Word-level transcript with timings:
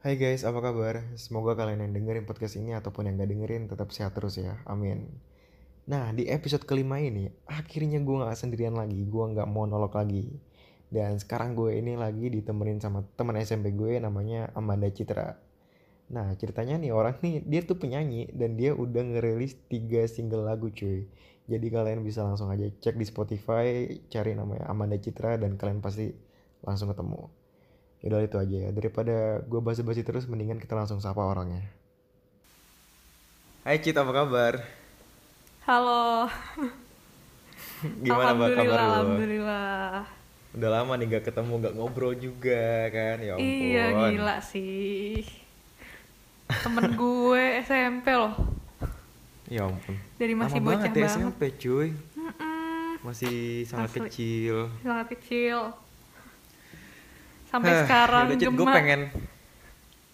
Hai 0.00 0.16
guys, 0.16 0.48
apa 0.48 0.64
kabar? 0.64 1.04
Semoga 1.12 1.52
kalian 1.52 1.84
yang 1.84 1.92
dengerin 1.92 2.24
podcast 2.24 2.56
ini 2.56 2.72
ataupun 2.72 3.04
yang 3.04 3.20
gak 3.20 3.36
dengerin 3.36 3.68
tetap 3.68 3.92
sehat 3.92 4.16
terus 4.16 4.40
ya. 4.40 4.56
Amin. 4.64 5.12
Nah, 5.84 6.08
di 6.16 6.24
episode 6.24 6.64
kelima 6.64 6.96
ini, 6.96 7.28
akhirnya 7.44 8.00
gue 8.00 8.16
gak 8.24 8.32
sendirian 8.32 8.72
lagi. 8.80 8.96
Gue 9.04 9.28
gak 9.36 9.44
monolog 9.44 9.92
lagi. 9.92 10.40
Dan 10.88 11.20
sekarang 11.20 11.52
gue 11.52 11.76
ini 11.76 12.00
lagi 12.00 12.32
ditemenin 12.32 12.80
sama 12.80 13.04
teman 13.12 13.44
SMP 13.44 13.76
gue 13.76 14.00
namanya 14.00 14.48
Amanda 14.56 14.88
Citra. 14.88 15.36
Nah, 16.16 16.32
ceritanya 16.32 16.80
nih 16.80 16.96
orang 16.96 17.20
nih, 17.20 17.44
dia 17.44 17.60
tuh 17.60 17.76
penyanyi 17.76 18.32
dan 18.32 18.56
dia 18.56 18.72
udah 18.72 19.04
ngerilis 19.04 19.52
3 19.68 20.08
single 20.08 20.48
lagu 20.48 20.72
cuy. 20.72 21.12
Jadi 21.44 21.66
kalian 21.68 22.00
bisa 22.00 22.24
langsung 22.24 22.48
aja 22.48 22.64
cek 22.72 22.96
di 22.96 23.04
Spotify, 23.04 24.00
cari 24.08 24.32
namanya 24.32 24.64
Amanda 24.64 24.96
Citra 24.96 25.36
dan 25.36 25.60
kalian 25.60 25.84
pasti 25.84 26.08
langsung 26.64 26.88
ketemu. 26.88 27.39
Yaudah 28.00 28.24
itu 28.24 28.36
aja 28.40 28.56
ya. 28.64 28.70
Daripada 28.72 29.16
gue 29.44 29.60
basa-basi 29.60 30.00
terus, 30.00 30.24
mendingan 30.24 30.56
kita 30.56 30.72
langsung 30.72 31.00
sapa 31.00 31.20
orangnya. 31.20 31.60
Hai 33.60 33.76
Cit, 33.76 33.92
apa 33.92 34.08
kabar? 34.08 34.64
Halo. 35.68 36.24
Gimana 38.04 38.32
mbak 38.32 38.48
kabar 38.56 38.56
alhamdulillah, 38.56 38.80
lu? 38.80 38.92
alhamdulillah. 38.96 39.92
Udah 40.50 40.70
lama 40.72 40.92
nih 40.96 41.06
gak 41.12 41.24
ketemu, 41.28 41.52
gak 41.60 41.74
ngobrol 41.76 42.14
juga 42.16 42.88
kan? 42.88 43.16
Ya 43.20 43.36
ampun. 43.36 43.44
Iya 43.44 43.84
gila 43.92 44.36
sih. 44.42 45.22
Temen 46.50 46.96
gue 46.96 47.42
SMP 47.62 48.06
loh. 48.10 48.34
Ya 49.46 49.68
ampun. 49.68 49.94
Dari 50.16 50.34
masih 50.34 50.58
Lama 50.58 50.66
bocah 50.66 50.80
banget 50.82 50.90
ya 50.90 51.04
banget. 51.04 51.16
SMP 51.20 51.40
cuy. 51.54 51.88
Mm-mm, 52.16 52.88
Masih 53.04 53.36
sangat 53.68 53.90
Asli. 53.92 54.00
kecil. 54.08 54.56
sangat 54.80 55.06
kecil. 55.14 55.58
Sampai 57.50 57.70
Hah, 57.74 57.82
sekarang 57.82 58.24
yaudah, 58.30 58.38
Cit, 58.38 58.54
gue 58.54 58.66
pengen 58.70 59.00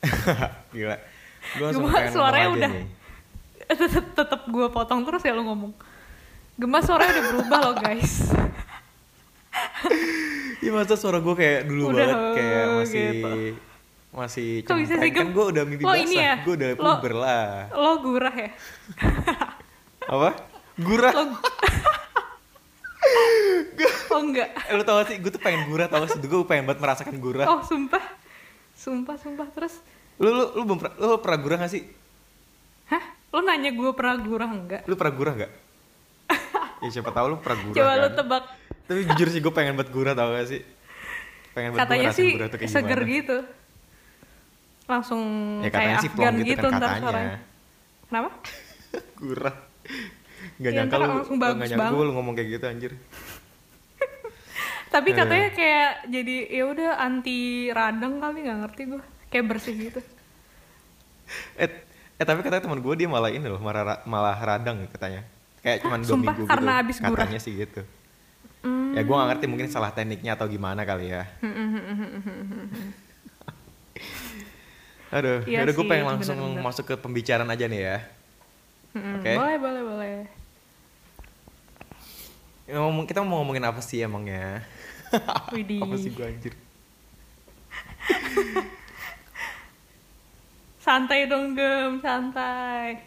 Gila 0.74 0.96
Gue 1.56 1.68
pengen 1.92 2.12
suaranya 2.12 2.48
udah. 2.50 2.70
tetep, 4.18 4.40
gue 4.50 4.66
potong 4.70 5.06
terus 5.06 5.22
ya 5.22 5.34
lo 5.34 5.42
ngomong. 5.46 5.72
Gemas 6.58 6.82
suaranya 6.88 7.12
udah 7.12 7.24
berubah 7.30 7.58
loh 7.70 7.74
guys. 7.78 8.12
Iya 10.64 10.72
masa 10.72 10.98
suara 10.98 11.22
gue 11.22 11.34
kayak 11.36 11.68
dulu 11.70 11.94
Udah, 11.94 12.10
banget 12.10 12.18
Kayak 12.34 12.64
masih 12.74 13.06
gitu. 13.06 13.30
Masih 14.10 14.48
Kok 14.66 14.76
bisa 14.82 14.94
sih, 14.98 15.10
Kan 15.14 15.28
gue 15.30 15.44
udah 15.54 15.62
mimpi 15.62 15.82
Lo 15.84 15.94
basah 15.94 16.02
ini 16.02 16.16
ya? 16.18 16.34
Gue 16.42 16.54
udah 16.58 16.70
puber 16.74 17.14
lah 17.14 17.46
Lo 17.70 17.92
gurah 18.02 18.34
ya? 18.34 18.50
Apa? 20.10 20.30
Gurah 20.80 21.12
Lo 21.14 21.24
Oh 24.08 24.20
enggak. 24.22 24.48
Eh, 24.62 24.72
Lu 24.72 24.82
tau 24.82 25.02
sih 25.02 25.16
gue 25.16 25.28
tuh 25.28 25.38
pengen 25.38 25.66
gurah 25.66 25.86
tau 25.86 26.00
gak 26.00 26.10
sih 26.10 26.20
Gue 26.20 26.40
pengen 26.42 26.64
banget 26.64 26.80
merasakan 26.80 27.16
gurah 27.16 27.46
Oh 27.46 27.60
sumpah. 27.60 28.00
Sumpah, 28.72 29.16
sumpah. 29.16 29.48
Terus, 29.50 29.80
Lu, 30.16 30.28
lu, 30.28 30.44
lu, 30.52 30.62
belum 30.64 30.78
pernah- 30.78 30.96
lu 30.96 31.16
pernah 31.18 31.38
gurah 31.38 31.58
gak 31.58 31.70
sih? 31.70 31.82
hah? 32.86 33.02
Lo 33.28 33.40
nanya 33.40 33.68
gue 33.70 33.90
pernah 33.92 34.16
gurah 34.18 34.48
enggak? 34.48 34.82
Lu 34.84 34.94
pernah 34.94 35.12
gurah 35.12 35.34
gak? 35.36 35.52
ya 36.82 36.88
siapa 36.90 37.10
tahu 37.10 37.26
lu 37.28 37.36
pernah 37.38 37.58
gurah 37.62 37.74
Coba 37.74 37.90
kan 37.90 37.98
lo 37.98 38.08
tebak. 38.10 38.44
Tapi 38.86 39.00
jujur 39.06 39.28
sih 39.28 39.40
gue 39.40 39.50
pengen 39.50 39.74
buat 39.74 39.88
gurah 39.88 40.12
tau 40.12 40.30
gak 40.30 40.46
sih? 40.46 40.60
Pengen 41.52 41.68
buat 41.70 41.80
Katanya 41.82 42.08
sih 42.10 42.30
gurah 42.32 42.48
tuh 42.48 42.58
kayak 42.58 42.70
seger 42.70 42.98
gimana. 42.98 43.14
gitu. 43.14 43.36
Langsung 44.86 45.22
Ya 45.60 45.68
katanya 45.68 45.82
kayak 45.90 45.98
sih 45.98 46.10
Afgan 46.10 46.32
gitu, 46.32 46.46
gitu, 46.46 46.62
kan 46.64 46.72
katanya. 46.78 47.00
suaranya. 47.02 47.38
Kenapa? 48.06 48.30
Gurah. 49.20 49.56
Gak 50.56 50.72
Ya, 50.72 50.76
nyangka 50.78 50.96
lu, 50.96 51.04
langsung 51.10 51.36
gak 51.36 51.68
nyangka 51.68 51.92
lu 51.92 52.12
ngomong 52.12 52.32
kayak 52.32 52.48
gitu 52.50 52.64
anjir. 52.64 52.92
Tapi 54.94 55.08
Eh. 55.10 55.14
katanya 55.14 55.48
kayak 55.50 55.90
jadi 56.08 56.36
ya 56.48 56.64
udah 56.64 56.90
anti 56.96 57.38
radang 57.68 58.16
kali 58.16 58.38
nggak 58.40 58.58
ngerti 58.64 58.82
gue. 58.88 59.02
Kayak 59.28 59.44
bersih 59.48 59.74
gitu. 59.76 60.00
Eh, 61.58 61.66
eh 62.16 62.24
tapi 62.24 62.38
katanya 62.38 62.62
teman 62.62 62.78
gue 62.78 62.94
dia 62.94 63.04
malah 63.04 63.28
ini 63.28 63.42
loh, 63.42 63.58
malah, 63.58 63.98
malah 64.04 64.38
radang 64.38 64.86
katanya. 64.88 65.26
Kayak 65.58 65.82
cuman 65.82 65.98
dua 66.00 66.08
Sumpah, 66.08 66.22
minggu 66.30 66.42
karena 66.46 66.72
gitu. 66.72 66.82
abis 66.86 66.96
gurah? 67.02 67.10
Katanya 67.18 67.40
sih 67.42 67.52
gitu. 67.52 67.82
Hmm. 68.62 68.94
Ya 68.94 69.02
gue 69.02 69.10
gak 69.12 69.28
ngerti 69.28 69.44
mungkin 69.46 69.66
salah 69.66 69.90
tekniknya 69.90 70.34
atau 70.34 70.46
gimana 70.46 70.82
kali 70.82 71.10
ya. 71.10 71.26
Aduh, 75.08 75.42
Iya 75.42 75.62
yaudah 75.62 75.72
gue 75.72 75.82
sih, 75.82 75.90
pengen 75.90 76.06
langsung 76.08 76.36
bener-bener. 76.36 76.62
masuk 76.62 76.84
ke 76.84 76.94
pembicaraan 76.94 77.46
aja 77.46 77.66
nih 77.66 77.80
ya. 77.80 77.96
Mm-mm. 78.92 79.14
Oke. 79.18 79.32
Boleh, 79.34 79.58
boleh, 79.58 79.82
boleh. 79.82 80.14
Ya, 82.66 82.82
ngomong- 82.82 83.06
Kita 83.06 83.22
mau 83.22 83.38
ngomongin 83.40 83.62
apa 83.62 83.78
sih 83.78 84.02
emangnya? 84.02 84.62
Widih. 85.54 85.80
apa 85.80 85.94
sih 85.96 86.10
gue 86.10 86.26
anjir? 86.26 86.54
Santai 90.78 91.26
dong 91.26 91.54
gem, 91.54 91.98
santai. 91.98 93.02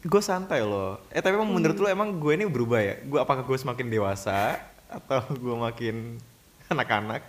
Gue 0.00 0.22
santai 0.22 0.62
loh. 0.62 1.02
Eh 1.10 1.18
tapi 1.18 1.34
emang 1.34 1.50
menurut 1.50 1.74
lo 1.74 1.90
emang 1.90 2.14
gue 2.14 2.32
ini 2.32 2.46
berubah 2.46 2.78
ya? 2.78 2.94
Gue 3.02 3.18
apakah 3.18 3.42
gue 3.42 3.58
semakin 3.58 3.86
dewasa 3.88 4.54
atau 4.86 5.18
gue 5.28 5.56
makin 5.56 6.14
anak-anak? 6.72 7.26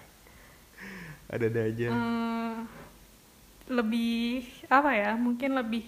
Ada-ada 1.26 1.62
aja. 1.66 1.88
Hmm, 1.90 2.70
lebih 3.66 4.42
apa 4.66 4.94
ya? 4.94 5.14
Mungkin 5.14 5.54
lebih 5.54 5.86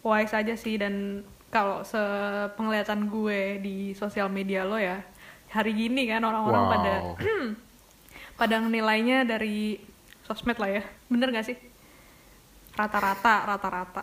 wise 0.00 0.32
aja 0.32 0.52
sih 0.52 0.76
dan 0.76 1.24
kalau 1.54 1.86
sepenglihatan 1.86 3.06
gue 3.06 3.40
di 3.58 3.76
sosial 3.94 4.26
media 4.26 4.66
lo 4.66 4.74
ya 4.74 5.06
hari 5.48 5.70
gini 5.72 6.02
kan 6.04 6.18
orang-orang 6.20 6.58
Wow. 6.60 6.72
pada 6.74 6.92
pada 8.40 8.54
nilainya 8.58 9.22
dari 9.22 9.78
sosmed 10.22 10.58
lah 10.58 10.70
ya 10.72 10.82
bener 11.06 11.30
gak 11.30 11.46
sih 11.46 11.56
rata-rata 12.74 13.46
rata-rata 13.46 14.02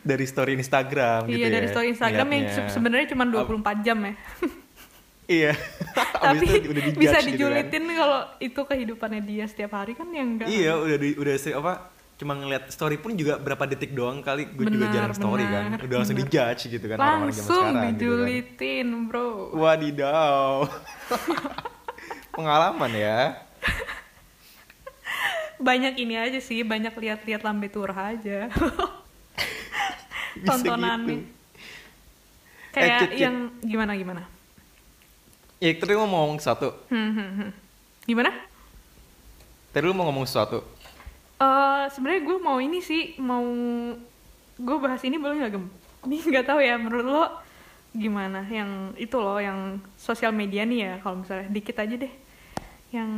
Dari 0.00 0.24
story 0.24 0.52
Instagram 0.54 1.24
gitu 1.26 1.36
iya 1.36 1.46
ya. 1.46 1.54
dari 1.54 1.66
story 1.66 1.88
Instagram 1.90 2.28
yang 2.30 2.42
ngeliatnya. 2.42 2.68
se- 2.68 2.72
sebenarnya 2.72 3.06
cuma 3.08 3.24
24 3.24 3.84
jam 3.84 3.98
ya 4.00 4.14
Iya. 5.30 5.52
tapi 6.24 6.42
itu 6.42 6.66
udah 6.66 6.82
dijudge 6.82 6.98
bisa 6.98 7.08
gitu 7.12 7.14
kan. 7.14 7.28
dijulitin 7.30 7.84
kalau 7.94 8.20
itu 8.38 8.60
kehidupannya 8.60 9.20
dia 9.22 9.44
setiap 9.46 9.72
hari 9.74 9.92
kan 9.92 10.10
yang 10.10 10.34
enggak 10.34 10.48
Iya, 10.50 10.74
udah 10.74 10.96
di, 10.98 11.08
udah 11.14 11.34
apa? 11.54 11.72
Cuma 12.20 12.36
ngeliat 12.36 12.68
story 12.68 13.00
pun 13.00 13.16
juga 13.16 13.40
berapa 13.40 13.64
detik 13.64 13.96
doang 13.96 14.20
kali 14.20 14.44
gue 14.52 14.68
juga 14.68 14.92
jarang 14.92 15.16
story 15.16 15.40
kan. 15.40 15.80
Udah 15.80 15.96
langsung 16.04 16.20
dijudge 16.20 16.68
gitu 16.68 16.84
kan 16.84 17.00
orang-orang 17.00 17.32
zaman 17.32 17.40
langsung 17.40 17.56
sekarang 17.56 17.72
gitu 17.72 17.80
kan. 17.80 17.92
dijulitin 17.96 18.88
bro 19.08 19.28
Wadidaw. 19.56 20.68
Pengalaman 22.36 22.92
ya. 22.92 23.40
banyak 25.60 25.92
ini 26.00 26.16
aja 26.16 26.40
sih 26.40 26.64
banyak 26.64 26.92
lihat-lihat 26.92 27.44
lambe 27.44 27.68
turah 27.68 28.16
aja 28.16 28.48
Bisa 30.40 30.56
tontonannya 30.56 31.20
gitu. 31.20 31.28
kayak 32.72 32.88
Eh, 32.88 32.96
Cit, 32.96 33.10
Cit. 33.12 33.20
yang 33.20 33.36
gimana 33.60 33.92
gimana 33.92 34.22
Ya, 35.60 35.76
tadi 35.76 35.92
mau 35.92 36.08
ngomong 36.08 36.40
sesuatu. 36.40 36.72
Hmm, 36.88 37.12
hmm, 37.12 37.30
hmm. 37.36 37.50
gimana 38.08 38.32
Tadi 39.76 39.84
lu 39.84 39.92
mau 39.92 40.08
ngomong 40.08 40.24
sesuatu. 40.24 40.64
Eh 41.40 41.84
sebenarnya 41.92 42.22
gue 42.28 42.36
mau 42.46 42.58
ini 42.60 42.78
sih 42.84 43.16
mau 43.18 43.44
gue 44.60 44.76
bahas 44.84 45.00
ini 45.08 45.16
boleh 45.16 45.34
nggak 45.40 45.52
gem? 45.56 45.64
Ini 46.06 46.16
nggak 46.30 46.46
tahu 46.48 46.60
ya 46.60 46.74
menurut 46.76 47.06
lo 47.06 47.24
gimana? 47.96 48.40
Yang 48.48 48.70
itu 49.00 49.16
loh 49.18 49.38
yang 49.40 49.80
sosial 49.96 50.32
media 50.36 50.62
nih 50.68 50.78
ya 50.86 50.92
kalau 51.02 51.16
misalnya 51.24 51.48
dikit 51.50 51.76
aja 51.80 51.94
deh. 51.96 52.12
Yang 52.96 53.10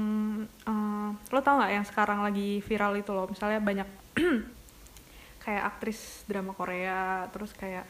eh, 0.68 1.08
lo 1.32 1.40
tau 1.42 1.54
nggak 1.60 1.72
yang 1.76 1.86
sekarang 1.90 2.18
lagi 2.26 2.60
viral 2.62 2.94
itu 3.00 3.10
loh? 3.16 3.26
Misalnya 3.32 3.58
banyak 3.62 3.88
kayak 5.44 5.62
aktris 5.74 6.22
drama 6.30 6.52
Korea 6.54 7.26
terus 7.34 7.50
kayak 7.56 7.84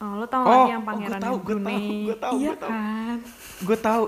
eh, 0.00 0.12
lo 0.18 0.26
tau 0.28 0.44
nggak 0.48 0.60
Oh, 0.60 0.64
sih 0.64 0.70
yang 0.74 0.82
oh, 0.88 0.88
pangeran 0.88 1.22
tahu, 1.22 1.36
gua 1.46 1.56
tahu, 1.60 1.88
gua 2.04 2.16
tahu, 2.16 2.36
iya 2.36 2.48
gua 2.48 2.56
tahu. 2.56 2.72
kan? 2.72 3.18
Gue 3.60 3.76
tahu. 3.78 4.04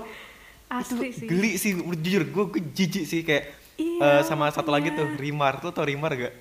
asli 0.69 1.07
itu 1.07 1.13
sih. 1.13 1.29
geli 1.29 1.51
sih 1.55 1.71
jujur 1.77 2.23
gue 2.27 2.43
gue 2.57 2.61
jijik 2.73 3.05
sih 3.05 3.21
kayak 3.21 3.45
Iya, 3.73 3.99
eh, 4.01 4.21
sama 4.23 4.49
satu 4.49 4.69
lagi 4.69 4.93
tuh 4.93 5.05
makanya. 5.05 5.21
Rimar 5.21 5.53
tuh 5.59 5.71
tau 5.73 5.85
Rimar 5.85 6.13
gak? 6.13 6.33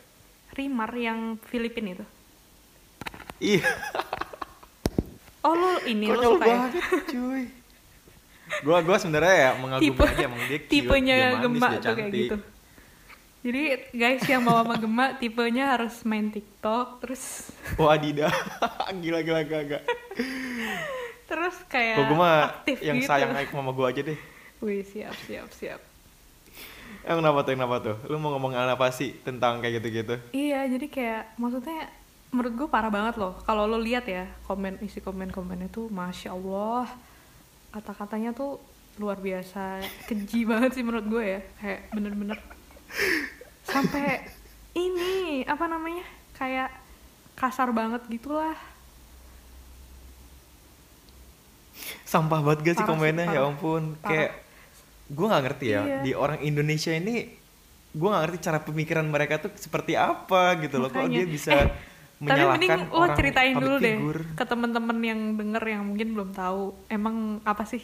Rimar 0.52 0.90
yang 0.92 1.40
Filipin 1.48 1.96
itu 1.96 2.04
Iya. 3.40 3.66
oh 5.46 5.54
lo 5.54 5.70
ini 5.84 6.06
Konyol 6.06 6.22
suka 6.38 6.46
ya 6.46 6.62
cuy. 7.08 7.44
Gue 8.62 8.76
gua 8.84 8.96
sebenarnya 9.00 9.34
ya 9.34 9.50
mengagumi 9.56 9.88
tipe 9.90 10.02
aja 10.04 10.22
emang 10.28 10.42
dia 10.44 10.58
cute, 10.60 10.68
tipenya 10.68 11.14
dia 11.16 11.28
manis, 11.32 11.42
gemak 11.42 11.70
dia 11.72 11.80
tuh 11.80 11.94
kayak 11.96 12.12
gitu 12.12 12.36
jadi 13.42 13.62
guys 13.90 14.22
yang 14.28 14.42
mau 14.46 14.62
sama 14.62 14.76
gemak 14.78 15.10
tipenya 15.18 15.64
harus 15.74 15.94
main 16.06 16.30
TikTok 16.30 17.02
terus 17.02 17.50
Wadidah, 17.80 18.30
gila 19.02 19.18
gila 19.24 19.40
gila 19.42 19.62
gila. 19.66 19.80
terus 21.26 21.56
kayak 21.66 21.96
Kalau 21.96 22.06
gue 22.06 22.18
mah 22.20 22.36
aktif 22.60 22.76
yang 22.84 22.98
gitu. 23.02 23.08
sayang 23.08 23.32
aja 23.34 23.48
sama 23.50 23.72
gue 23.72 23.86
aja 23.88 24.00
deh. 24.04 24.18
Wih 24.62 24.84
siap 24.86 25.16
siap 25.26 25.48
siap 25.50 25.80
Emang 27.02 27.20
kenapa 27.24 27.38
tuh, 27.42 27.52
kenapa 27.56 27.76
tuh? 27.80 27.96
Lu 28.08 28.16
mau 28.20 28.30
ngomong 28.36 28.52
apa 28.54 28.88
sih 28.94 29.16
tentang 29.26 29.58
kayak 29.64 29.82
gitu-gitu? 29.82 30.14
iya 30.36 30.64
jadi 30.68 30.86
kayak 30.86 31.22
maksudnya 31.40 31.90
menurut 32.32 32.52
gue 32.56 32.68
parah 32.72 32.88
banget 32.88 33.20
loh 33.20 33.36
kalau 33.44 33.68
lo 33.68 33.76
lihat 33.76 34.08
ya 34.08 34.24
komen 34.48 34.80
isi 34.80 35.04
komen 35.04 35.28
komennya 35.28 35.68
tuh 35.68 35.92
masya 35.92 36.32
allah 36.32 36.88
kata-katanya 37.76 38.32
tuh 38.32 38.56
luar 38.96 39.20
biasa 39.20 39.84
keji 40.08 40.44
banget 40.50 40.80
sih 40.80 40.84
menurut 40.84 41.04
gue 41.12 41.24
ya 41.36 41.40
kayak 41.60 41.80
bener-bener 41.92 42.40
sampai 43.68 44.24
ini 44.72 45.44
apa 45.44 45.68
namanya 45.68 46.04
kayak 46.32 46.72
kasar 47.36 47.68
banget 47.68 48.00
gitulah 48.08 48.56
sampah 52.08 52.40
banget 52.40 52.60
gak 52.64 52.74
sih 52.76 52.84
Parah 52.84 52.88
sih, 52.88 52.92
komennya 52.96 53.24
ya 53.28 53.40
ampun 53.44 53.96
Parah. 54.00 54.08
kayak 54.08 54.30
gue 55.12 55.26
nggak 55.26 55.42
ngerti 55.42 55.66
ya 55.68 55.80
Iya. 55.82 55.98
di 56.00 56.12
orang 56.14 56.40
Indonesia 56.40 56.90
ini 56.90 57.28
gue 57.92 58.08
nggak 58.08 58.22
ngerti 58.24 58.38
cara 58.40 58.58
pemikiran 58.58 59.04
mereka 59.04 59.36
tuh 59.38 59.52
seperti 59.54 59.92
apa 59.94 60.56
gitu 60.58 60.80
loh 60.80 60.88
kok 60.88 60.98
Makanya. 60.98 61.12
dia 61.14 61.26
bisa 61.26 61.52
Eh, 61.52 61.68
tapi 62.22 62.38
mending 62.40 62.70
menyalahkan 62.70 62.80
lo 62.94 63.06
ceritain 63.12 63.54
dulu 63.56 63.76
deh 63.76 63.96
figure. 63.98 64.22
ke 64.32 64.44
temen-temen 64.46 64.98
yang 65.02 65.20
denger 65.34 65.64
yang 65.68 65.82
mungkin 65.84 66.08
belum 66.12 66.30
tahu 66.32 66.60
emang 66.88 67.16
apa 67.42 67.62
sih 67.64 67.82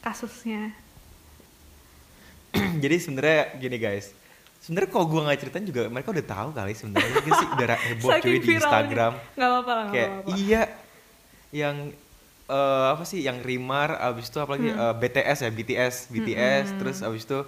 kasusnya 0.00 0.74
jadi 2.82 2.96
sebenarnya 2.96 3.40
gini 3.56 3.76
guys 3.76 4.10
sebenarnya 4.58 4.90
kalau 4.90 5.06
gue 5.06 5.20
nggak 5.22 5.38
ceritain 5.38 5.62
juga 5.64 5.86
mereka 5.86 6.10
udah 6.10 6.26
tahu 6.26 6.48
kali 6.50 6.72
sebenarnya 6.74 7.10
sih 7.22 7.48
udah 7.48 7.66
heboh 7.86 8.10
cuy 8.18 8.36
di. 8.36 8.50
Instagram 8.52 9.12
nggak 9.32 9.48
apa-apa 9.48 9.72
kayak 9.88 10.10
apa-apa 10.10 10.34
iya 10.36 10.62
yang 11.50 11.76
eh, 12.48 12.86
apa 12.92 13.02
sih 13.04 13.22
yang 13.22 13.42
Rimar 13.42 13.98
abis 13.98 14.30
itu 14.30 14.38
apalagi 14.38 14.70
Hmm. 14.70 14.78
eh, 14.78 14.94
BTS 14.96 15.38
ya 15.46 15.50
BTS 15.50 15.94
BTS 16.08 16.66
terus 16.78 16.98
abis 17.02 17.22
itu 17.24 17.38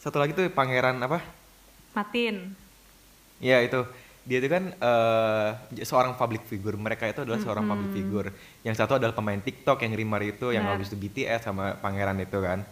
satu 0.00 0.16
lagi 0.16 0.32
tuh 0.32 0.48
pangeran 0.50 0.96
apa? 1.00 1.20
Matin. 1.92 2.54
Ya 3.40 3.60
itu. 3.60 3.84
Dia 4.24 4.38
itu 4.38 4.48
kan 4.48 4.64
eh, 4.72 5.48
seorang 5.82 6.14
public 6.14 6.44
figure. 6.46 6.76
Mereka 6.76 7.08
itu 7.08 7.20
adalah 7.24 7.40
seorang 7.40 7.64
public 7.64 7.90
figure. 7.90 8.28
Yang 8.62 8.76
satu 8.80 9.00
adalah 9.00 9.16
pemain 9.16 9.40
TikTok 9.40 9.80
yang 9.82 9.92
Rimar 9.96 10.22
itu 10.22 10.52
yang 10.52 10.68
habis 10.68 10.92
itu 10.92 10.96
BTS 10.96 11.48
sama 11.48 11.76
pangeran 11.80 12.20
itu 12.20 12.38
kan. 12.38 12.62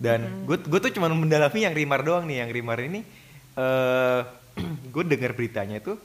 Dan 0.00 0.44
gue 0.48 0.56
gue 0.60 0.80
tuh 0.80 0.92
cuma 0.92 1.08
mendalami 1.12 1.60
yang 1.64 1.74
Rimar 1.74 2.00
doang 2.00 2.24
nih. 2.24 2.44
Yang 2.44 2.50
Rimar 2.56 2.78
ini 2.80 3.00
eh 3.56 4.20
gue 4.94 5.02
dengar 5.04 5.32
beritanya 5.32 5.80
itu 5.80 5.96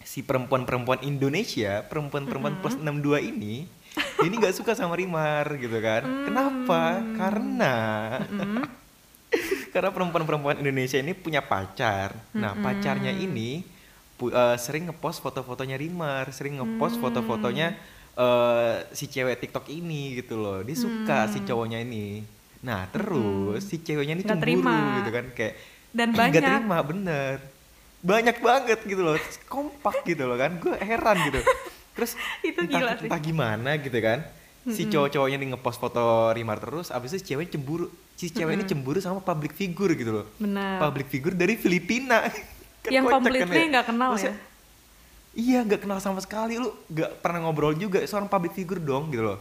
si 0.00 0.24
perempuan-perempuan 0.24 1.04
Indonesia 1.04 1.84
perempuan-perempuan 1.86 2.58
plus 2.58 2.74
62 2.74 3.20
ini 3.20 3.68
ini 4.26 4.34
nggak 4.36 4.54
suka 4.54 4.72
sama 4.72 4.94
Rimar 4.94 5.56
gitu 5.56 5.78
kan 5.78 6.02
kenapa 6.24 6.98
karena 7.16 7.74
karena 9.72 9.90
perempuan-perempuan 9.90 10.58
Indonesia 10.58 10.98
ini 10.98 11.14
punya 11.14 11.38
pacar. 11.40 12.10
Nah, 12.32 12.58
pacarnya 12.58 13.14
ini 13.14 13.62
eh, 14.20 14.56
sering 14.58 14.90
ngepost 14.90 15.22
foto-fotonya 15.22 15.78
Rimar, 15.78 16.34
sering 16.34 16.58
ngepost 16.58 16.98
Mm. 16.98 17.02
foto-fotonya 17.02 17.68
eh, 18.12 18.74
si 18.90 19.06
cewek 19.06 19.38
TikTok 19.38 19.70
ini 19.70 20.18
gitu 20.18 20.34
loh. 20.36 20.60
Dia 20.60 20.74
suka 20.74 21.30
si 21.30 21.40
cowoknya 21.40 21.78
ini. 21.80 22.18
Nah, 22.60 22.90
terus 22.90 23.62
si 23.64 23.78
ceweknya 23.78 24.18
ini 24.18 24.24
cemburu 24.26 24.42
terima. 24.42 24.98
gitu 24.98 25.10
kan 25.14 25.26
kayak 25.32 25.54
Dan 25.94 26.08
banyak. 26.18 26.42
terima 26.42 26.78
bener. 26.82 27.34
Banyak 28.02 28.36
banget 28.40 28.78
gitu 28.82 29.00
loh. 29.00 29.14
Kompak 29.46 30.02
gitu 30.02 30.26
loh 30.26 30.34
kan. 30.34 30.58
Gue 30.58 30.74
heran 30.76 31.16
gitu. 31.22 31.40
Terus 31.94 32.14
Itu 32.48 32.60
entah, 32.64 32.80
gila 32.80 32.92
sih. 32.96 33.08
entah 33.08 33.20
gimana 33.20 33.70
gitu 33.78 33.98
kan. 33.98 34.20
Si 34.68 34.86
cowok-cowoknya 34.86 35.40
nih 35.40 35.48
ngepost 35.56 35.80
foto 35.80 36.30
Rimar 36.30 36.60
terus, 36.60 36.92
abis 36.92 37.16
itu 37.16 37.18
si 37.24 37.26
cewek 37.32 37.48
cemburu. 37.48 37.88
Si 38.14 38.28
cewek 38.28 38.60
ini 38.60 38.64
cemburu 38.68 39.00
sama 39.00 39.18
public 39.18 39.56
figure 39.56 39.96
gitu 39.96 40.12
loh. 40.22 40.26
benar 40.36 40.78
Public 40.78 41.08
figure 41.08 41.34
dari 41.34 41.56
Filipina. 41.56 42.28
Kan 42.84 42.90
yang 42.92 43.04
kocak 43.04 43.12
kan 43.12 43.24
completely 43.24 43.60
ya. 43.60 43.66
nggak 43.76 43.86
kenal 43.88 44.10
Maksudnya, 44.12 44.36
ya 44.36 44.48
Iya, 45.30 45.58
nggak 45.62 45.80
kenal 45.86 45.98
sama 46.00 46.18
sekali 46.18 46.58
lu, 46.58 46.74
nggak 46.90 47.22
pernah 47.22 47.38
ngobrol 47.46 47.76
juga 47.76 48.02
seorang 48.02 48.26
public 48.26 48.50
figure 48.50 48.82
dong 48.82 49.12
gitu 49.12 49.22
loh. 49.22 49.38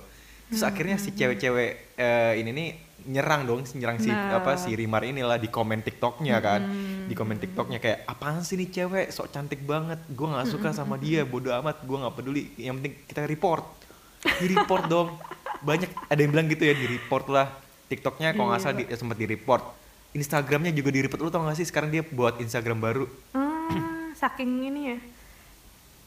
Terus 0.48 0.62
Hmm, 0.62 0.70
akhirnya 0.70 0.96
si 1.00 1.10
cewek-cewek 1.12 1.98
eh, 1.98 2.34
ini 2.38 2.50
nih 2.52 2.70
nyerang 3.10 3.42
dong, 3.44 3.66
nyerang 3.74 3.98
si 3.98 4.08
Nah. 4.08 4.38
apa 4.38 4.54
si 4.54 4.70
Rimar 4.72 5.02
inilah 5.02 5.36
di 5.36 5.50
komen 5.50 5.82
TikToknya 5.82 6.38
kan, 6.38 6.62
Hmm, 6.62 7.10
di 7.10 7.18
komen 7.18 7.42
TikToknya 7.42 7.82
kayak 7.82 8.06
apaan 8.06 8.46
sih 8.46 8.54
nih 8.54 8.70
cewek, 8.70 9.10
sok 9.10 9.34
cantik 9.34 9.66
banget, 9.66 9.98
gue 10.06 10.28
nggak 10.30 10.46
suka 10.46 10.70
sama 10.70 10.96
Hmm, 10.96 11.04
dia, 11.04 11.22
bodoh 11.26 11.50
amat, 11.58 11.82
gue 11.82 11.98
nggak 11.98 12.14
peduli, 12.14 12.54
yang 12.56 12.78
penting 12.78 12.94
kita 13.10 13.26
report, 13.26 13.66
di 14.38 14.46
report 14.48 14.86
dong, 14.86 15.18
banyak 15.60 15.90
ada 16.06 16.20
yang 16.22 16.32
bilang 16.32 16.48
gitu 16.48 16.64
ya 16.64 16.78
di 16.78 16.86
report 16.86 17.26
lah, 17.28 17.50
TikToknya 17.90 18.38
kalau 18.38 18.54
nggak 18.54 18.62
salah 18.62 18.78
di, 18.78 18.86
sempat 18.94 19.18
di 19.18 19.26
report, 19.26 19.64
Instagramnya 20.10 20.70
juga 20.70 20.90
di 20.90 21.02
report. 21.02 21.22
Lu 21.22 21.30
tau 21.30 21.46
gak 21.46 21.54
sih 21.54 21.66
sekarang 21.66 21.90
dia 21.90 22.02
buat 22.02 22.38
Instagram 22.38 22.78
baru, 22.78 23.06
ah, 23.34 24.10
saking 24.14 24.70
ini 24.70 24.82
ya. 24.86 24.98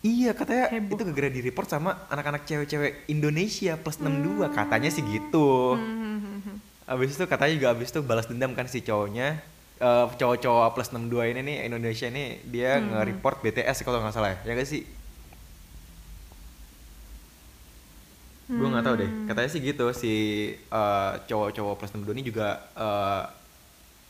Iya 0.02 0.30
katanya 0.34 0.66
Heboh. 0.74 0.98
itu 0.98 1.14
gara 1.14 1.30
di 1.30 1.38
report 1.38 1.70
sama 1.70 1.94
anak-anak 2.10 2.42
cewek-cewek 2.42 3.06
Indonesia 3.06 3.78
plus 3.78 4.02
62 4.02 4.50
katanya 4.50 4.90
sih 4.90 5.02
gitu. 5.06 5.78
Hmm, 5.78 6.58
Abis 6.86 7.14
itu 7.14 7.24
katanya 7.24 7.52
juga 7.54 7.68
abis 7.72 7.88
itu 7.90 8.00
balas 8.02 8.26
dendam 8.26 8.52
kan 8.52 8.66
si 8.66 8.82
cowoknya. 8.82 9.38
Eh, 9.82 10.06
cowok-cowok 10.14 10.68
plus 10.74 10.88
62 10.94 11.30
ini 11.34 11.40
nih 11.42 11.56
Indonesia 11.66 12.06
ini 12.06 12.38
dia 12.46 12.78
nge-report 12.78 13.42
BTS 13.42 13.82
kalau 13.82 13.98
nggak 13.98 14.14
salah 14.14 14.30
ya, 14.34 14.38
ya 14.46 14.52
gak 14.54 14.68
sih? 14.68 14.82
Gue 18.46 18.68
nggak 18.68 18.84
tahu 18.84 18.94
deh. 19.00 19.10
Katanya 19.26 19.48
sih 19.50 19.60
gitu 19.64 19.86
si 19.96 20.14
eh, 20.54 21.12
cowok-cowok 21.26 21.74
plus 21.78 21.90
62 21.94 22.14
ini 22.14 22.22
juga 22.22 22.48
eh, 22.76 23.22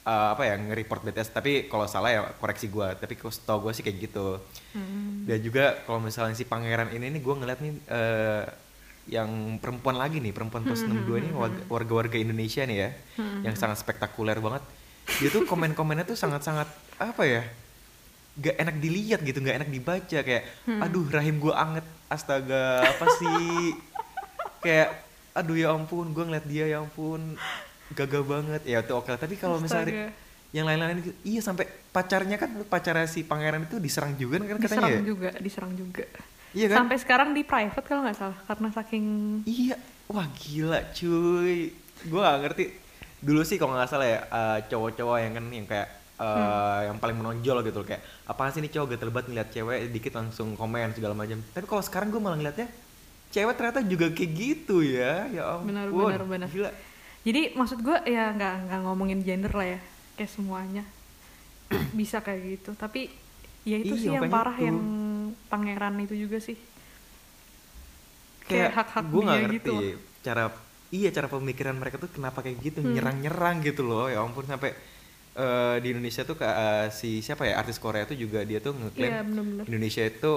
eh, 0.02 0.28
apa 0.34 0.42
ya 0.44 0.54
nge-report 0.58 1.06
BTS 1.06 1.30
tapi 1.30 1.70
kalau 1.70 1.86
salah 1.86 2.10
ya 2.10 2.20
koreksi 2.36 2.66
gue 2.66 2.88
tapi 2.98 3.14
setahu 3.16 3.68
gue 3.68 3.72
sih 3.72 3.84
kayak 3.86 3.98
gitu. 4.10 4.40
Hmm. 4.72 5.28
dan 5.28 5.36
juga 5.44 5.84
kalau 5.84 6.00
misalnya 6.00 6.32
si 6.32 6.48
pangeran 6.48 6.88
ini 6.96 7.12
nih 7.12 7.20
gue 7.20 7.34
ngeliat 7.36 7.60
nih 7.60 7.72
eh, 7.92 8.44
yang 9.10 9.58
perempuan 9.58 9.98
lagi 9.98 10.22
nih 10.22 10.30
perempuan 10.30 10.62
plus 10.62 10.86
62 10.86 11.18
ini 11.18 11.30
warga- 11.34 11.66
warga-warga 11.66 12.16
Indonesia 12.16 12.62
nih 12.62 12.78
ya 12.78 12.90
yang 13.42 13.54
sangat 13.58 13.82
spektakuler 13.82 14.38
banget. 14.38 14.62
Dia 15.18 15.28
tuh 15.28 15.42
komen-komennya 15.42 16.06
tuh 16.06 16.14
sangat-sangat 16.14 16.70
apa 17.02 17.22
ya 17.26 17.42
gak 18.32 18.56
enak 18.56 18.76
dilihat 18.78 19.20
gitu 19.26 19.42
gak 19.42 19.58
enak 19.58 19.68
dibaca. 19.68 20.18
Kayak 20.22 20.42
aduh 20.66 21.04
rahim 21.10 21.42
gue 21.42 21.50
anget 21.50 21.86
astaga 22.06 22.86
apa 22.86 23.06
sih? 23.18 23.74
Kayak 24.62 25.02
aduh 25.34 25.56
ya 25.58 25.74
ampun 25.74 26.14
gue 26.14 26.22
ngeliat 26.22 26.46
dia 26.46 26.70
ya 26.70 26.78
ampun 26.78 27.34
gagah 27.92 28.22
banget. 28.22 28.62
Ya 28.62 28.86
itu 28.86 28.92
oke. 28.94 29.10
Tapi 29.10 29.34
kalau 29.34 29.58
misalnya 29.58 30.14
yang 30.52 30.68
lain-lain 30.68 31.00
gitu, 31.00 31.16
iya 31.24 31.40
sampai 31.40 31.64
pacarnya 31.90 32.36
kan 32.36 32.52
pacarnya 32.68 33.08
si 33.08 33.24
pangeran 33.24 33.64
itu 33.64 33.80
diserang 33.80 34.12
juga 34.14 34.36
kan 34.36 34.46
katanya 34.52 34.68
diserang 34.68 34.92
ya? 34.92 35.00
juga 35.00 35.28
diserang 35.40 35.72
juga 35.72 36.04
iya 36.52 36.66
kan? 36.68 36.84
Sampai 36.84 36.96
sekarang 37.00 37.28
di 37.32 37.42
private 37.42 37.84
kalau 37.84 38.04
nggak 38.04 38.18
salah 38.18 38.38
karena 38.46 38.68
saking 38.70 39.04
iya. 39.44 39.76
Wah 40.08 40.28
gila 40.36 40.80
cuy. 40.92 41.72
Gue 42.04 42.20
gak 42.20 42.40
ngerti. 42.44 42.64
Dulu 43.22 43.40
sih 43.46 43.56
kalau 43.56 43.72
nggak 43.72 43.88
salah 43.88 44.08
ya 44.08 44.20
eh, 44.26 44.58
cowok-cowok 44.68 45.16
yang 45.22 45.32
kan 45.32 45.46
yang 45.48 45.66
kayak 45.66 45.88
eh, 46.20 46.80
yang 46.90 46.98
paling 47.00 47.16
menonjol 47.16 47.64
gitu 47.64 47.80
loh 47.80 47.86
kayak 47.86 48.02
apaan 48.28 48.52
sih 48.52 48.60
nih 48.60 48.72
cowok? 48.74 48.86
Gatel 48.92 49.10
banget 49.14 49.26
ngeliat 49.32 49.48
cewek 49.48 49.78
dikit 49.88 50.12
langsung 50.18 50.52
komen 50.52 50.92
segala 50.92 51.14
macam. 51.16 51.40
Tapi 51.40 51.64
kalau 51.64 51.82
sekarang 51.82 52.08
gue 52.12 52.20
malah 52.20 52.36
ngeliatnya 52.36 52.68
cewek 53.32 53.54
ternyata 53.56 53.80
juga 53.88 54.06
kayak 54.12 54.30
gitu 54.36 54.84
ya. 54.84 55.24
Ya 55.32 55.42
ampun 55.56 55.72
Benar, 55.72 55.86
benar, 55.88 56.22
benar. 56.28 56.48
gila. 56.52 56.70
Jadi 57.22 57.54
maksud 57.54 57.78
gue 57.80 57.96
ya 58.04 58.34
nggak 58.34 58.54
nggak 58.68 58.80
ngomongin 58.84 59.20
gender 59.22 59.52
lah 59.54 59.78
ya 59.78 59.80
kayak 60.18 60.28
semuanya. 60.28 60.84
Bisa 61.98 62.20
kayak 62.20 62.40
gitu. 62.60 62.76
Tapi 62.76 63.08
ya 63.62 63.76
itu 63.78 63.94
Iya, 63.94 64.02
sih 64.02 64.10
yang 64.10 64.26
parah 64.26 64.56
itu. 64.56 64.66
yang 64.66 64.78
pangeran 65.46 65.94
itu 66.00 66.14
juga 66.16 66.38
sih 66.38 66.56
kayak, 68.42 68.48
Kayak 68.48 68.70
hak-hak 68.74 69.04
gue 69.06 69.20
nggak 69.22 69.40
ngerti 69.40 69.56
gitu 69.56 69.72
loh. 69.72 69.82
cara 70.22 70.44
iya 70.92 71.08
cara 71.08 71.26
pemikiran 71.26 71.74
mereka 71.74 71.96
tuh 71.96 72.10
kenapa 72.10 72.42
kayak 72.42 72.58
gitu 72.60 72.78
Hmm. 72.82 72.92
nyerang-nyerang 72.92 73.56
gitu 73.62 73.82
loh 73.82 74.06
ya 74.06 74.20
ampun 74.20 74.44
sampai 74.44 74.74
eh, 75.34 75.76
di 75.80 75.88
Indonesia 75.90 76.22
tuh 76.22 76.36
eh, 76.38 76.86
si 76.90 77.22
siapa 77.22 77.48
ya 77.48 77.56
artis 77.56 77.78
Korea 77.78 78.04
tuh 78.04 78.18
juga 78.18 78.44
dia 78.44 78.60
tuh 78.60 78.74
ngeklaim 78.76 79.08
Iya, 79.08 79.20
bener-bener. 79.24 79.64
Indonesia 79.66 80.02
itu 80.04 80.32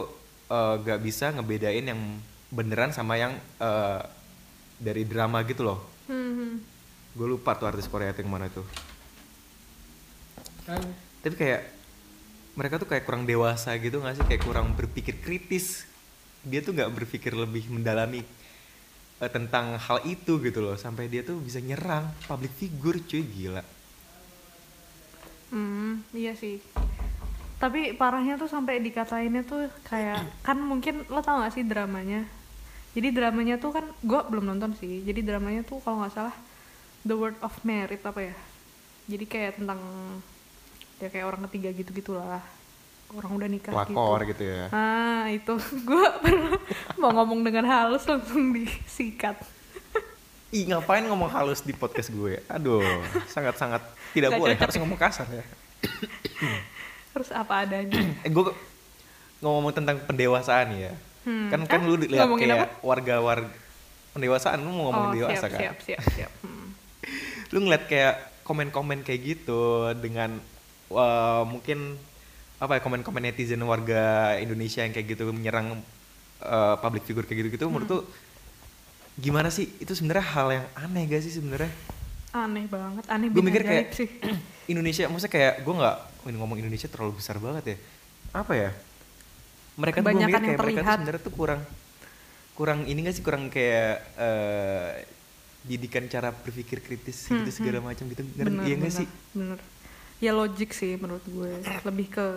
eh, 0.48 0.74
gak 0.80 1.00
bisa 1.02 1.26
ngebedain 1.34 1.86
yang 1.86 2.02
beneran 2.50 2.92
sama 2.92 3.18
yang 3.18 3.34
eh, 3.60 4.02
dari 4.80 5.04
drama 5.04 5.42
gitu 5.44 5.66
loh 5.66 5.80
Hmm, 6.06 6.62
gue 7.18 7.28
lupa 7.28 7.58
tuh 7.58 7.66
artis 7.66 7.90
Korea 7.90 8.14
itu 8.14 8.22
yang 8.22 8.30
mana 8.30 8.46
tuh 8.48 8.62
tapi 11.22 11.36
kayak 11.36 11.75
mereka 12.56 12.80
tuh 12.82 12.88
kayak 12.90 13.04
kurang 13.08 13.24
dewasa 13.28 13.76
gitu 13.80 14.00
nggak 14.02 14.16
sih 14.20 14.26
kayak 14.26 14.44
kurang 14.48 14.68
berpikir 14.76 15.16
kritis 15.20 15.88
dia 16.46 16.60
tuh 16.66 16.72
nggak 16.76 16.92
berpikir 16.94 17.36
lebih 17.36 17.68
mendalami 17.72 18.22
eh, 19.24 19.32
tentang 19.32 19.76
hal 19.80 20.00
itu 20.08 20.40
gitu 20.42 20.60
loh 20.64 20.76
sampai 20.80 21.12
dia 21.12 21.22
tuh 21.26 21.38
bisa 21.40 21.60
nyerang 21.60 22.06
public 22.28 22.54
figure 22.56 23.00
cuy 23.04 23.24
gila 23.24 23.64
Hmm, 25.54 26.02
iya 26.12 26.34
sih. 26.36 26.60
Tapi 27.62 27.96
parahnya 27.96 28.36
tuh 28.36 28.50
sampai 28.52 28.84
dikatainnya 28.84 29.48
tuh 29.48 29.72
kayak 29.88 30.20
kan 30.44 30.58
mungkin 30.60 31.08
lo 31.08 31.24
tau 31.24 31.40
gak 31.42 31.56
sih 31.56 31.64
dramanya? 31.64 32.28
Jadi 32.96 33.08
dramanya 33.16 33.56
tuh 33.64 33.72
kan 33.76 33.86
gue 34.04 34.20
belum 34.32 34.46
nonton 34.52 34.76
sih. 34.80 35.04
Jadi 35.08 35.22
dramanya 35.24 35.62
tuh 35.68 35.80
kalau 35.84 36.04
nggak 36.04 36.14
salah 36.16 36.36
The 37.08 37.16
Word 37.16 37.38
of 37.44 37.56
Merit 37.68 38.02
apa 38.04 38.22
ya? 38.32 38.36
Jadi 39.12 39.26
kayak 39.30 39.62
tentang 39.62 39.80
ya 41.02 41.08
kayak 41.12 41.26
orang 41.28 41.42
ketiga 41.50 41.70
gitu 41.76 41.92
gitulah. 41.92 42.42
Orang 43.14 43.38
udah 43.38 43.48
nikah 43.48 43.72
pelakor 43.72 44.26
gitu. 44.26 44.44
gitu 44.44 44.44
ya? 44.50 44.66
Ah 44.74 45.30
itu. 45.30 45.54
Gue 45.88 46.08
pernah 46.20 46.58
mau 46.98 47.12
ngomong 47.22 47.46
dengan 47.46 47.66
halus 47.70 48.04
langsung 48.08 48.52
disikat. 48.56 49.38
ih 50.56 50.72
ngapain 50.72 51.04
ngomong 51.04 51.28
halus 51.28 51.60
di 51.68 51.76
podcast 51.76 52.14
gue? 52.16 52.40
Aduh 52.48 52.80
sangat 53.28 53.60
sangat 53.60 53.84
tidak 54.16 54.32
Gak 54.32 54.40
boleh. 54.40 54.56
cocok 54.56 54.64
harus 54.64 54.78
ngomong 54.80 55.00
kasar 55.00 55.28
ya. 55.28 55.46
Harus 57.12 57.30
apa 57.36 57.68
adanya. 57.68 58.00
Eh 58.24 58.32
gue 58.32 58.44
ngomong 59.44 59.76
tentang 59.76 60.00
pendewasaan 60.08 60.72
ya. 60.80 60.94
Hmm. 61.26 61.50
kan 61.50 61.62
kan 61.66 61.82
Ah, 61.82 61.88
lu 61.90 61.98
lihat 62.06 62.30
kayak 62.38 62.80
warga-warga 62.86 63.50
pendewasaan 64.16 64.64
lu 64.64 64.72
mau 64.72 64.94
ngomong 64.94 65.08
oh, 65.12 65.14
dewasa 65.18 65.50
siap, 65.50 65.52
kan? 65.52 65.60
siap 65.60 65.78
siap 65.84 66.04
siap. 66.16 66.32
Hmm. 66.46 66.72
lu 67.52 67.68
ngeliat 67.68 67.84
kayak 67.92 68.16
komen-komen 68.48 69.04
kayak 69.04 69.22
gitu 69.36 69.92
dengan 70.00 70.40
wah, 70.96 71.44
mungkin 71.44 72.00
apa 72.56 72.80
ya 72.80 72.82
komen-komen 72.82 73.20
netizen 73.22 73.60
warga 73.68 74.04
Indonesia 74.40 74.80
yang 74.80 74.96
kayak 74.96 75.08
gitu 75.12 75.24
menyerang 75.30 75.68
eh, 76.42 76.76
public 76.80 77.04
figure 77.04 77.26
kayak 77.28 77.40
gitu-gitu 77.44 77.66
menurut 77.68 77.88
Hmm. 77.88 77.94
tuh 77.96 78.02
gimana 79.16 79.50
sih? 79.52 79.66
Itu 79.80 79.92
sebenarnya 79.96 80.26
hal 80.36 80.48
yang 80.52 80.66
aneh 80.76 81.04
gak 81.08 81.24
sih 81.24 81.34
sebenarnya? 81.36 81.72
Aneh 82.36 82.66
banget 82.68 83.06
aneh 83.08 83.28
gue 83.32 83.44
mikir 83.44 83.64
kayak 83.64 83.86
sih. 83.96 84.08
Indonesia 84.72 85.08
maksudnya 85.08 85.34
kayak 85.36 85.54
gue 85.64 85.74
nggak 85.80 85.98
ngomong 86.36 86.58
Indonesia 86.60 86.88
terlalu 86.92 87.20
besar 87.20 87.40
banget 87.40 87.64
ya. 87.76 87.78
Apa 88.34 88.54
ya? 88.56 88.70
Mereka 89.76 90.00
tuh 90.00 90.12
gue 90.12 90.22
mikir 90.22 90.42
kayak 90.42 90.60
mereka 90.60 90.80
tuh 90.84 90.94
sebenarnya 90.96 91.22
tuh 91.24 91.34
kurang 91.36 91.62
kurang 92.56 92.88
ini 92.88 93.04
gak 93.04 93.16
sih 93.16 93.24
kurang 93.24 93.52
kayak 93.52 94.00
eh 94.16 94.92
didikan 95.66 96.06
cara 96.06 96.30
berpikir 96.30 96.80
kritis 96.80 97.34
gitu 97.34 97.50
Hmm, 97.50 97.50
segala 97.50 97.80
hmm. 97.82 97.88
macam 97.90 98.06
gitu. 98.08 98.22
Bener 98.38 98.52
iya 98.64 98.76
gak 98.78 98.92
bener, 98.92 99.00
sih 99.04 99.08
bener 99.34 99.60
ya 100.24 100.32
logik 100.32 100.72
sih 100.72 100.96
menurut 101.00 101.26
gue. 101.28 101.52
Lebih 101.88 102.08
ke 102.12 102.28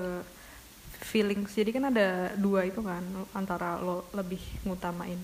feelings. 1.03 1.55
Jadi 1.55 1.71
kan 1.77 1.85
ada 1.91 2.35
dua 2.37 2.67
itu 2.67 2.81
kan 2.83 3.03
antara 3.33 3.79
lo 3.81 4.05
lebih 4.13 4.41
ngutamain 4.67 5.19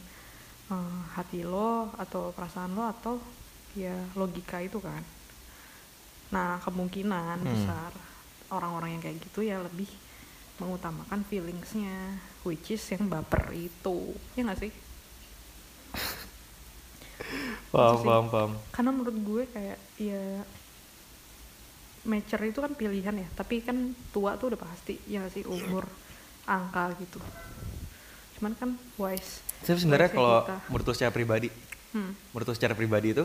eh, 0.70 1.00
hati 1.16 1.42
lo 1.44 1.92
atau 1.98 2.30
perasaan 2.32 2.72
lo 2.76 2.84
atau 2.88 3.14
ya 3.74 3.94
logika 4.14 4.62
itu 4.62 4.78
kan. 4.78 5.02
Nah 6.30 6.58
kemungkinan 6.64 7.42
Hmm. 7.42 7.50
besar 7.50 7.90
orang-orang 8.50 8.98
yang 8.98 9.02
kayak 9.02 9.18
gitu 9.24 9.40
ya 9.42 9.58
lebih 9.62 9.90
mengutamakan 10.62 11.26
feelingsnya 11.26 12.22
which 12.46 12.70
is 12.70 12.82
yang 12.94 13.10
baper 13.10 13.50
itu. 13.54 14.14
Ya 14.38 14.46
nggak 14.46 14.60
sih? 14.62 14.72
Paham 17.72 17.96
sih. 17.98 18.06
paham 18.06 18.26
paham. 18.30 18.52
Karena 18.70 18.90
menurut 18.94 19.16
gue 19.18 19.42
kayak 19.50 19.78
ya 19.98 20.46
mature 22.04 22.44
itu 22.48 22.60
kan 22.60 22.72
pilihan 22.76 23.14
ya. 23.16 23.28
Tapi 23.32 23.64
kan 23.64 23.92
tua 24.12 24.36
tuh 24.36 24.54
udah 24.54 24.60
pasti 24.60 25.00
ya 25.08 25.24
nggak 25.24 25.32
sih? 25.32 25.42
Umur 25.48 25.88
angka 26.44 26.92
gitu. 27.00 27.18
Cuman 28.38 28.52
kan 28.56 28.70
wise. 29.00 29.40
Tapi 29.64 29.80
sebenarnya 29.80 30.10
kalau 30.12 30.44
menurut 30.68 30.86
secara 30.92 31.12
pribadi 31.12 31.48
hmm. 31.96 32.12
menurut 32.36 32.52
secara 32.52 32.76
pribadi 32.76 33.16
itu 33.16 33.24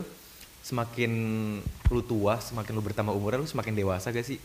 semakin 0.60 1.12
lu 1.92 2.02
tua 2.04 2.40
semakin 2.40 2.72
lu 2.72 2.82
bertambah 2.84 3.12
umurnya 3.12 3.44
lu 3.44 3.48
semakin 3.48 3.74
dewasa 3.76 4.08
gak 4.08 4.24
sih? 4.24 4.40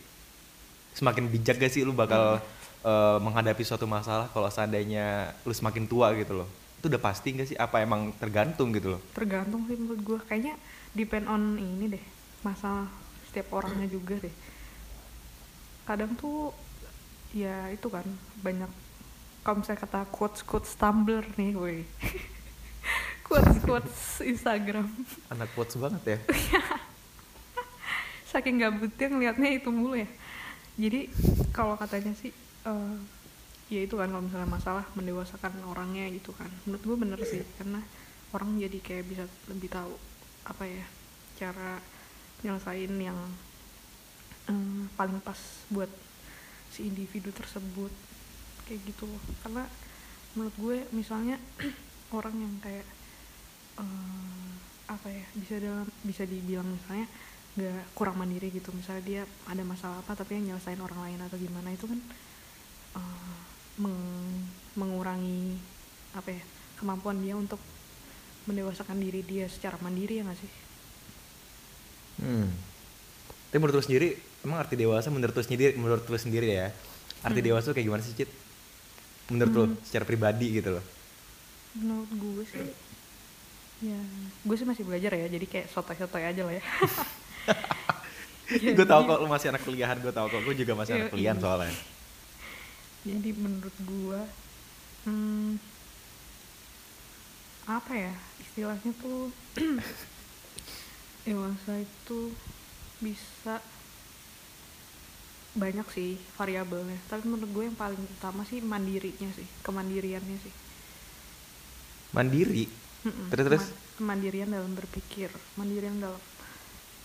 Semakin 0.95 1.31
bijak 1.31 1.59
gak 1.59 1.71
sih 1.71 1.87
lu 1.87 1.95
bakal 1.95 2.43
eh, 2.83 3.17
menghadapi 3.23 3.63
suatu 3.63 3.87
masalah 3.87 4.27
kalau 4.35 4.51
seandainya 4.51 5.31
lu 5.47 5.53
semakin 5.55 5.87
tua 5.87 6.11
gitu 6.19 6.43
loh? 6.43 6.49
Itu 6.83 6.91
udah 6.91 6.99
pasti 6.99 7.31
gak 7.31 7.47
sih? 7.47 7.57
Apa 7.57 7.79
emang 7.79 8.11
tergantung 8.19 8.75
gitu 8.75 8.99
loh? 8.99 9.01
Tergantung 9.15 9.63
sih 9.71 9.79
menurut 9.79 10.01
gue 10.03 10.19
kayaknya 10.27 10.59
depend 10.91 11.31
on 11.31 11.55
ini 11.55 11.95
deh 11.95 12.03
masalah 12.43 13.04
setiap 13.35 13.51
orangnya 13.51 13.91
juga 13.91 14.15
deh. 14.15 14.31
Kadang 15.83 16.15
tuh 16.15 16.55
ya 17.35 17.67
itu 17.67 17.91
kan 17.91 18.07
banyak 18.39 18.71
kalau 19.43 19.59
misalnya 19.59 19.83
kata 19.83 19.99
quotes 20.07 20.39
quotes 20.47 20.71
Tumblr 20.79 21.35
nih 21.35 21.51
gue 21.51 21.83
quotes 23.27 23.59
quotes 23.59 24.23
Instagram. 24.23 24.87
Anak 25.35 25.51
quotes 25.51 25.75
banget 25.75 26.15
ya. 26.15 26.17
Saking 28.31 28.63
gabutnya 28.63 29.11
ngeliatnya 29.11 29.51
itu 29.51 29.67
mulu 29.67 29.99
ya. 29.99 30.07
Jadi 30.79 31.11
kalau 31.51 31.75
katanya 31.75 32.15
sih 32.15 32.31
eh, 32.63 32.95
ya 33.67 33.83
itu 33.83 33.99
kan 33.99 34.15
kalau 34.15 34.23
misalnya 34.23 34.47
masalah 34.47 34.87
mendewasakan 34.95 35.59
orangnya 35.67 36.07
gitu 36.07 36.31
kan. 36.31 36.47
Menurut 36.63 36.83
gue 36.87 36.97
bener 37.03 37.19
sih 37.27 37.43
karena 37.59 37.83
orang 38.31 38.55
jadi 38.63 38.79
kayak 38.79 39.05
bisa 39.11 39.27
lebih 39.51 39.67
tahu 39.67 39.91
apa 40.47 40.63
ya 40.63 40.87
cara 41.35 41.83
nyelesain 42.45 42.93
yang 42.93 43.17
eh, 44.47 44.81
paling 44.93 45.17
pas 45.25 45.37
buat 45.73 45.89
si 46.69 46.85
individu 46.85 47.33
tersebut. 47.33 47.89
Kayak 48.69 48.81
gitu 48.93 49.09
loh. 49.09 49.21
Karena 49.41 49.65
menurut 50.37 50.55
gue 50.61 50.77
misalnya 50.93 51.41
orang 52.17 52.35
yang 52.37 52.53
kayak 52.61 52.85
eh, 53.81 54.49
apa 54.85 55.07
ya 55.09 55.25
bisa 55.33 55.57
dalam 55.57 55.89
bisa 56.05 56.23
dibilang 56.29 56.69
misalnya 56.69 57.09
nggak 57.57 57.97
kurang 57.97 58.21
mandiri 58.21 58.53
gitu. 58.53 58.69
Misalnya 58.71 59.03
dia 59.03 59.21
ada 59.49 59.63
masalah 59.65 59.97
apa 60.05 60.13
tapi 60.13 60.37
yang 60.37 60.53
nyelesain 60.53 60.77
orang 60.77 61.01
lain 61.01 61.19
atau 61.25 61.37
gimana 61.41 61.73
itu 61.73 61.89
kan 61.89 61.99
eh, 63.01 63.35
meng- 63.81 64.47
mengurangi 64.77 65.57
apa 66.15 66.31
ya 66.31 66.43
kemampuan 66.79 67.19
dia 67.23 67.35
untuk 67.35 67.59
mendewasakan 68.45 69.01
diri 69.01 69.25
dia 69.25 69.49
secara 69.49 69.75
mandiri 69.81 70.21
ya 70.21 70.23
nggak 70.27 70.39
sih 70.39 70.64
hmm. 72.17 72.47
tapi 73.49 73.57
menurut 73.57 73.75
lu 73.79 73.83
sendiri 73.83 74.07
emang 74.41 74.59
arti 74.59 74.75
dewasa 74.75 75.07
menurut 75.09 75.33
lu 75.33 75.41
sendiri 75.41 75.73
menurut 75.75 76.05
lu 76.05 76.17
sendiri 76.17 76.47
ya 76.49 76.67
arti 77.21 77.39
Hmm. 77.41 77.47
dewasa 77.49 77.71
tuh 77.71 77.75
kayak 77.75 77.87
gimana 77.87 78.03
sih 78.03 78.13
Cit? 78.13 78.29
menurut 79.25 79.51
lu 79.51 79.63
Hmm. 79.65 79.75
secara 79.81 80.05
pribadi 80.05 80.47
gitu 80.53 80.69
loh 80.77 80.85
menurut 81.75 82.09
gue 82.09 82.43
sih 82.45 82.61
ya 83.83 83.99
gue 84.41 84.55
sih 84.55 84.63
masih 84.63 84.83
belajar 84.87 85.11
ya 85.11 85.27
jadi 85.27 85.45
kayak 85.45 85.67
sotoy-sotoy 85.67 86.23
aja 86.23 86.41
lah 86.45 86.55
ya 86.55 86.63
gue 88.77 88.85
tau 88.85 89.01
kok 89.03 89.19
lu 89.19 89.27
masih 89.27 89.49
anak 89.49 89.65
kuliahan 89.65 89.97
gue 89.99 90.13
tau 90.13 90.29
kok 90.29 90.39
gue 90.39 90.55
juga 90.55 90.77
masih 90.77 90.95
anak 90.95 91.09
Yoi. 91.09 91.13
kuliahan 91.17 91.39
soalnya 91.41 91.73
jadi 93.03 93.29
menurut 93.35 93.75
gue 93.81 94.19
hmm, 95.05 95.51
apa 97.65 97.93
ya 97.93 98.13
istilahnya 98.39 98.91
tuh 99.01 99.33
dewasa 101.25 101.73
itu 101.77 102.19
bisa 102.97 103.59
banyak 105.53 105.87
sih 105.89 106.09
variabelnya. 106.35 106.99
Tapi 107.05 107.25
menurut 107.25 107.49
gue 107.49 107.63
yang 107.65 107.75
paling 107.75 107.99
utama 107.99 108.43
sih 108.43 108.59
mandirinya 108.59 109.29
sih 109.31 109.47
kemandiriannya 109.61 110.37
sih. 110.37 110.53
Mandiri? 112.11 112.67
Mm-mm, 113.03 113.27
Terus, 113.29 113.45
terus? 113.45 113.63
kema- 113.63 113.75
kemandirian 113.95 114.49
dalam 114.49 114.71
berpikir 114.71 115.29
mandirian 115.53 115.97
dalam 115.97 116.21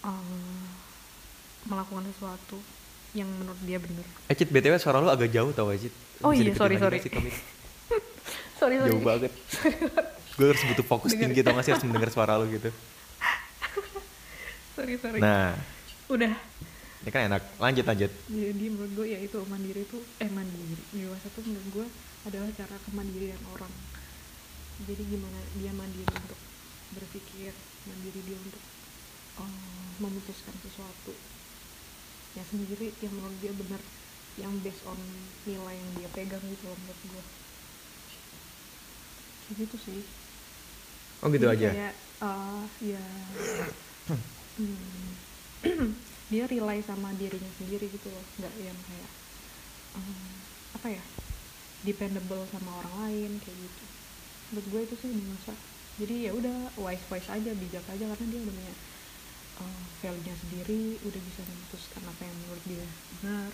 um, 0.02 0.64
melakukan 1.66 2.08
sesuatu 2.08 2.56
yang 3.12 3.26
menurut 3.28 3.58
dia 3.60 3.76
benar. 3.76 4.06
Eh 4.26 4.34
Cit, 4.34 4.48
BTW 4.48 4.78
suara 4.78 4.98
lu 4.98 5.08
agak 5.08 5.28
jauh 5.28 5.50
tau 5.50 5.68
gak 5.68 5.80
Cit? 5.80 5.94
Oh 6.20 6.30
Bisa 6.30 6.46
iya, 6.46 6.54
sorry, 6.54 6.76
sorry. 6.76 6.98
sih 6.98 7.10
sorry 8.58 8.76
sorry. 8.78 8.88
Jauh 8.88 9.02
banget. 9.02 9.32
Gue 10.38 10.46
harus 10.46 10.62
butuh 10.64 10.86
fokus 10.86 11.10
Dengar. 11.12 11.22
tinggi 11.28 11.40
tau 11.42 11.52
gak 11.52 11.64
sih 11.64 11.72
harus 11.74 11.84
mendengar 11.84 12.10
suara 12.10 12.38
lu 12.38 12.46
gitu 12.48 12.70
sorry 14.80 14.96
sorry. 14.96 15.20
Nah, 15.20 15.52
udah. 16.08 16.32
Ini 17.04 17.10
kan 17.12 17.22
enak. 17.28 17.42
Lanjut, 17.60 17.84
lanjut. 17.84 18.12
Jadi 18.30 18.64
menurut 18.72 18.92
gue 18.94 19.06
ya 19.12 19.18
itu 19.20 19.37
mandiri 19.44 19.82
itu 19.84 19.99
eh 20.22 20.30
mandiri. 20.30 20.82
Dewasa 20.94 21.28
tuh 21.34 21.42
menurut 21.44 21.68
gue 21.68 21.87
adalah 22.25 22.49
cara 22.54 22.76
kemandirian 22.80 23.42
orang. 23.44 23.72
Jadi 24.80 25.02
gimana 25.12 25.38
dia 25.60 25.72
mandiri 25.76 26.08
untuk 26.08 26.40
berpikir 26.96 27.52
mandiri 27.84 28.20
dia 28.25 28.38
untuk 28.40 28.62
eh, 29.42 29.88
memutuskan 30.00 30.56
sesuatu. 30.64 31.12
Yang 32.38 32.46
sendiri 32.56 32.87
yang 33.04 33.12
menurut 33.18 33.38
dia 33.42 33.52
benar 33.52 33.82
yang 34.38 34.52
based 34.64 34.87
on 34.88 34.99
nilai 35.44 35.76
yang 35.76 35.90
dia 35.99 36.08
pegang 36.16 36.42
gitu 36.49 36.64
loh 36.70 36.78
menurut 36.80 37.02
gue. 37.04 37.25
Kayak 39.44 39.56
gitu 39.66 39.76
sih. 39.76 40.00
Oh 41.22 41.28
gitu 41.32 41.44
Jadi 41.44 41.52
aja? 41.52 41.70
kayak, 41.72 41.92
eh, 42.20 42.64
ya 42.94 43.02
hmm, 44.60 45.92
dia 46.32 46.44
rely 46.46 46.78
sama 46.84 47.10
dirinya 47.16 47.50
sendiri 47.56 47.88
gitu 47.88 48.08
loh 48.12 48.24
nggak 48.38 48.54
yang 48.60 48.78
kayak 48.86 49.10
eh, 49.96 50.34
apa 50.76 50.88
ya 51.00 51.02
dependable 51.80 52.44
sama 52.52 52.70
orang 52.84 52.94
lain 53.08 53.30
kayak 53.40 53.56
gitu. 53.56 53.84
Menurut 54.52 54.66
gue 54.68 54.80
itu 54.84 54.94
sih 55.00 55.10
dewasa 55.16 55.54
jadi 56.00 56.14
ya 56.28 56.32
udah 56.32 56.56
wise 56.80 57.04
wise 57.12 57.28
aja 57.28 57.50
bijak 57.52 57.84
aja 57.84 58.04
karena 58.08 58.26
dia 58.32 58.40
udah 58.40 58.54
punya 58.56 58.74
eh, 59.60 59.82
value-nya 60.00 60.34
sendiri 60.40 60.96
udah 61.04 61.20
bisa 61.20 61.40
memutuskan 61.44 62.02
apa 62.08 62.22
yang 62.24 62.36
menurut 62.44 62.64
dia 62.64 62.86
benar. 63.20 63.50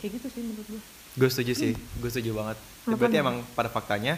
Kayak 0.00 0.10
gitu 0.16 0.26
sih 0.32 0.42
menurut 0.44 0.68
gue. 0.68 0.82
Gue 1.18 1.28
setuju 1.28 1.52
sih, 1.58 1.72
gue 1.74 2.10
setuju 2.10 2.32
banget. 2.38 2.58
Apa 2.86 2.96
Berarti 2.96 3.16
emang 3.18 3.42
pada 3.52 3.68
faktanya 3.68 4.16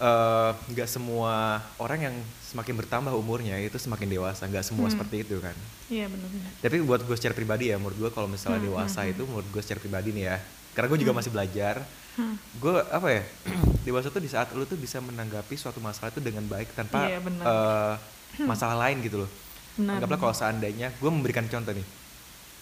eh, 0.00 0.50
nggak 0.66 0.88
semua 0.88 1.60
orang 1.76 2.00
yang 2.02 2.16
semakin 2.42 2.74
bertambah 2.74 3.12
umurnya 3.12 3.54
itu 3.56 3.76
semakin 3.76 4.08
dewasa. 4.08 4.42
Nggak 4.44 4.64
semua 4.64 4.88
Hmm. 4.88 4.94
seperti 4.96 5.22
itu 5.22 5.36
kan. 5.38 5.54
Iya 5.86 6.06
benar-benar 6.06 6.50
tapi 6.58 6.76
buat 6.80 7.02
gue 7.02 7.14
secara 7.14 7.32
pribadi 7.32 7.64
ya 7.66 7.76
menurut 7.76 7.98
gue 7.98 8.10
kalau 8.10 8.26
misalnya 8.26 8.58
Hmm, 8.58 8.68
dewasa 8.68 9.02
hmm, 9.02 9.10
itu 9.10 9.22
menurut 9.24 9.48
gue 9.48 9.58
secara 9.58 9.78
pribadi 9.78 10.08
nih 10.10 10.24
ya 10.24 10.36
karena 10.70 10.86
gue 10.86 10.98
juga 10.98 11.12
masih 11.12 11.30
belajar 11.30 11.82
hmm. 12.14 12.34
gue 12.56 12.72
apa 12.86 13.08
ya 13.10 13.22
dewasa 13.86 14.06
tuh 14.08 14.22
di 14.22 14.30
saat 14.30 14.54
lu 14.54 14.62
tuh 14.64 14.76
bisa 14.76 15.02
menanggapi 15.02 15.50
suatu 15.52 15.82
masalah 15.82 16.08
itu 16.08 16.22
dengan 16.22 16.46
baik 16.46 16.70
tanpa 16.72 17.04
Iya, 17.04 17.18
benar. 17.18 17.42
eh, 17.42 17.94
masalah 18.40 18.78
lain 18.80 19.02
gitu 19.02 19.26
loh. 19.26 19.30
Benar 19.74 19.98
anggaplah 19.98 20.18
kalau 20.20 20.30
seandainya 20.32 20.94
gue 20.94 21.10
memberikan 21.10 21.42
contoh 21.44 21.74
nih 21.74 21.86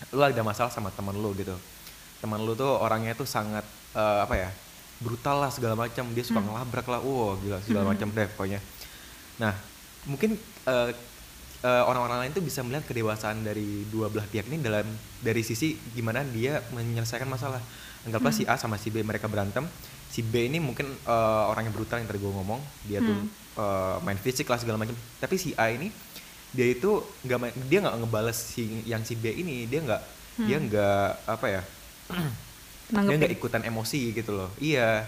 lu 0.08 0.22
ada 0.22 0.40
masalah 0.40 0.72
sama 0.72 0.88
teman 0.88 1.12
lu 1.12 1.28
gitu. 1.34 1.52
Teman 2.18 2.40
lu 2.40 2.56
tuh 2.56 2.80
orangnya 2.80 3.12
tuh 3.12 3.28
sangat 3.28 3.62
eh, 3.92 4.18
apa 4.24 4.34
ya 4.34 4.48
brutal 4.98 5.38
lah 5.38 5.50
segala 5.50 5.74
macam. 5.74 6.10
Dia 6.10 6.22
suka 6.22 6.38
Hmm. 6.38 6.48
ngelabrak 6.48 6.86
lah. 6.86 7.00
Wow 7.00 7.38
gila 7.38 7.58
segala 7.60 7.84
Hmm. 7.84 7.92
macam 7.92 8.08
deh 8.08 8.26
pokoknya. 8.28 8.60
Nah 9.38 9.54
mungkin 10.04 10.34
eh, 10.64 10.90
eh, 11.60 11.82
orang-orang 11.84 12.18
lain 12.22 12.32
tuh 12.32 12.40
bisa 12.40 12.62
melihat 12.62 12.84
kedewasaan 12.84 13.42
dari 13.42 13.82
dua 13.86 14.06
belah 14.06 14.24
pihak 14.24 14.46
ini 14.46 14.58
dalam 14.58 14.86
dari 15.18 15.42
sisi 15.42 15.74
gimana 15.92 16.22
dia 16.22 16.62
menyelesaikan 16.70 17.26
masalah. 17.26 17.62
Anggaplah 18.02 18.30
si 18.30 18.42
A 18.44 18.54
sama 18.54 18.74
si 18.74 18.88
B 18.88 19.02
mereka 19.02 19.26
berantem. 19.26 19.66
Si 20.08 20.22
B 20.22 20.46
ini 20.46 20.58
mungkin 20.58 20.86
eh, 20.88 21.44
orang 21.44 21.66
yang 21.66 21.74
brutal 21.74 21.98
yang 21.98 22.06
tadi 22.06 22.18
gue 22.18 22.30
ngomong. 22.30 22.58
Dia 22.84 22.98
tuh 23.00 23.14
Hmm. 23.14 23.28
eh, 23.56 23.96
main 24.02 24.16
fisik 24.16 24.46
lah 24.46 24.56
segala 24.56 24.76
macam. 24.76 24.94
Tapi 25.18 25.34
si 25.34 25.50
A 25.54 25.68
ini 25.68 25.90
dia 26.48 26.64
itu 26.64 26.90
nggak 27.22 27.38
dia 27.68 27.78
nggak 27.82 27.96
ngebales 27.98 28.38
si 28.38 28.64
yang 28.82 29.02
si 29.02 29.14
B 29.14 29.28
ini. 29.28 29.64
Dia 29.64 29.80
nggak 29.80 30.02
dia 30.40 30.56
Hmm. 30.56 30.66
nggak 30.66 31.08
apa 31.26 31.46
ya 31.48 31.62
dia 32.88 32.96
Nanggepin. 32.96 33.18
nggak 33.18 33.32
ikutan 33.34 33.62
emosi 33.62 34.00
gitu 34.12 34.32
loh 34.32 34.48
iya 34.58 35.04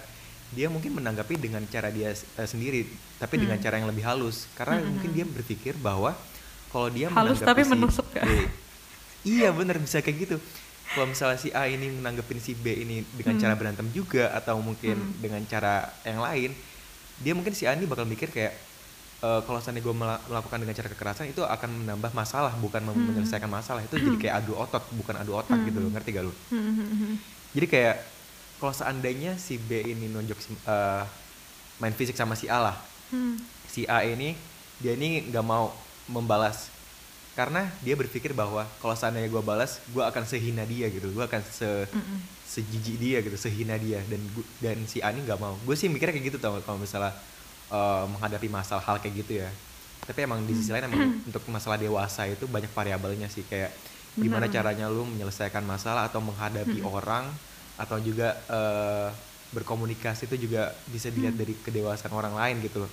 dia 0.50 0.66
mungkin 0.66 0.92
menanggapi 0.92 1.38
dengan 1.38 1.62
cara 1.64 1.88
dia 1.88 2.10
eh, 2.10 2.48
sendiri 2.48 2.84
tapi 3.16 3.38
dengan 3.38 3.56
Hmm. 3.56 3.64
cara 3.64 3.74
yang 3.76 3.88
lebih 3.88 4.04
halus 4.04 4.50
karena 4.52 4.78
Hmm, 4.78 4.92
mungkin 4.92 5.10
hmm, 5.10 5.16
dia 5.16 5.24
berpikir 5.26 5.74
bahwa 5.76 6.12
kalau 6.68 6.88
dia 6.88 7.08
Halus 7.08 7.38
menanggapi 7.38 7.46
tapi 7.46 7.62
si 7.62 7.70
menusuk 7.70 8.06
ya? 8.12 8.22
B, 8.22 8.30
iya 9.24 9.48
bener 9.50 9.76
bisa 9.76 9.98
kayak 9.98 10.18
gitu 10.20 10.36
kalau 10.90 11.06
misalnya 11.06 11.38
si 11.38 11.48
A 11.50 11.64
ini 11.64 11.86
menanggapin 11.88 12.36
si 12.36 12.52
B 12.52 12.74
ini 12.74 13.06
dengan 13.12 13.38
Hmm. 13.38 13.42
cara 13.42 13.54
berantem 13.54 13.86
juga 13.90 14.34
atau 14.34 14.58
mungkin 14.58 14.96
Hmm. 14.96 15.14
dengan 15.18 15.40
cara 15.46 15.86
yang 16.02 16.18
lain 16.18 16.50
dia 17.16 17.32
mungkin 17.32 17.54
si 17.54 17.64
A 17.64 17.72
ini 17.72 17.86
bakal 17.86 18.04
mikir 18.04 18.28
kayak 18.28 18.52
"Eh, 19.20 19.40
kalau 19.44 19.60
seandainya 19.60 19.84
gue 19.84 19.94
melakukan 19.94 20.58
dengan 20.58 20.74
cara 20.74 20.88
kekerasan 20.88 21.28
itu 21.28 21.40
akan 21.40 21.84
menambah 21.84 22.10
masalah 22.10 22.52
bukan 22.56 22.82
Hmm. 22.82 22.96
menyelesaikan 23.06 23.46
masalah 23.46 23.80
itu 23.80 23.94
jadi 23.96 24.16
kayak 24.18 24.34
adu 24.40 24.52
otot 24.54 24.82
bukan 24.90 25.14
adu 25.14 25.32
otak 25.32 25.54
Hmm. 25.54 25.64
gitu 25.64 25.78
loh 25.78 25.90
ngerti 25.90 26.10
gak 26.10 26.24
lu 26.26 26.32
Hmm, 26.50 26.74
hmm, 26.74 26.88
hmm. 26.90 27.14
Jadi 27.50 27.66
kayak 27.66 27.96
kalau 28.56 28.70
seandainya 28.70 29.34
si 29.36 29.56
B 29.56 29.80
ini 29.82 30.06
nonjok 30.06 30.38
si- 30.38 30.62
eh, 30.62 31.04
main 31.78 31.92
fisik 31.92 32.14
sama 32.14 32.36
si 32.36 32.46
A 32.46 32.60
lah. 32.60 32.76
Hmm. 33.10 33.40
si 33.66 33.86
A 33.86 34.02
ini 34.02 34.34
dia 34.78 34.94
ini 34.94 35.26
nggak 35.28 35.42
mau 35.42 35.72
membalas. 36.06 36.68
Karena 37.32 37.70
dia 37.80 37.94
berpikir 37.94 38.34
bahwa 38.34 38.66
kalau 38.82 38.92
seandainya 38.92 39.30
gue 39.30 39.40
balas 39.40 39.80
gue 39.88 40.02
akan 40.02 40.26
sehina 40.26 40.66
dia 40.66 40.90
gitu. 40.90 41.08
Gue 41.08 41.24
akan 41.24 41.40
se 41.40 41.86
Mm-mm. 41.88 42.18
sejijik 42.44 42.98
dia 42.98 43.18
gitu 43.22 43.38
sehina 43.38 43.78
dia. 43.78 44.02
Dan 44.04 44.20
gu- 44.30 44.48
dan 44.60 44.76
si 44.84 45.00
A 45.00 45.08
ini 45.10 45.24
nggak 45.24 45.40
mau. 45.40 45.56
Gue 45.64 45.72
sih 45.72 45.88
mikirnya 45.88 46.12
kayak 46.12 46.26
gitu 46.34 46.38
tau 46.38 46.58
kalau 46.60 46.76
misalnya 46.76 47.14
eh, 47.70 48.04
menghadapi 48.10 48.50
masalah 48.50 48.82
hal 48.84 48.98
kayak 49.00 49.24
gitu 49.24 49.40
ya. 49.40 49.48
Tapi 50.04 50.26
emang 50.26 50.42
di 50.42 50.52
sisi 50.52 50.68
lain 50.68 50.90
emang 50.90 51.22
untuk 51.24 51.40
masalah 51.48 51.78
dewasa 51.78 52.26
itu 52.26 52.44
banyak 52.44 52.68
variabelnya 52.70 53.30
sih. 53.30 53.46
Kayak 53.46 53.72
gimana 54.20 54.46
Benar. 54.46 54.54
caranya 54.54 54.86
lu 54.86 55.08
menyelesaikan 55.08 55.64
masalah 55.64 56.06
atau 56.06 56.20
menghadapi 56.20 56.84
orang 56.84 57.26
atau 57.74 57.96
juga 57.98 58.36
eh, 58.46 59.08
berkomunikasi 59.50 60.28
itu 60.28 60.46
juga 60.46 60.70
bisa 60.86 61.10
dilihat 61.10 61.34
dari 61.34 61.56
kedewasaan 61.56 62.12
orang 62.12 62.36
lain 62.36 62.60
gitu 62.62 62.84
loh. 62.84 62.92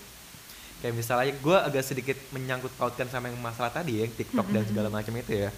Kayak 0.77 0.93
misalnya 0.95 1.33
gue 1.35 1.57
agak 1.57 1.83
sedikit 1.83 2.17
menyangkut 2.31 2.71
pautkan 2.73 3.09
sama 3.09 3.27
yang 3.27 3.37
masalah 3.37 3.69
tadi 3.69 4.01
ya 4.01 4.05
TikTok 4.07 4.47
dan 4.47 4.61
Mm-mm. 4.63 4.69
segala 4.71 4.89
macam 4.89 5.13
itu 5.13 5.33
ya. 5.35 5.49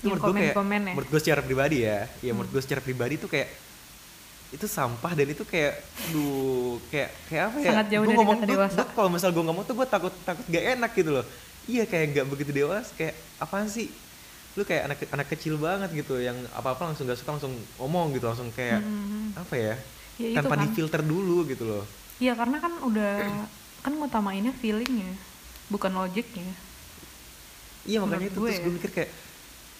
Itu 0.00 0.08
Yang 0.08 0.16
menurut 0.16 0.22
gue 0.24 0.34
kayak 0.34 0.54
komen-komen 0.56 0.80
ya? 0.80 0.92
menurut 0.96 1.08
gue 1.08 1.20
secara 1.20 1.40
pribadi 1.40 1.78
ya. 1.84 1.98
Ya 2.20 2.32
menurut 2.32 2.48
Hmm. 2.50 2.56
gue 2.56 2.62
secara 2.64 2.80
pribadi 2.80 3.14
tuh 3.16 3.28
kayak 3.28 3.48
itu 4.50 4.66
sampah 4.66 5.12
dan 5.14 5.26
itu 5.30 5.44
kayak 5.46 5.78
duh 6.10 6.82
kayak 6.90 7.10
kayak 7.30 7.42
apa 7.46 7.56
ya? 7.62 7.72
Dari 7.86 8.14
ngomong 8.18 8.38
gua 8.42 8.66
kalau 8.90 9.08
misal 9.12 9.30
gue 9.30 9.44
ngomong 9.46 9.62
tuh 9.62 9.78
gue 9.78 9.86
takut 9.86 10.12
takut 10.26 10.42
gak 10.48 10.64
enak 10.76 10.90
gitu 10.96 11.10
loh. 11.14 11.26
Iya 11.68 11.84
kayak 11.86 12.04
nggak 12.16 12.26
begitu 12.26 12.50
dewasa 12.50 12.90
kayak 12.98 13.14
apaan 13.38 13.68
sih 13.70 13.92
lu 14.52 14.62
kayak 14.62 14.82
anak 14.84 14.98
anak 15.08 15.26
kecil 15.28 15.54
banget 15.56 15.90
gitu 15.96 16.18
yang 16.18 16.34
apa 16.50 16.74
apa 16.74 16.82
langsung 16.84 17.04
gak 17.04 17.16
suka 17.16 17.30
langsung 17.32 17.50
ngomong 17.76 18.10
gitu 18.12 18.26
langsung 18.26 18.50
kayak 18.50 18.80
Hmm. 18.80 19.30
apa 19.32 19.54
ya, 19.54 19.74
Ya, 20.16 20.36
tanpa 20.36 20.52
kan. 20.52 20.64
difilter 20.64 21.00
dulu 21.02 21.46
gitu 21.46 21.64
loh 21.64 21.84
Iya 22.16 22.34
karena 22.34 22.58
kan 22.58 22.72
udah 22.80 23.12
kan 23.80 23.92
ngutamainnya 23.94 24.52
feelingnya 24.52 25.16
bukan 25.66 25.88
logiknya. 25.90 26.52
iya 27.82 27.96
makanya 27.98 28.20
Menurut 28.20 28.28
itu 28.28 28.38
gue 28.38 28.44
terus 28.44 28.58
ya. 28.58 28.62
gue 28.62 28.72
mikir 28.74 28.90
kayak 28.92 29.10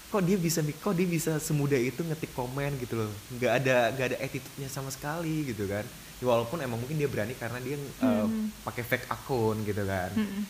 kok 0.09 0.23
dia 0.25 0.37
bisa 0.37 0.59
kok 0.65 0.95
dia 0.95 1.07
bisa 1.07 1.33
semudah 1.39 1.77
itu 1.79 2.01
ngetik 2.01 2.33
komen 2.33 2.73
gitu 2.79 2.95
loh 2.97 3.11
nggak 3.31 3.53
ada 3.55 3.77
nggak 3.93 4.07
ada 4.09 4.19
attitude-nya 4.19 4.69
sama 4.69 4.89
sekali 4.89 5.47
gitu 5.47 5.67
kan 5.67 5.85
ya, 6.17 6.25
walaupun 6.25 6.59
emang 6.59 6.79
mungkin 6.79 6.97
dia 6.97 7.07
berani 7.07 7.35
karena 7.35 7.59
dia 7.59 7.77
uh, 8.01 8.25
Hmm. 8.25 8.49
pakai 8.63 8.83
fake 8.83 9.07
akun 9.07 9.61
gitu 9.63 9.83
kan 9.85 10.11
Mm-mm. 10.13 10.43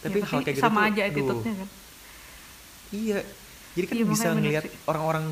tapi 0.00 0.18
Ya, 0.18 0.26
hal 0.26 0.40
kayak 0.40 0.52
gitu 0.52 0.62
sama 0.62 0.80
tuh, 0.80 0.88
aja 0.88 1.02
attitude-nya 1.04 1.54
kan. 1.56 1.68
iya 2.90 3.18
jadi 3.78 3.86
kan 3.86 3.96
Iya, 3.96 4.06
bisa 4.08 4.26
bener 4.28 4.38
ngelihat 4.40 4.64
orang-orang 4.84 5.26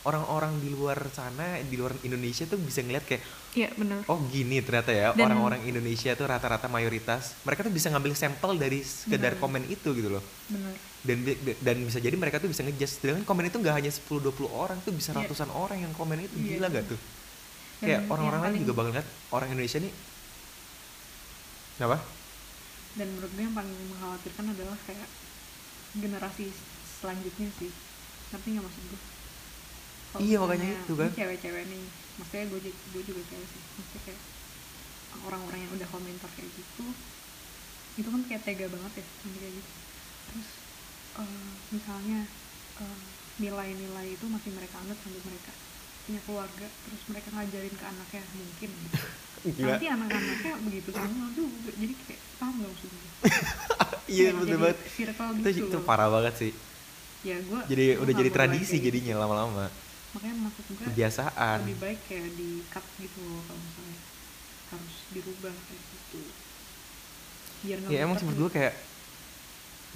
orang-orang 0.00 0.52
di 0.58 0.68
luar 0.68 0.96
sana 1.10 1.58
di 1.60 1.74
luar 1.74 1.92
Indonesia 2.00 2.44
tuh 2.44 2.56
bisa 2.58 2.80
ngelihat 2.80 3.04
kayak 3.04 3.22
Iya 3.50 3.68
benar. 3.74 4.04
oh 4.06 4.20
gini 4.26 4.60
ternyata 4.60 4.88
ya 4.90 5.10
orang-orang 5.10 5.64
Indonesia 5.64 6.12
tuh 6.12 6.24
rata-rata 6.24 6.64
mayoritas 6.66 7.32
mereka 7.42 7.60
tuh 7.62 7.70
bisa 7.70 7.88
ngambil 7.88 8.12
sampel 8.14 8.54
dari 8.54 8.80
sekedar 8.80 9.34
Benar. 9.34 9.42
komen 9.42 9.62
itu 9.66 9.88
gitu 9.90 10.08
loh 10.10 10.24
Benar. 10.46 10.72
dan 11.00 11.16
dan 11.58 11.76
bisa 11.82 11.98
jadi 11.98 12.14
mereka 12.14 12.38
tuh 12.38 12.46
bisa 12.46 12.60
ngejudge 12.60 13.00
dengan 13.00 13.22
komen 13.22 13.46
itu 13.46 13.56
nggak 13.56 13.74
hanya 13.74 13.90
10-20 13.90 14.32
orang 14.48 14.78
tuh 14.80 14.92
bisa 14.92 15.10
Iya. 15.10 15.18
ratusan 15.18 15.48
orang 15.50 15.78
yang 15.80 15.92
komen 15.92 16.18
itu 16.20 16.36
Iya. 16.36 16.48
gila 16.54 16.66
gak 16.70 16.84
tuh 16.86 17.00
Dan 17.78 17.84
kayak 17.84 18.00
orang-orang 18.06 18.40
lain 18.40 18.48
paling- 18.50 18.62
juga 18.62 18.72
bakal 18.74 18.90
lihat 18.92 19.08
orang 19.30 19.48
Indonesia 19.50 19.78
nih 19.78 19.92
kenapa 21.74 21.96
Dan 22.90 23.06
menurut 23.08 23.30
gue 23.30 23.42
yang 23.42 23.54
paling 23.54 23.74
mengkhawatirkan 23.88 24.44
adalah 24.48 24.78
kayak 24.82 25.08
generasi 25.94 26.46
selanjutnya 26.98 27.48
sih. 27.58 27.70
Ngerti 28.34 28.48
nggak 28.54 28.64
maksud 28.66 28.84
gue? 28.90 29.00
Kalau 30.08 30.20
Iya, 30.24 30.36
makanya 30.40 30.68
itu 30.84 30.94
kan. 30.96 31.10
Cewek-cewek 31.12 31.64
nih, 31.68 31.84
maksudnya 32.18 32.44
gue 32.48 32.60
juga, 32.64 32.78
gue 32.92 33.02
juga 33.04 33.22
cewek 33.28 33.48
sih. 33.48 33.62
Maksudnya 33.76 34.00
kayak 34.08 34.20
orang-orang 35.18 35.60
yang 35.64 35.72
udah 35.74 35.88
komentar 35.88 36.30
kayak 36.36 36.50
gitu, 36.52 36.84
itu 37.98 38.08
kan 38.08 38.22
kayak 38.30 38.42
tega 38.46 38.66
banget 38.70 38.92
ya 39.00 39.04
kayak 39.24 39.52
gitu. 39.52 39.72
Terus 40.28 40.48
eh, 41.18 41.50
misalnya 41.74 42.18
eh, 42.78 43.00
nilai-nilai 43.38 44.06
itu 44.14 44.24
masih 44.28 44.50
mereka 44.54 44.76
anut 44.82 44.98
sampai 45.00 45.22
mereka 45.26 45.52
punya 46.08 46.20
keluarga, 46.24 46.66
terus 46.66 47.02
mereka 47.12 47.28
ngajarin 47.36 47.74
ke 47.76 47.84
anaknya 47.84 48.22
mungkin 48.32 48.70
gitu. 48.72 48.98
Gila. 49.38 49.70
Nanti 49.70 49.86
anak-anaknya 49.86 50.52
begitu 50.66 50.88
semua 50.90 51.28
juga, 51.30 51.70
jadi 51.78 51.94
kayak 51.94 52.22
paham 52.42 52.54
gak 52.58 52.70
maksud 52.74 52.90
gue? 52.90 53.10
iya 54.14 54.28
betul 54.32 54.48
jadi 54.48 54.56
banget 54.56 54.78
itu, 54.80 55.48
gitu 55.52 55.68
itu 55.68 55.78
parah 55.84 56.08
banget 56.08 56.34
sih 56.40 56.52
ya 57.26 57.36
gue 57.42 57.60
jadi 57.66 57.84
udah 57.98 58.14
jadi 58.14 58.30
tradisi 58.30 58.76
jadinya 58.78 59.26
lama-lama. 59.26 59.66
Makanya 60.14 60.36
maksud 60.48 60.64
gue 60.70 60.86
kebiasaan. 60.88 61.58
lebih 61.66 61.78
baik 61.82 62.00
kayak 62.06 62.30
di 62.38 62.50
cut 62.70 62.86
gitu 63.02 63.18
loh 63.26 63.42
kalau 63.44 63.60
misalnya 63.60 63.98
harus 64.68 64.96
dirubah 65.12 65.54
kayak 65.54 65.82
gitu. 65.82 66.20
Biar 67.58 67.78
ya 67.90 67.98
emang 68.06 68.16
sih 68.16 68.24
menurut 68.26 68.48
gue 68.48 68.52
kayak 68.62 68.74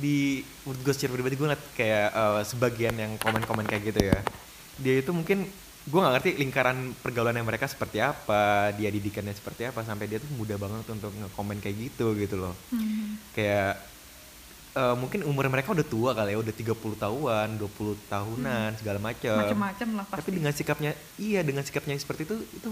di 0.03 0.43
menurut 0.67 0.81
gue 0.83 0.95
secara 0.97 1.13
pribadi 1.15 1.35
gue 1.39 1.47
ngeliat 1.47 1.65
kayak 1.79 2.09
eh, 2.11 2.43
sebagian 2.49 2.95
yang 2.99 3.13
komen-komen 3.23 3.67
kayak 3.71 3.83
gitu 3.95 4.01
ya. 4.03 4.19
Dia 4.83 4.95
itu 4.99 5.11
mungkin 5.15 5.47
gue 5.83 5.99
nggak 5.99 6.15
ngerti 6.15 6.31
lingkaran 6.39 6.95
pergaulannya 7.03 7.43
mereka 7.43 7.67
seperti 7.67 7.99
apa 7.99 8.71
dia 8.79 8.87
didikannya 8.87 9.35
seperti 9.35 9.67
apa 9.67 9.83
sampai 9.83 10.07
dia 10.07 10.23
tuh 10.23 10.31
mudah 10.39 10.55
banget 10.55 10.87
untuk 10.95 11.11
ngekomen 11.11 11.59
kayak 11.59 11.77
gitu 11.91 12.15
gitu 12.19 12.39
loh. 12.39 12.55
Hmm. 12.71 13.19
kayak 13.35 13.92
eh, 14.73 14.95
mungkin 14.95 15.21
umur 15.23 15.47
mereka 15.47 15.71
udah 15.71 15.85
tua 15.85 16.11
kali 16.13 16.33
ya 16.33 16.39
udah 16.39 16.55
30 16.55 16.73
tahunan 16.97 17.49
20 17.57 17.69
tahunan 18.09 18.69
segala 18.75 18.99
macam 18.99 19.37
macem-macem 19.39 19.89
lah 19.93 20.05
pasti 20.05 20.19
tapi 20.19 20.31
dengan 20.35 20.53
sikapnya 20.53 20.91
iya 21.17 21.41
dengan 21.41 21.61
sikapnya 21.61 21.95
seperti 21.95 22.25
itu 22.25 22.37
itu 22.53 22.71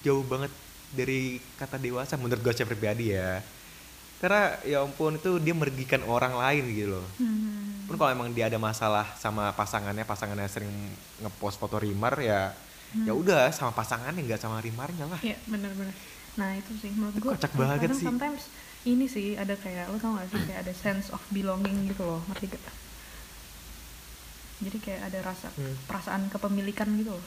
jauh 0.00 0.22
banget 0.22 0.52
dari 0.90 1.20
kata 1.54 1.76
dewasa 1.76 2.14
menurut 2.14 2.40
gue 2.40 2.52
secara 2.52 2.68
pribadi 2.68 3.10
ya 3.10 3.40
karena 4.18 4.42
ya 4.62 4.78
ampun 4.80 5.16
itu 5.16 5.40
dia 5.40 5.52
merugikan 5.52 6.04
orang 6.04 6.34
lain 6.34 6.64
gitu 6.68 6.88
loh 6.92 7.06
Hmm. 7.16 7.88
pun 7.88 7.96
kalau 7.96 8.12
emang 8.12 8.28
dia 8.30 8.46
ada 8.46 8.56
masalah 8.56 9.08
sama 9.16 9.48
pasangannya 9.50 10.04
pasangannya 10.04 10.46
sering 10.46 10.70
ngepost 11.18 11.56
foto 11.56 11.76
rimar 11.76 12.14
ya 12.16 12.52
ya 12.92 13.10
Hmm. 13.10 13.16
udah 13.16 13.48
sama 13.48 13.70
pasangannya 13.70 14.20
nggak 14.20 14.38
sama 14.38 14.58
rimarnya 14.58 15.06
lah 15.06 15.20
Iya 15.20 15.38
benar-benar. 15.44 15.94
Nah 16.36 16.54
itu 16.54 16.72
sih 16.76 16.90
menurut 16.90 17.16
gue. 17.16 17.32
kocak 17.32 17.52
banget 17.54 17.90
sih. 17.92 18.06
Sometimes 18.06 18.42
ini 18.82 19.06
sih 19.06 19.34
ada 19.34 19.54
kayak 19.54 19.88
lo 19.88 19.96
tau 19.96 20.14
gak 20.14 20.28
sih 20.28 20.40
kayak 20.44 20.60
ada 20.62 20.72
sense 20.72 21.10
of 21.10 21.20
belonging 21.28 21.88
gitu 21.88 22.02
loh, 22.02 22.20
ngerti 22.26 22.46
gak? 22.50 22.64
Jadi 24.60 24.78
kayak 24.78 25.02
ada 25.08 25.18
rasa 25.24 25.48
Hmm. 25.52 25.76
perasaan 25.86 26.28
kepemilikan 26.28 26.88
gitu 26.94 27.16
loh. 27.16 27.24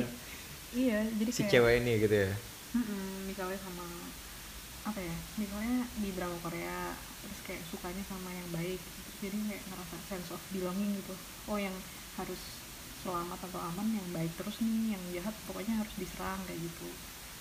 Jadi- 0.00 0.22
Iya, 0.74 1.06
jadi 1.14 1.30
si 1.30 1.38
kayak 1.40 1.52
cewek 1.52 1.74
ini 1.78 1.92
gitu 2.02 2.16
ya 2.18 2.32
Mm-mm, 2.74 3.30
misalnya 3.30 3.54
sama 3.62 3.86
apa 4.82 4.98
ya? 4.98 5.14
Misalnya 5.38 5.86
di 5.94 6.10
drama 6.10 6.34
Korea 6.42 6.90
terus 7.22 7.38
kayak 7.46 7.62
sukanya 7.64 8.02
sama 8.04 8.26
yang 8.28 8.48
baik, 8.50 8.82
jadi 9.20 9.36
kayak 9.46 9.62
ngerasa 9.64 9.96
sense 10.04 10.28
of 10.28 10.42
belonging 10.50 10.98
gitu. 10.98 11.14
Oh 11.46 11.54
yang 11.54 11.72
harus 12.16 12.63
selamat 13.04 13.40
atau 13.52 13.60
aman 13.60 13.86
yang 13.92 14.08
baik 14.16 14.32
terus 14.40 14.56
nih, 14.64 14.96
yang 14.96 15.02
jahat 15.12 15.36
pokoknya 15.44 15.76
harus 15.76 15.92
diserang 16.00 16.40
kayak 16.48 16.56
gitu. 16.56 16.88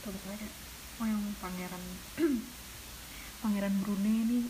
Atau 0.03 0.11
misalnya 0.11 0.37
kayak 0.43 0.55
oh 0.99 1.07
yang 1.07 1.23
pangeran 1.39 1.83
pangeran 3.41 3.73
Brunei 3.81 4.19
nih 4.27 4.45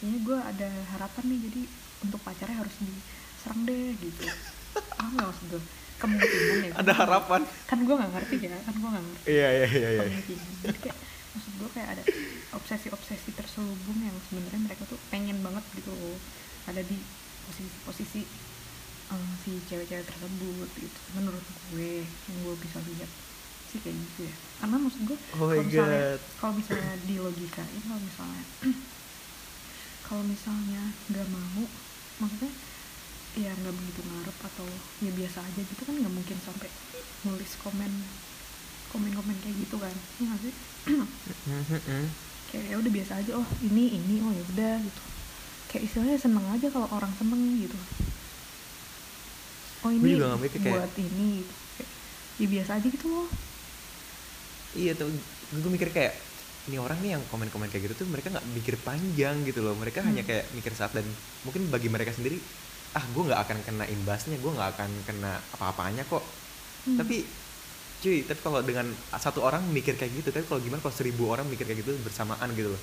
kayaknya 0.00 0.18
gue 0.24 0.38
ada 0.40 0.68
harapan 0.96 1.24
nih 1.30 1.40
jadi 1.48 1.62
untuk 2.02 2.20
pacarnya 2.24 2.56
harus 2.64 2.74
serang 3.44 3.60
deh 3.68 3.92
gitu. 4.00 4.24
Ah 4.96 5.08
nggak 5.12 5.26
maksud 5.28 5.46
gue 5.52 5.62
kemungkinan 6.00 6.58
ya. 6.64 6.72
Ada 6.80 6.92
harapan. 6.96 7.40
Kan 7.68 7.78
gue 7.84 7.94
nggak 7.94 8.12
ngerti 8.16 8.36
ya 8.40 8.58
kan 8.64 8.74
gue 8.74 8.88
nggak 8.88 9.04
ngerti. 9.04 9.26
Iya 9.28 9.48
iya 9.52 9.66
iya 9.68 9.88
iya. 10.00 10.02
Kemungkinan. 10.08 10.48
Jadi 10.64 10.78
kayak 10.80 10.98
maksud 11.34 11.52
gue 11.60 11.68
kayak 11.76 11.88
ada 11.98 12.02
obsesi-obsesi 12.56 13.30
terselubung 13.36 13.98
yang 14.00 14.16
sebenarnya 14.30 14.60
mereka 14.64 14.82
tuh 14.86 14.98
pengen 15.10 15.42
banget 15.42 15.64
gitu 15.76 15.90
loh 15.90 16.16
ada 16.64 16.80
di 16.80 16.96
posisi-posisi 17.44 18.22
eh, 19.14 19.32
si 19.46 19.50
cewek-cewek 19.70 20.04
tersebut 20.04 20.68
gitu. 20.76 20.98
Menurut 21.14 21.44
gue 21.70 22.02
yang 22.02 22.38
gue 22.42 22.54
bisa 22.58 22.78
lihat 22.82 23.10
sih 23.70 23.78
kayak 23.82 23.96
gitu 23.98 24.30
ya. 24.30 24.34
Karena 24.62 24.76
maksud 24.78 25.02
gue 25.02 25.18
Oh 25.34 25.50
kalau 25.50 25.64
misalnya 25.66 26.02
kalau 26.38 26.52
misalnya 26.54 26.94
di 27.02 27.16
logikain 27.18 27.82
kalau 27.82 28.02
misalnya 28.02 28.44
kalau 30.06 30.22
misalnya 30.22 30.82
nggak 31.10 31.28
mau 31.34 31.64
maksudnya 32.22 32.52
ya 33.34 33.50
nggak 33.50 33.74
begitu 33.74 34.00
ngarep 34.06 34.36
atau 34.46 34.66
ya 35.02 35.10
biasa 35.10 35.42
aja 35.42 35.60
gitu 35.66 35.82
kan 35.82 35.94
nggak 35.98 36.14
mungkin 36.14 36.38
sampai 36.38 36.70
nulis 37.26 37.52
komen 37.58 37.90
komen-komen 38.94 39.36
kayak 39.42 39.56
gitu 39.58 39.76
kan. 39.82 39.94
Ya 40.22 40.22
nggak 40.30 40.40
sih? 40.46 40.54
Kayak 42.54 42.64
ya 42.70 42.76
udah 42.78 42.92
biasa 42.94 43.12
aja 43.18 43.30
oh 43.34 43.48
ini 43.66 43.84
ini 43.98 44.22
oh 44.22 44.30
ya 44.30 44.44
udah 44.54 44.74
gitu. 44.78 45.02
Kayak 45.66 45.82
istilahnya 45.90 46.18
seneng 46.22 46.46
aja 46.46 46.70
kalau 46.70 46.86
orang 46.94 47.10
seneng 47.18 47.42
gitu 47.58 47.74
oh 49.84 49.90
Gue 49.90 50.00
ini 50.00 50.16
juga 50.16 50.34
mikir 50.34 50.58
kayak- 50.58 50.74
buat 50.74 50.94
ini 50.96 51.28
gitu. 51.38 51.52
Ya 52.34 52.46
biasa 52.50 52.70
aja 52.74 52.88
gitu 52.88 53.06
loh 53.06 53.28
iya 54.74 54.90
tuh 54.92 55.06
gue 55.52 55.70
mikir 55.70 55.88
kayak 55.88 56.18
ini 56.64 56.76
orang 56.76 56.98
nih 56.98 57.14
yang 57.14 57.22
komen-komen 57.24 57.68
kayak 57.68 57.86
gitu 57.86 58.02
tuh 58.02 58.08
mereka 58.08 58.26
nggak 58.28 58.46
mikir 58.50 58.74
panjang 58.76 59.44
gitu 59.44 59.60
loh 59.60 59.74
mereka 59.74 60.00
Hmm. 60.00 60.10
hanya 60.10 60.24
kayak 60.24 60.50
mikir 60.50 60.72
saat 60.72 60.90
dan 60.90 61.06
mungkin 61.42 61.68
bagi 61.68 61.86
mereka 61.86 62.10
sendiri 62.10 62.40
ah 62.92 63.04
gue 63.04 63.22
nggak 63.22 63.40
akan 63.40 63.58
kena 63.62 63.84
imbasnya 63.86 64.34
gue 64.34 64.50
nggak 64.50 64.70
akan 64.74 64.90
kena 65.04 65.32
apa-apanya 65.52 66.02
kok 66.04 66.24
Hmm. 66.84 66.98
tapi 66.98 67.22
cuy 68.00 68.20
tapi 68.20 68.40
kalau 68.40 68.60
dengan 68.60 68.84
satu 69.14 69.40
orang 69.40 69.62
mikir 69.66 69.94
kayak 69.94 70.12
gitu 70.14 70.28
tapi 70.28 70.44
kalau 70.44 70.58
gimana 70.58 70.80
kalau 70.80 70.92
seribu 70.92 71.28
orang 71.28 71.46
mikir 71.46 71.64
kayak 71.64 71.80
gitu 71.80 71.94
bersamaan 72.00 72.50
gitu 72.52 72.68
loh 72.68 72.82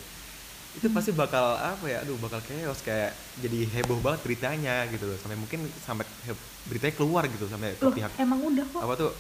itu 0.72 0.88
Hmm. 0.88 0.96
pasti 0.96 1.12
bakal 1.12 1.60
apa 1.60 1.84
ya 1.84 1.98
aduh 2.00 2.16
bakal 2.16 2.40
chaos 2.40 2.80
kayak 2.80 3.12
jadi 3.44 3.68
heboh 3.76 4.00
banget 4.00 4.24
beritanya 4.24 4.88
gitu 4.88 5.04
loh. 5.04 5.18
Sampai 5.20 5.36
mungkin 5.36 5.68
sampai 5.84 6.06
beritanya 6.68 6.96
keluar 6.96 7.24
gitu 7.28 7.46
sampai 7.52 7.76
ke 7.76 7.84
loh 7.84 7.92
pihak 7.92 8.12
emang 8.18 8.40
udah 8.40 8.66
kok? 8.72 8.82
apa 8.82 8.94
tuh? 8.96 9.12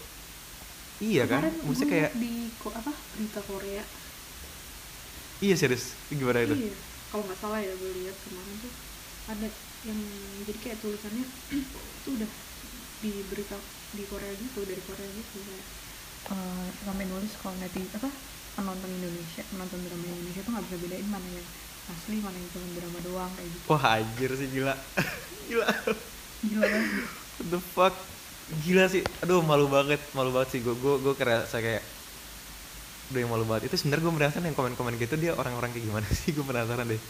Iya 1.01 1.23
kan? 1.27 1.41
Kemarin 1.43 1.55
maksudnya 1.65 1.87
gue 1.87 1.93
kayak 1.97 2.11
di 2.15 2.33
ko- 2.61 2.75
apa 2.75 2.91
berita 3.17 3.39
Korea. 3.43 3.83
Iya 5.41 5.55
serius? 5.57 5.97
Gimana 6.07 6.39
itu? 6.45 6.55
Iya 6.55 6.73
kalau 7.11 7.23
nggak 7.27 7.39
salah 7.43 7.59
ya 7.59 7.73
gue 7.75 7.91
lihat 7.99 8.17
kemarin 8.23 8.55
tuh 8.63 8.73
ada 9.27 9.47
yang 9.83 9.99
jadi 10.47 10.59
kayak 10.63 10.77
tulisannya 10.79 11.25
itu 11.99 12.09
udah 12.15 12.29
di 13.01 13.11
berita 13.27 13.57
di 13.91 14.03
Korea 14.07 14.31
gitu 14.39 14.59
dari 14.63 14.81
Korea 14.85 15.09
gitu 15.09 15.37
kayak 15.43 15.65
uh, 16.31 17.03
nulis 17.03 17.33
kalau 17.41 17.57
neti 17.59 17.83
apa 17.91 18.07
penonton 18.61 18.89
Indonesia 18.91 19.41
penonton 19.47 19.79
drama 19.81 20.05
Indonesia 20.05 20.41
tuh 20.41 20.51
nggak 20.53 20.65
bisa 20.65 20.77
bedain 20.79 21.07
mana 21.07 21.27
yang 21.27 21.47
asli 21.89 22.17
mana 22.17 22.37
yang 22.37 22.49
cuma 22.49 22.67
drama 22.71 22.99
doang 23.01 23.31
kayak 23.33 23.49
gitu. 23.49 23.65
Wah 23.67 23.83
anjir 23.91 24.29
sih 24.31 24.47
gila. 24.47 24.75
Gila. 25.49 25.67
Gila 26.41 26.63
banget 26.63 27.03
What 27.35 27.47
the 27.49 27.59
fuck? 27.59 27.95
Gila 28.61 28.85
sih. 28.85 29.01
Aduh 29.19 29.41
malu 29.41 29.65
banget 29.67 29.99
malu 30.11 30.29
banget 30.29 30.49
sih. 30.51 30.59
Gue 30.61 30.73
gue 30.73 30.95
gue 30.97 31.13
kerasa 31.13 31.57
kayak 31.57 31.83
aduh 33.09 33.19
yang 33.19 33.29
malu 33.29 33.43
banget. 33.43 33.67
Itu 33.67 33.75
sebenarnya 33.75 34.03
gue 34.03 34.13
merasa 34.13 34.37
yang 34.39 34.53
komen-komen 34.53 34.95
gitu 34.95 35.15
dia 35.15 35.33
orang-orang 35.33 35.69
kayak 35.69 35.83
gimana 35.83 36.07
sih? 36.15 36.31
Gue 36.31 36.45
penasaran 36.45 36.85
deh. 36.85 37.01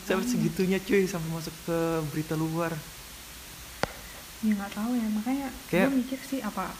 Sampai 0.00 0.22
Makanya. 0.22 0.30
segitunya 0.30 0.78
cuy 0.78 1.04
sampai 1.04 1.30
masuk 1.32 1.54
ke 1.64 1.78
berita 2.08 2.34
luar. 2.34 2.72
Ya 4.40 4.52
nggak 4.54 4.72
tahu 4.72 4.92
ya. 4.94 5.08
Makanya 5.10 5.48
Kayak- 5.66 5.88
gue 5.88 5.98
mikir 5.98 6.18
sih 6.20 6.40
apa 6.40 6.70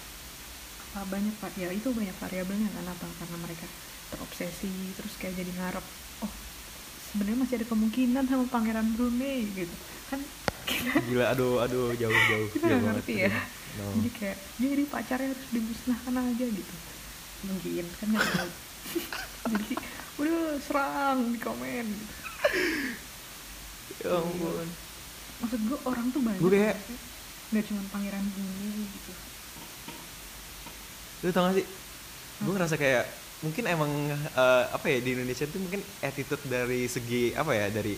apa 0.95 1.11
banyak 1.11 1.35
pak 1.37 1.51
ya 1.59 1.75
itu 1.75 1.91
banyak 1.91 2.15
variabelnya 2.15 2.71
kan 2.71 2.87
apa 2.87 3.03
karena 3.19 3.37
mereka 3.43 3.67
terobsesi 4.15 4.71
terus 4.95 5.15
kayak 5.19 5.35
jadi 5.35 5.51
ngarep 5.53 5.85
oh 6.23 6.33
sebenarnya 7.11 7.39
masih 7.43 7.55
ada 7.59 7.67
kemungkinan 7.67 8.25
sama 8.25 8.45
pangeran 8.49 8.87
Brunei 8.95 9.51
gitu. 9.51 9.75
Kan 10.07 10.23
kita, 10.65 10.97
gila 11.05 11.35
aduh 11.35 11.61
aduh 11.61 11.93
jauh 11.93 12.15
jauh. 12.15 12.49
Kita 12.55 12.67
jauh 12.67 12.81
banget 12.81 12.95
ngerti 13.03 13.15
ya. 13.21 13.31
No. 13.75 13.91
jadi 13.99 14.11
kayak 14.15 14.39
jadi 14.63 14.83
pacarnya 14.87 15.29
harus 15.35 15.49
dimusnahkan 15.51 16.15
aja 16.15 16.47
gitu. 16.47 16.75
Mungkin 17.45 17.85
kan 17.99 18.07
nggak 18.09 18.29
tahu. 18.31 18.51
Jadi 19.45 19.75
udah 20.17 20.57
serang 20.63 21.19
di 21.29 21.41
komen 21.43 21.85
gitu. 21.85 22.07
ya 24.01 24.17
ampun. 24.17 24.67
Maksud 25.43 25.61
gue 25.67 25.79
orang 25.85 26.07
tuh 26.09 26.21
banyak 26.25 26.41
Gue 26.41 26.53
kayak- 26.55 26.81
nggak 27.53 27.65
cuma 27.69 27.83
pangeran 27.93 28.25
Brunei 28.33 28.89
gitu. 28.89 29.13
Lu 31.21 31.31
tau 31.33 31.45
gak 31.49 31.57
sih? 31.59 31.67
Gue 32.41 32.53
ngerasa 32.53 32.77
kayak 32.77 33.05
mungkin 33.43 33.65
emang 33.67 33.91
eh, 34.15 34.65
apa 34.71 34.87
ya 34.89 34.99
di 35.01 35.11
Indonesia 35.13 35.45
tuh 35.45 35.61
mungkin 35.61 35.81
attitude 36.01 36.45
dari 36.47 36.87
segi 36.87 37.35
apa 37.35 37.53
ya 37.53 37.67
dari 37.69 37.95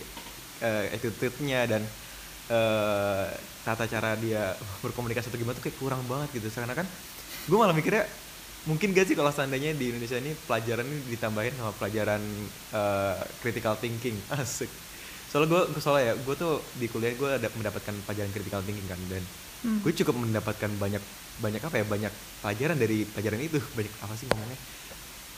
eh, 0.61 0.85
attitude-nya 0.91 1.69
dan 1.69 1.81
eh, 2.49 3.25
tata 3.61 3.85
cara 3.85 4.15
dia 4.15 4.55
berkomunikasi 4.79 5.27
atau 5.27 5.39
gimana 5.39 5.55
tuh 5.59 5.65
kayak 5.67 5.77
kurang 5.77 6.01
banget 6.07 6.39
gitu. 6.39 6.47
Karena 6.49 6.73
kan 6.73 6.87
gue 7.47 7.57
malah 7.57 7.75
mikirnya 7.75 8.07
mungkin 8.67 8.91
gak 8.91 9.07
sih 9.07 9.15
kalau 9.15 9.31
seandainya 9.31 9.71
di 9.71 9.95
Indonesia 9.95 10.19
ini 10.19 10.35
pelajaran 10.43 10.83
ini 10.83 10.99
ditambahin 11.15 11.55
sama 11.55 11.71
pelajaran 11.75 12.21
eh, 12.73 13.15
critical 13.39 13.75
thinking? 13.77 14.15
Asik. 14.35 14.71
Soalnya 15.27 15.47
gue 15.51 15.61
soalnya 15.83 16.11
ya 16.11 16.13
gue 16.15 16.35
tuh 16.35 16.63
di 16.75 16.87
kuliah 16.87 17.11
gue 17.15 17.29
ada 17.39 17.47
mendapatkan 17.51 17.95
pelajaran 18.07 18.31
critical 18.31 18.63
thinking 18.63 18.87
kan 18.87 18.99
dan 19.07 19.23
Hmm. 19.57 19.81
gue 19.81 19.89
cukup 19.89 20.13
mendapatkan 20.21 20.69
banyak 20.77 21.01
banyak 21.41 21.57
apa 21.65 21.81
ya 21.81 21.85
banyak 21.89 22.13
pelajaran 22.45 22.77
dari 22.77 23.09
pelajaran 23.09 23.41
itu. 23.41 23.57
Banyak 23.73 23.89
apa 24.05 24.13
sih 24.13 24.29
ngomongnya 24.29 24.53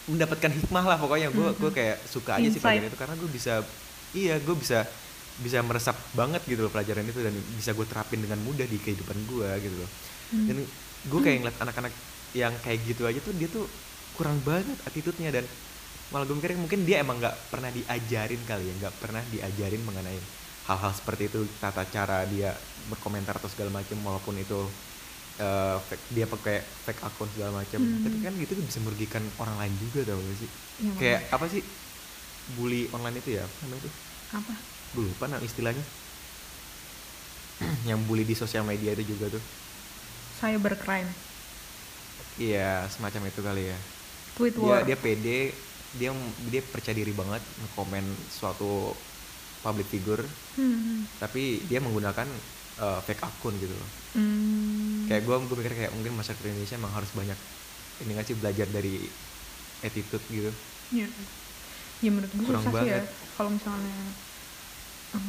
mendapatkan 0.09 0.51
hikmah 0.51 0.85
lah 0.85 0.97
pokoknya 0.97 1.29
gue 1.29 1.47
gue 1.55 1.71
kayak 1.71 1.97
suka 2.03 2.35
aja 2.35 2.43
sih 2.43 2.57
Insight. 2.57 2.65
pelajaran 2.65 2.89
itu 2.89 2.97
karena 2.97 3.15
gue 3.15 3.29
bisa 3.29 3.53
iya 4.11 4.35
gue 4.37 4.55
bisa 4.57 4.79
bisa 5.39 5.61
meresap 5.61 5.95
banget 6.11 6.41
gitu 6.43 6.65
loh 6.65 6.71
pelajaran 6.73 7.05
itu 7.05 7.21
dan 7.21 7.31
bisa 7.55 7.71
gue 7.71 7.85
terapin 7.85 8.19
dengan 8.19 8.41
mudah 8.41 8.65
di 8.65 8.75
kehidupan 8.75 9.17
gue 9.25 9.49
gitu 9.61 9.77
loh 9.77 9.91
Hmm. 10.29 10.45
dan 10.45 10.61
gue 11.09 11.19
kayak 11.25 11.37
ngeliat 11.41 11.57
anak-anak 11.57 11.89
yang 12.37 12.53
kayak 12.61 12.85
gitu 12.85 13.09
aja 13.09 13.17
tuh 13.17 13.33
dia 13.33 13.49
tuh 13.49 13.65
kurang 14.13 14.37
banget 14.45 14.77
attitude-nya 14.85 15.33
dan 15.33 15.41
malah 16.09 16.29
gue 16.29 16.37
mikirnya 16.37 16.61
mungkin 16.61 16.85
dia 16.85 17.01
emang 17.01 17.17
nggak 17.17 17.49
pernah 17.49 17.73
diajarin 17.73 18.37
kali 18.45 18.69
ya 18.69 18.73
nggak 18.77 18.93
pernah 19.01 19.25
diajarin 19.25 19.81
mengenai 19.81 20.21
hal-hal 20.69 20.93
seperti 20.93 21.33
itu 21.33 21.49
tata 21.57 21.81
cara 21.89 22.29
dia 22.29 22.53
berkomentar 22.93 23.41
atau 23.41 23.49
segala 23.49 23.73
macam 23.73 23.97
walaupun 24.05 24.37
itu 24.37 24.69
eh, 25.39 25.77
fake, 25.87 26.05
dia 26.13 26.25
pakai 26.27 26.61
fake 26.61 27.01
akun 27.01 27.29
segala 27.33 27.63
macam. 27.63 27.79
Hmm. 27.79 28.03
tapi 28.03 28.17
kan 28.19 28.33
gitu 28.35 28.53
bisa 28.59 28.79
merugikan 28.83 29.23
orang 29.39 29.55
lain 29.65 29.73
juga 29.79 30.11
tau 30.11 30.19
gak 30.19 30.37
sih? 30.37 30.49
Iya, 30.83 30.91
kayak 30.99 31.21
apa 31.31 31.45
sih? 31.47 31.61
Bully 32.59 32.91
online 32.91 33.17
itu 33.23 33.29
ya? 33.39 33.43
Apa 33.47 33.55
namanya 33.63 33.81
tuh 33.87 33.93
apa? 34.29 34.53
Gue 34.93 35.03
lupa 35.09 35.25
nama 35.25 35.41
istilahnya. 35.41 35.85
Yang 37.89 37.99
bully 38.05 38.23
di 38.25 38.35
sosial 38.37 38.63
media 38.65 38.93
itu 38.93 39.15
juga 39.15 39.33
tuh. 39.33 39.43
Cybercrime. 40.39 41.11
Iya 42.39 42.87
semacam 42.87 43.21
itu 43.27 43.41
kali 43.43 43.63
ya. 43.69 43.77
Tweet 44.39 44.55
dia 44.55 44.63
war. 44.63 44.81
dia 44.87 44.97
pede 44.97 45.51
dia 45.97 46.13
dia 46.47 46.61
percaya 46.61 46.95
diri 46.95 47.11
banget 47.11 47.41
ngekomen 47.41 48.05
suatu 48.31 48.95
public 49.59 49.87
figure. 49.91 50.23
Hmm. 50.59 51.07
tapi 51.23 51.63
dia 51.71 51.79
menggunakan 51.79 52.27
uh, 52.79 52.99
fake 53.03 53.21
akun 53.23 53.53
gitu 53.59 53.75
loh. 53.75 53.89
Hmm. 54.09 55.05
kayak 55.05 55.21
gue 55.21 55.35
gue 55.37 55.57
mikir 55.61 55.73
kayak 55.77 55.93
mungkin 55.93 56.17
masyarakat 56.17 56.41
Indonesia 56.49 56.75
emang 56.81 56.93
harus 56.97 57.11
banyak 57.13 57.37
ini 58.01 58.09
nggak 58.17 58.25
sih 58.25 58.37
belajar 58.39 58.67
dari 58.73 59.05
attitude 59.85 60.25
gitu. 60.33 60.51
Ya 60.89 61.05
ya 61.99 62.09
menurut 62.09 62.31
gue 62.31 62.45
Kurang 62.47 62.63
susah 62.63 62.83
sih 62.83 62.89
ya 62.89 63.01
kalau 63.35 63.49
misalnya 63.51 63.97
em, 65.13 65.25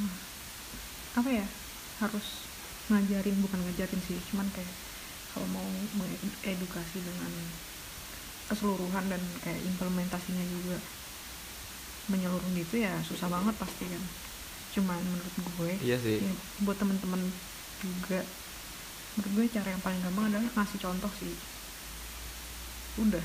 apa 1.18 1.30
ya 1.30 1.46
harus 1.98 2.26
ngajarin 2.90 3.36
bukan 3.42 3.58
ngajarin 3.66 4.00
sih 4.06 4.18
cuman 4.30 4.46
kayak 4.54 4.70
kalau 5.34 5.46
mau 5.50 5.66
mengedukasi 5.98 6.98
dengan 7.02 7.32
keseluruhan 8.50 9.06
dan 9.06 9.22
kayak 9.46 9.62
implementasinya 9.62 10.42
juga 10.50 10.78
menyeluruh 12.10 12.50
gitu 12.58 12.82
ya 12.82 12.98
susah 13.06 13.30
banget 13.30 13.54
pasti 13.58 13.86
kan 13.86 14.02
cuman 14.70 14.98
menurut 15.00 15.34
gue. 15.34 15.72
Iya 15.82 15.96
sih. 15.98 16.18
Ya, 16.20 16.32
buat 16.62 16.76
temen-temen 16.76 17.20
juga. 17.80 18.20
Menurut 19.14 19.32
gue 19.34 19.44
cara 19.50 19.68
yang 19.68 19.82
paling 19.82 20.00
gampang 20.00 20.24
adalah 20.28 20.46
ngasih 20.54 20.78
contoh 20.78 21.10
sih. 21.16 21.34
Udah. 22.98 23.24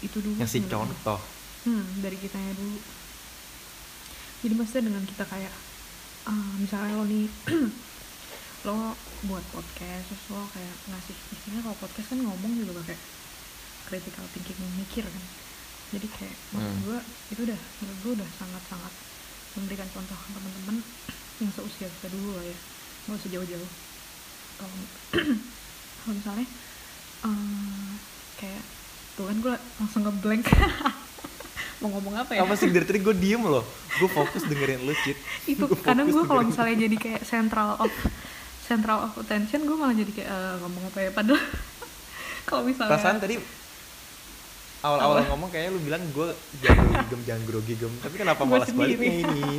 Itu 0.00 0.18
dulu 0.18 0.36
ngasih 0.36 0.60
gue. 0.62 0.70
contoh? 0.70 1.20
Hmm, 1.62 1.84
dari 2.00 2.16
kitanya 2.16 2.52
dulu. 2.52 2.78
Jadi 4.42 4.54
maksudnya 4.54 4.90
dengan 4.90 5.04
kita 5.06 5.24
kayak 5.24 5.54
ah, 6.24 6.50
misalnya 6.58 6.98
lo 6.98 7.04
nih 7.06 7.30
lo 8.66 8.94
buat 9.24 9.44
podcast 9.50 10.04
terus 10.06 10.24
lo 10.30 10.42
kayak 10.50 10.74
ngasih 10.90 11.14
istilahnya 11.30 11.62
kalau 11.62 11.78
podcast 11.78 12.08
kan 12.10 12.18
ngomong 12.18 12.52
juga 12.58 12.82
pakai 12.82 12.98
critical 13.86 14.26
thinking 14.34 14.58
mikir 14.76 15.06
kan. 15.06 15.24
Jadi 15.94 16.06
kayak 16.10 16.36
menurut 16.50 16.66
Hmm. 16.68 16.82
gue 16.82 16.98
itu 17.30 17.40
udah 17.46 17.60
menurut 17.80 17.98
gue 18.02 18.12
udah 18.18 18.28
sangat 18.34 18.62
sangat 18.66 18.92
memberikan 19.58 19.88
contoh 19.92 20.18
teman-teman 20.32 20.76
yang 21.42 21.50
seusia 21.52 21.88
kita 21.88 22.08
dulu 22.12 22.36
lah 22.38 22.44
ya. 22.44 22.56
Nggak 23.08 23.16
usah 23.18 23.30
jauh-jauh. 23.34 23.70
Kalau 24.60 24.76
kalau 26.02 26.12
misalnya 26.16 26.46
eh, 27.26 27.90
kayak 28.40 28.62
tuh 29.18 29.24
kan 29.28 29.36
gue 29.38 29.54
langsung 29.80 30.02
ngeblank. 30.06 30.44
Mau 31.82 31.88
ngomong 31.98 32.14
apa 32.14 32.38
ya? 32.38 32.46
Apa 32.46 32.54
sih 32.54 32.70
dari 32.70 32.86
tadi 32.86 33.02
gue 33.02 33.14
diem 33.18 33.42
loh. 33.42 33.66
Gue 33.98 34.08
fokus 34.08 34.46
dengerin 34.46 34.86
lu 34.86 34.94
cit. 35.02 35.18
Itu 35.50 35.66
Gua 35.66 35.78
kadang 35.82 36.08
gue 36.08 36.24
kalau 36.24 36.42
misalnya 36.46 36.86
jadi 36.86 36.96
kayak 36.96 37.22
central 37.26 37.74
of 37.82 37.90
central 38.62 39.10
of 39.10 39.12
attention 39.18 39.66
gue 39.66 39.76
malah 39.76 39.92
jadi 39.92 40.12
kayak 40.14 40.30
eh, 40.30 40.54
ngomong 40.62 40.82
apa 40.88 40.98
ya 41.02 41.10
padahal. 41.10 41.42
Kalau 42.42 42.66
misalnya 42.66 42.98
perasaan 42.98 43.22
tadi 43.22 43.38
awal-awal 44.82 45.22
ngomong 45.30 45.48
kayaknya 45.54 45.70
lu 45.74 45.80
bilang 45.86 46.02
gue 46.10 46.28
jangan 46.62 46.84
grogi 46.90 47.06
gem 47.08 47.22
jangan 47.22 47.42
grogi 47.46 47.74
gem 47.78 47.92
tapi 48.02 48.14
kenapa 48.18 48.40
sebaliknya 48.66 48.70
sendiri. 48.70 49.08
ini? 49.22 49.50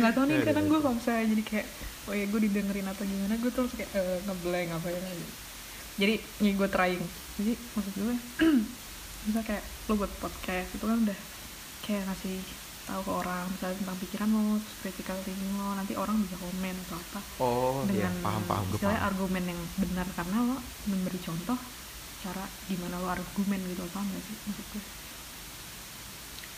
Nggak 0.00 0.12
tahu 0.16 0.24
nih 0.24 0.36
kadang 0.42 0.66
gue 0.66 0.78
kalau 0.80 0.94
misalnya 0.96 1.24
jadi 1.36 1.42
kayak 1.44 1.66
oh 2.08 2.14
ya 2.16 2.24
gue 2.26 2.40
didengerin 2.48 2.86
atau 2.88 3.04
gimana 3.04 3.34
gue 3.38 3.52
terus 3.52 3.72
kayak 3.76 3.90
eh, 3.94 4.18
ngeblank 4.26 4.68
apa 4.74 4.88
ya 4.88 5.00
jadi 6.00 6.14
ini 6.40 6.50
gue 6.56 6.68
trying. 6.72 7.04
Jadi 7.36 7.52
maksud 7.76 7.92
gue 8.00 8.16
bisa 9.28 9.40
kayak 9.44 9.64
lo 9.86 9.94
buat 10.00 10.12
podcast 10.18 10.68
itu 10.72 10.84
kan 10.88 10.98
udah 11.04 11.18
kayak 11.84 12.02
ngasih 12.08 12.36
tahu 12.82 13.00
ke 13.06 13.12
orang 13.14 13.46
misalnya 13.46 13.76
tentang 13.78 13.98
pikiran 14.02 14.28
lo 14.34 14.58
terus 14.58 14.76
critical 14.82 15.18
thinking 15.22 15.52
lo 15.54 15.76
nanti 15.78 15.94
orang 15.94 16.16
bisa 16.24 16.36
komen 16.40 16.74
atau 16.88 16.96
apa. 16.98 17.20
Oh 17.38 17.76
iya 17.92 18.08
dengan 18.08 18.14
paham 18.24 18.42
paham 18.48 18.64
gue 18.72 18.80
paham. 18.80 19.06
argumen 19.12 19.44
yang 19.44 19.60
benar 19.78 20.06
karena 20.16 20.36
lo 20.40 20.56
memberi 20.88 21.18
contoh 21.20 21.58
cara 22.22 22.44
gimana 22.64 22.94
lo 22.96 23.08
argumen 23.08 23.60
gitu 23.64 23.82
paham 23.90 24.06
gak 24.06 24.22
sih 24.22 24.36
maksud 24.44 24.66
gue 24.68 24.82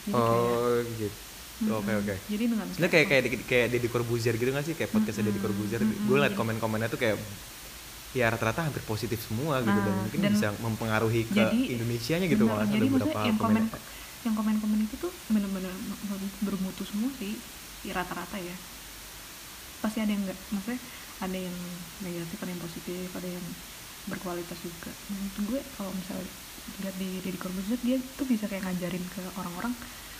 jadi 0.04 0.12
kayak 0.12 0.48
oh 0.52 0.78
gitu 0.94 1.16
oke 1.72 1.92
oke. 1.96 2.14
Jadi 2.26 2.44
dengan 2.44 2.66
Sebenarnya 2.66 2.92
kayak 2.92 3.06
kayak 3.08 3.22
Deddy- 3.24 3.46
kayak 3.46 3.66
Deddy 3.70 3.88
Corbuzier 3.88 4.34
gitu 4.34 4.50
gak 4.50 4.62
sih? 4.62 4.74
Kayak 4.74 4.90
podcastnya 4.90 5.24
Deddy 5.24 5.38
Mm-mm, 5.38 5.48
Corbuzier 5.48 5.80
mm-mm, 5.80 6.04
gue 6.04 6.16
liat 6.18 6.34
komen-komennya 6.34 6.88
tuh 6.88 6.98
kayak 6.98 7.16
ya 8.12 8.26
rata-rata 8.28 8.60
hampir 8.64 8.82
positif 8.84 9.18
semua 9.18 9.58
gitu 9.58 9.72
dan 9.72 9.88
Nah, 9.88 10.02
mungkin 10.02 10.20
dan 10.20 10.32
bisa 10.32 10.48
mempengaruhi 10.60 11.24
ke 11.24 11.32
jadi- 11.32 11.68
Indonesia 11.72 12.14
nya 12.16 12.26
gitu 12.28 12.44
malah 12.44 12.62
jadi 12.64 12.74
ada 12.76 12.84
maksudnya 12.84 13.06
beberapa 13.06 13.20
yang 13.24 13.38
komen 13.38 13.62
komen 13.64 13.80
yang 14.22 14.34
komen-komen 14.34 14.78
itu 14.82 14.94
tuh 14.98 15.12
bener-bener 15.26 15.72
ber- 16.04 16.34
bermutu 16.44 16.82
semua 16.82 17.10
sih. 17.14 17.34
Ya, 17.80 17.92
rata-rata 17.92 18.36
ya. 18.36 18.56
Pasti 19.80 19.98
ada 19.98 20.08
yang 20.08 20.22
enggak 20.22 20.38
maksudnya 20.48 20.80
ada 21.16 21.38
yang 21.38 21.56
negatif 22.00 22.36
ada 22.36 22.50
yang 22.50 22.62
positif 22.62 23.06
ada 23.10 23.28
yang 23.30 23.44
berkualitas 24.08 24.58
juga. 24.60 24.92
Menurut 25.08 25.34
gue 25.48 25.60
kalau 25.76 25.90
misalnya 25.96 26.28
lihat 26.80 26.96
di 26.96 27.08
Deddy 27.20 27.38
Corbuzier 27.38 27.80
dia 27.84 27.96
tuh 28.16 28.26
bisa 28.28 28.48
kayak 28.48 28.64
ngajarin 28.64 29.04
ke 29.12 29.20
orang-orang 29.36 29.74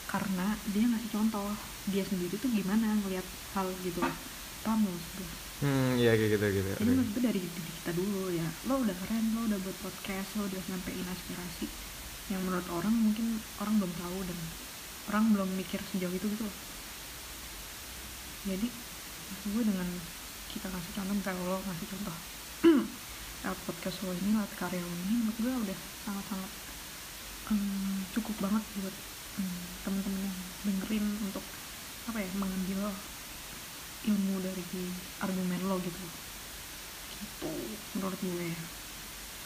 karena 0.09 0.47
dia 0.71 0.85
ngasih 0.87 1.11
contoh 1.11 1.49
dia 1.91 2.05
sendiri 2.05 2.37
tuh 2.37 2.53
gimana 2.53 2.97
ngelihat 3.03 3.27
hal 3.57 3.67
gitu 3.83 4.01
paham 4.65 4.81
maksud 4.85 5.13
gue? 5.21 5.29
Hmm 5.65 5.93
iya 5.97 6.13
kayak 6.17 6.37
gitu 6.37 6.47
gitu. 6.61 6.71
Jadi 6.77 6.91
menurut 6.93 7.11
gue 7.13 7.23
dari 7.25 7.41
diri 7.41 7.73
kita 7.83 7.93
dulu 7.97 8.33
ya. 8.33 8.49
Lo 8.69 8.81
udah 8.81 8.97
keren 9.05 9.25
lo 9.37 9.41
udah 9.49 9.59
buat 9.61 9.77
podcast 9.81 10.29
lo 10.41 10.43
udah 10.49 10.61
nyampein 10.69 11.09
aspirasi 11.09 11.67
yang 12.33 12.41
menurut 12.45 12.65
orang 12.73 12.95
mungkin 12.95 13.27
orang 13.61 13.75
belum 13.81 13.93
tahu 14.01 14.19
dan 14.25 14.39
orang 15.13 15.25
belum 15.37 15.49
mikir 15.61 15.81
sejauh 15.93 16.13
itu 16.13 16.27
gitu 16.29 16.45
loh. 16.45 16.57
Jadi 18.49 18.69
maksud 19.25 19.49
gue 19.57 19.65
dengan 19.65 19.89
kita 20.53 20.67
kasih 20.71 20.93
contoh 20.97 21.15
misalnya 21.17 21.43
lo 21.49 21.59
ngasih 21.65 21.87
contoh 21.91 22.17
lewat 23.45 23.59
podcast 23.69 23.97
lo 24.03 24.13
ini 24.13 24.31
lewat 24.33 24.53
karya 24.57 24.81
lo 24.81 24.95
ini 25.05 25.15
menurut 25.21 25.37
gue 25.39 25.53
udah 25.69 25.79
sangat-sangat 26.05 26.51
em, 27.53 27.61
cukup 28.17 28.37
banget 28.41 28.65
buat 28.81 28.97
em, 29.39 29.53
temen-temen 29.85 30.21
yang 30.25 30.39
dengerin 30.65 31.05
untuk 31.23 31.45
apa 32.05 32.19
ya 32.21 32.29
mengambil 32.37 32.81
ilmu 34.05 34.35
dari 34.41 34.65
argumen 35.21 35.61
lo 35.65 35.77
gitu. 35.81 36.01
Gitu 37.15 37.51
menurut 37.97 38.21
gue. 38.21 38.49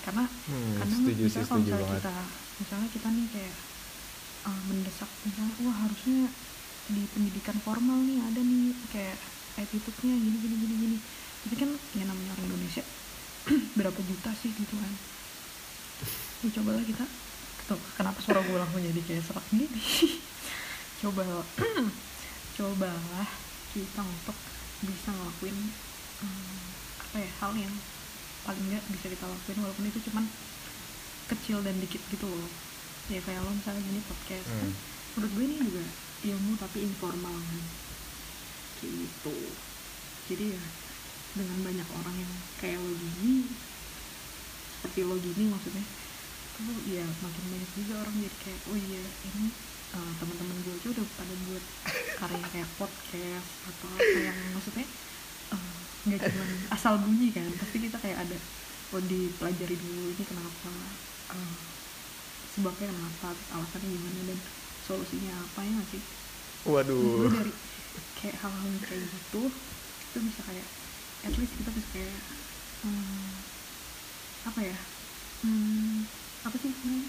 Karena 0.02 0.24
Hmm, 0.48 0.78
kadang 0.78 1.00
setuju 1.04 1.22
misalnya 1.26 1.46
kalau 1.46 1.62
misalnya 1.62 1.84
banget. 1.84 1.98
kita 2.00 2.14
misalnya 2.58 2.88
kita 2.90 3.08
nih 3.12 3.26
kayak 3.34 3.54
uh, 4.46 4.60
mendesak 4.70 5.10
misalnya 5.26 5.54
wah 5.62 5.76
harusnya 5.84 6.18
di 6.88 7.02
pendidikan 7.12 7.58
formal 7.60 7.98
nih 8.02 8.18
ada 8.24 8.40
nih 8.40 8.72
kayak 8.88 9.18
attitude-nya 9.58 10.14
gini 10.16 10.36
gini 10.38 10.54
gini 10.56 10.74
gini. 10.78 10.98
Tapi 11.44 11.54
kan 11.54 11.70
ya 11.94 12.04
namanya 12.06 12.30
orang 12.34 12.46
Indonesia 12.50 12.82
berapa 13.78 13.98
juta 13.98 14.30
sih 14.34 14.50
gitu 14.52 14.74
kan. 14.74 14.92
Ya 16.40 16.48
cobalah 16.54 16.84
kita. 16.84 17.04
Tuh 17.66 17.80
kenapa 17.94 18.18
suara 18.20 18.40
gue 18.40 18.56
langsung 18.56 18.80
jadi 18.80 19.00
kayak 19.02 19.24
serak 19.24 19.44
gini? 19.50 19.68
Coba 21.02 21.22
cobalah 22.56 23.28
kita 23.70 24.00
untuk 24.00 24.34
bisa 24.78 25.10
ngelakuin 25.10 25.54
hmm, 26.22 26.64
apa 27.02 27.16
ya 27.18 27.30
hal 27.38 27.52
yang 27.54 27.74
paling 28.42 28.64
nggak 28.66 28.82
bisa 28.90 29.06
kita 29.10 29.26
lakuin 29.26 29.58
walaupun 29.60 29.84
itu 29.86 30.00
cuman 30.08 30.24
kecil 31.28 31.60
dan 31.60 31.76
dikit 31.78 32.00
gitu 32.08 32.24
loh. 32.24 32.48
Ya 33.08 33.20
kayak 33.20 33.42
lo 33.42 33.52
misalnya 33.52 33.82
gini 33.82 34.00
podcast. 34.02 34.48
Kan 34.48 34.70
Hmm. 34.70 34.74
menurut 35.16 35.32
gue 35.34 35.44
ini 35.44 35.56
juga 35.60 35.84
ilmu 36.24 36.52
tapi 36.56 36.78
informal 36.82 37.36
kan. 37.36 37.64
Gitu. 38.80 39.36
Jadi 40.28 40.44
ya 40.54 40.62
dengan 41.36 41.58
banyak 41.64 41.88
orang 41.92 42.16
yang 42.16 42.32
kayak 42.60 42.78
lo 42.80 42.92
gini 42.94 43.48
seperti 44.78 45.00
lo 45.04 45.16
gini 45.18 45.44
maksudnya 45.50 45.84
tuh 46.58 46.78
ya 46.90 47.06
makin 47.06 47.44
banyak 47.54 47.70
juga 47.78 47.94
orang 48.02 48.14
jadi 48.18 48.36
kayak 48.42 48.60
oh 48.66 48.76
iya 48.78 49.02
ini 49.30 49.46
uh, 49.94 50.12
teman-teman 50.18 50.56
gue 50.66 50.74
aja 50.74 50.88
udah 50.90 51.06
pada 51.14 51.34
buat 51.46 51.64
karya 52.18 52.46
kayak 52.50 52.70
podcast 52.80 53.48
atau 53.68 53.88
apa 53.94 54.18
yang 54.18 54.38
maksudnya 54.56 54.86
uh, 55.54 55.72
nggak 56.08 56.20
cuma 56.26 56.44
asal 56.74 56.98
bunyi 56.98 57.30
kan 57.30 57.46
pasti 57.58 57.76
kita 57.78 57.98
kayak 58.02 58.18
ada 58.26 58.38
oh 58.96 59.02
dipelajari 59.04 59.76
dulu 59.76 60.16
ini 60.16 60.24
kenapa 60.26 60.70
uh, 61.36 61.54
sebabnya 62.58 62.90
kenapa 62.90 63.28
alasannya 63.54 63.86
gimana 63.86 64.20
dan 64.34 64.38
solusinya 64.82 65.32
apa 65.36 65.60
ya 65.62 65.70
nggak 65.76 65.88
sih? 65.94 66.02
Waduh. 66.66 67.30
Dari 67.30 67.52
kayak 68.18 68.36
hal-hal 68.42 68.72
kayak 68.82 69.04
gitu 69.06 69.42
itu 70.08 70.18
bisa 70.24 70.40
kayak 70.42 70.66
at 71.26 71.34
least 71.34 71.54
kita 71.58 71.70
bisa 71.74 71.88
kayak 71.94 72.18
hmm, 72.86 73.30
apa 74.46 74.60
ya? 74.62 74.76
Hmm, 75.42 76.06
apa 76.46 76.56
sih 76.58 76.70
namanya? 76.70 77.08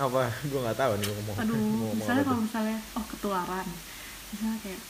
Apa? 0.00 0.22
Gue 0.48 0.60
nggak 0.64 0.78
tahu 0.78 0.92
nih 0.98 1.04
gue 1.06 1.14
ngomong 1.20 1.36
aduh 1.38 1.54
mau 1.54 1.66
ngomong 1.70 1.94
misalnya 1.98 2.22
kalau 2.26 2.40
misalnya 2.42 2.78
oh 2.98 3.04
ketularan. 3.06 3.68
Misalnya 4.30 4.58
kayak 4.62 4.80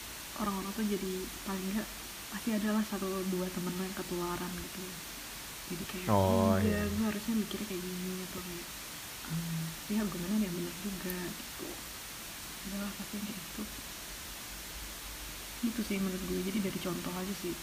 orang-orang 0.40 0.72
tuh 0.72 0.86
jadi 0.88 1.12
paling 1.44 1.64
enggak 1.72 1.88
pasti 2.30 2.48
adalah 2.54 2.82
satu 2.86 3.08
dua 3.28 3.46
temen 3.50 3.74
lo 3.74 3.82
yang 3.82 3.96
ketularan 3.98 4.52
gitu 4.54 4.86
jadi 5.70 5.84
kayak 5.86 6.06
Oh, 6.10 6.54
enggak 6.54 6.62
iya. 6.62 6.82
gue 6.86 7.04
harusnya 7.10 7.34
mikirnya 7.36 7.66
kayak 7.66 7.82
gini 7.82 8.14
atau 8.26 8.40
kayak 8.42 8.66
hmm, 9.30 9.62
ya 9.90 9.96
argumennya 10.02 10.38
yang 10.46 10.54
benar 10.54 10.74
juga 10.82 11.16
gitu. 11.34 11.66
Adalah 12.70 12.90
pasti 12.94 13.14
yang 13.18 13.26
kayak 13.26 13.38
gitu. 13.38 13.62
Gitu 15.60 15.80
sih 15.84 15.96
menurut 16.00 16.22
gue 16.24 16.40
jadi 16.46 16.58
dari 16.64 16.78
contoh 16.80 17.12
aja 17.12 17.34
sih 17.36 17.54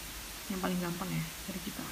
yang 0.48 0.60
paling 0.60 0.78
gampang 0.80 1.08
ya 1.12 1.22
dari 1.48 1.60
kita. 1.60 1.84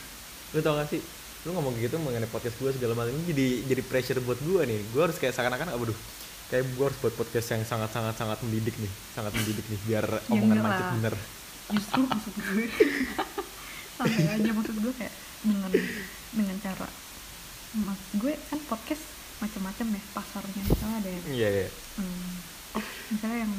Lu 0.57 0.59
tau 0.65 0.75
gak 0.81 0.89
sih? 0.89 1.01
Lu 1.45 1.55
ngomong 1.55 1.79
gitu 1.79 1.97
mengenai 2.01 2.29
podcast 2.29 2.57
gue 2.59 2.71
segala 2.75 2.97
macam 2.97 3.15
ini 3.15 3.25
jadi 3.31 3.47
jadi 3.71 3.83
pressure 3.85 4.21
buat 4.25 4.41
gue 4.41 4.63
nih. 4.67 4.81
Gue 4.91 5.03
harus 5.05 5.17
kayak 5.21 5.37
seakan-akan 5.37 5.77
aduh 5.77 5.99
kayak 6.47 6.65
gue 6.79 6.85
harus 6.87 6.99
buat 7.03 7.15
podcast 7.19 7.59
yang 7.59 7.63
sangat 7.67 7.91
sangat 7.91 8.15
sangat 8.15 8.39
mendidik 8.47 8.79
nih 8.79 8.93
sangat 9.19 9.35
mendidik 9.35 9.67
nih 9.67 9.81
biar 9.91 10.07
omongan 10.31 10.63
enggak 10.63 10.63
mancet 10.63 10.87
lah. 10.87 10.95
bener. 10.95 11.15
Justru 11.67 12.01
maksud 12.07 12.35
gue 12.39 12.65
santai 13.99 14.27
aja 14.31 14.51
maksud 14.55 14.77
gue 14.79 14.93
kayak 14.95 15.15
dengan 15.43 15.71
dengan 16.31 16.57
cara. 16.63 16.89
Maksud 17.77 18.11
gue 18.23 18.33
kan 18.47 18.61
podcast 18.71 19.05
macam-macam 19.43 19.87
ya 19.93 20.03
pasarnya. 20.15 20.63
Misalnya 20.71 20.97
ada 21.03 21.11
yang 21.11 21.25
iya 21.35 21.49
iya. 21.51 21.69
Hmm, 21.99 22.31
misalnya 23.11 23.39
yang 23.43 23.55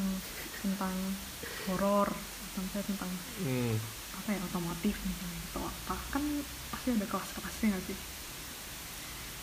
tentang 0.64 0.96
horor 1.68 2.10
atau 2.10 2.60
misalnya 2.64 2.86
tentang 2.88 3.12
hmm. 3.44 3.76
Apa 4.20 4.30
ya 4.36 4.42
otomotif 4.50 4.96
misalnya 5.10 5.42
atau 5.50 5.64
apa 5.72 5.96
kan 6.14 6.24
pasti 6.72 6.88
ada 6.96 7.06
kelas-kelasnya 7.12 7.68
nggak 7.74 7.86
sih? 7.90 8.00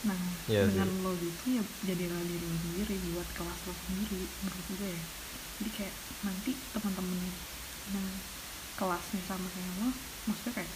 Nah 0.09 0.21
Iya 0.47 0.69
dengan 0.69 0.89
sih. 0.93 1.01
lo 1.03 1.11
gitu 1.17 1.45
ya 1.59 1.63
jadilah 1.89 2.21
diri 2.31 2.45
lo 2.51 2.59
sendiri 2.61 2.95
buat 3.15 3.29
kelas 3.37 3.61
lo 3.69 3.75
sendiri 3.75 4.37
menurut 4.45 4.67
gue 4.79 4.91
ya. 5.01 5.05
Jadi 5.61 5.71
kayak 5.77 5.97
nanti 6.27 6.51
teman-teman 6.75 7.19
yang 7.95 8.07
kelasnya 8.79 9.23
sama 9.25 9.49
kayak 9.55 9.73
lo 9.81 9.89
maksudnya 10.29 10.55
kayak 10.61 10.73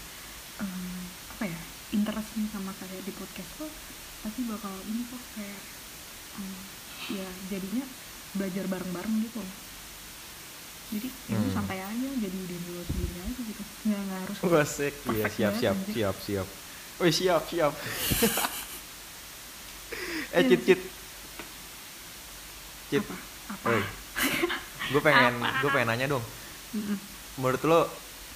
em, 0.62 1.14
apa 1.32 1.44
ya 1.54 1.60
interestnya 1.96 2.46
sama 2.54 2.72
kayak 2.80 3.02
di 3.06 3.12
podcast 3.12 3.52
lo 3.60 3.68
pasti 4.22 4.40
bakal 4.48 4.74
ini 4.90 5.02
kok 5.10 5.24
kayak 5.36 5.62
em, 6.38 6.54
ya 7.08 7.28
jadinya 7.50 7.84
belajar 8.36 8.64
bareng-bareng 8.68 9.14
gitu. 9.24 9.40
loh 9.44 9.56
jadi 10.88 11.08
ya 11.28 11.36
Hmm. 11.36 11.52
santai 11.52 11.78
aja 11.78 12.08
jadi 12.16 12.38
diri 12.48 12.68
lo 12.72 12.82
sendiri 12.82 13.18
aja 13.20 13.40
gitu 13.44 13.62
nggak 13.84 14.00
nggak 14.02 14.18
harus 14.24 14.36
Wah, 14.40 14.62
asik. 14.62 14.94
Iya, 15.06 15.24
siap, 15.28 15.52
siap, 15.54 15.76
anjir. 15.76 15.92
siap, 15.94 16.16
siap. 16.18 16.46
Wih, 16.98 17.12
siap, 17.12 17.42
siap. 17.46 17.72
eh, 20.32 20.42
Iya 20.42 20.48
Cit. 20.48 20.60
Cit. 20.64 20.80
Cit. 22.88 23.04
apa 23.48 23.68
apa. 23.68 23.70
Gue 24.88 25.00
pengen, 25.00 25.34
gue 25.60 25.70
pengen 25.70 25.88
nanya 25.88 26.06
dong. 26.08 26.24
Mm-mm. 26.72 26.96
Menurut 27.38 27.62
lo, 27.64 27.80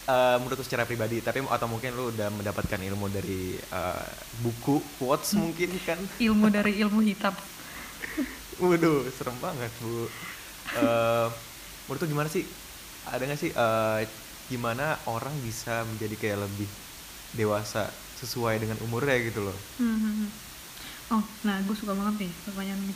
eh, 0.06 0.36
menurut 0.38 0.58
lu 0.60 0.64
secara 0.64 0.84
pribadi 0.84 1.20
tapi 1.20 1.40
atau 1.42 1.66
mungkin 1.66 1.96
lu 1.96 2.12
udah 2.12 2.28
mendapatkan 2.30 2.80
ilmu 2.80 3.06
dari 3.08 3.56
eh, 3.56 4.06
buku 4.40 4.80
quotes 4.98 5.34
mungkin 5.34 5.72
kan 5.82 5.98
ilmu 6.18 6.46
dari 6.48 6.80
ilmu 6.80 7.00
hitam 7.00 7.34
waduh 8.62 9.08
serem 9.10 9.36
banget 9.38 9.72
bu 9.80 10.06
Eh, 10.72 11.28
menurut 11.86 12.00
lu 12.06 12.08
gimana 12.14 12.28
sih? 12.30 12.44
Ada 13.10 13.22
nggak 13.26 13.40
sih 13.40 13.50
eh, 13.50 14.00
gimana 14.46 14.98
orang 15.10 15.34
bisa 15.42 15.82
menjadi 15.88 16.14
kayak 16.18 16.38
lebih 16.46 16.68
dewasa 17.34 17.88
sesuai 18.22 18.62
dengan 18.62 18.78
umurnya 18.86 19.18
gitu 19.24 19.42
loh? 19.42 19.56
Hmm. 19.82 20.28
oh 21.12 21.24
nah 21.44 21.60
gue 21.66 21.76
suka 21.76 21.92
banget 21.92 22.28
nih 22.28 22.32
pertanyaan 22.46 22.80
ini. 22.86 22.94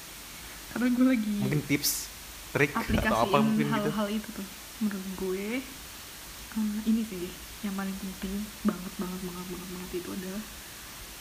Karena 0.72 0.88
gue 0.92 1.06
lagi 1.16 1.34
mungkin 1.40 1.62
tips 1.64 2.12
trik 2.52 2.72
atau 2.76 3.16
apa 3.24 3.38
mungkin 3.40 3.66
gitu. 3.66 3.72
hal-hal 3.72 4.08
itu 4.12 4.28
tuh 4.28 4.46
menurut 4.84 5.06
gue. 5.16 5.46
Eh, 6.52 6.80
ini 6.84 7.02
sih 7.08 7.32
yang 7.64 7.72
paling 7.78 7.96
penting 7.96 8.44
banget 8.66 8.92
banget 9.00 9.20
banget 9.24 9.46
banget 9.48 9.68
banget 9.72 9.90
itu 10.04 10.10
adalah 10.12 10.42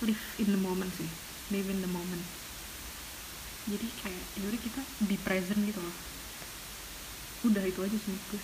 live 0.04 0.26
in 0.44 0.50
the 0.52 0.60
moment 0.60 0.92
sih. 0.92 1.10
Live 1.56 1.68
in 1.72 1.80
the 1.80 1.92
moment. 1.92 2.26
Jadi 3.70 3.88
kayak 4.04 4.24
yaudah 4.42 4.60
kita 4.60 4.82
be 5.06 5.16
present 5.22 5.62
gitu 5.64 5.80
loh 5.80 5.96
udah 7.42 7.64
itu 7.66 7.80
aja 7.82 7.98
sih 7.98 8.14
gue 8.14 8.42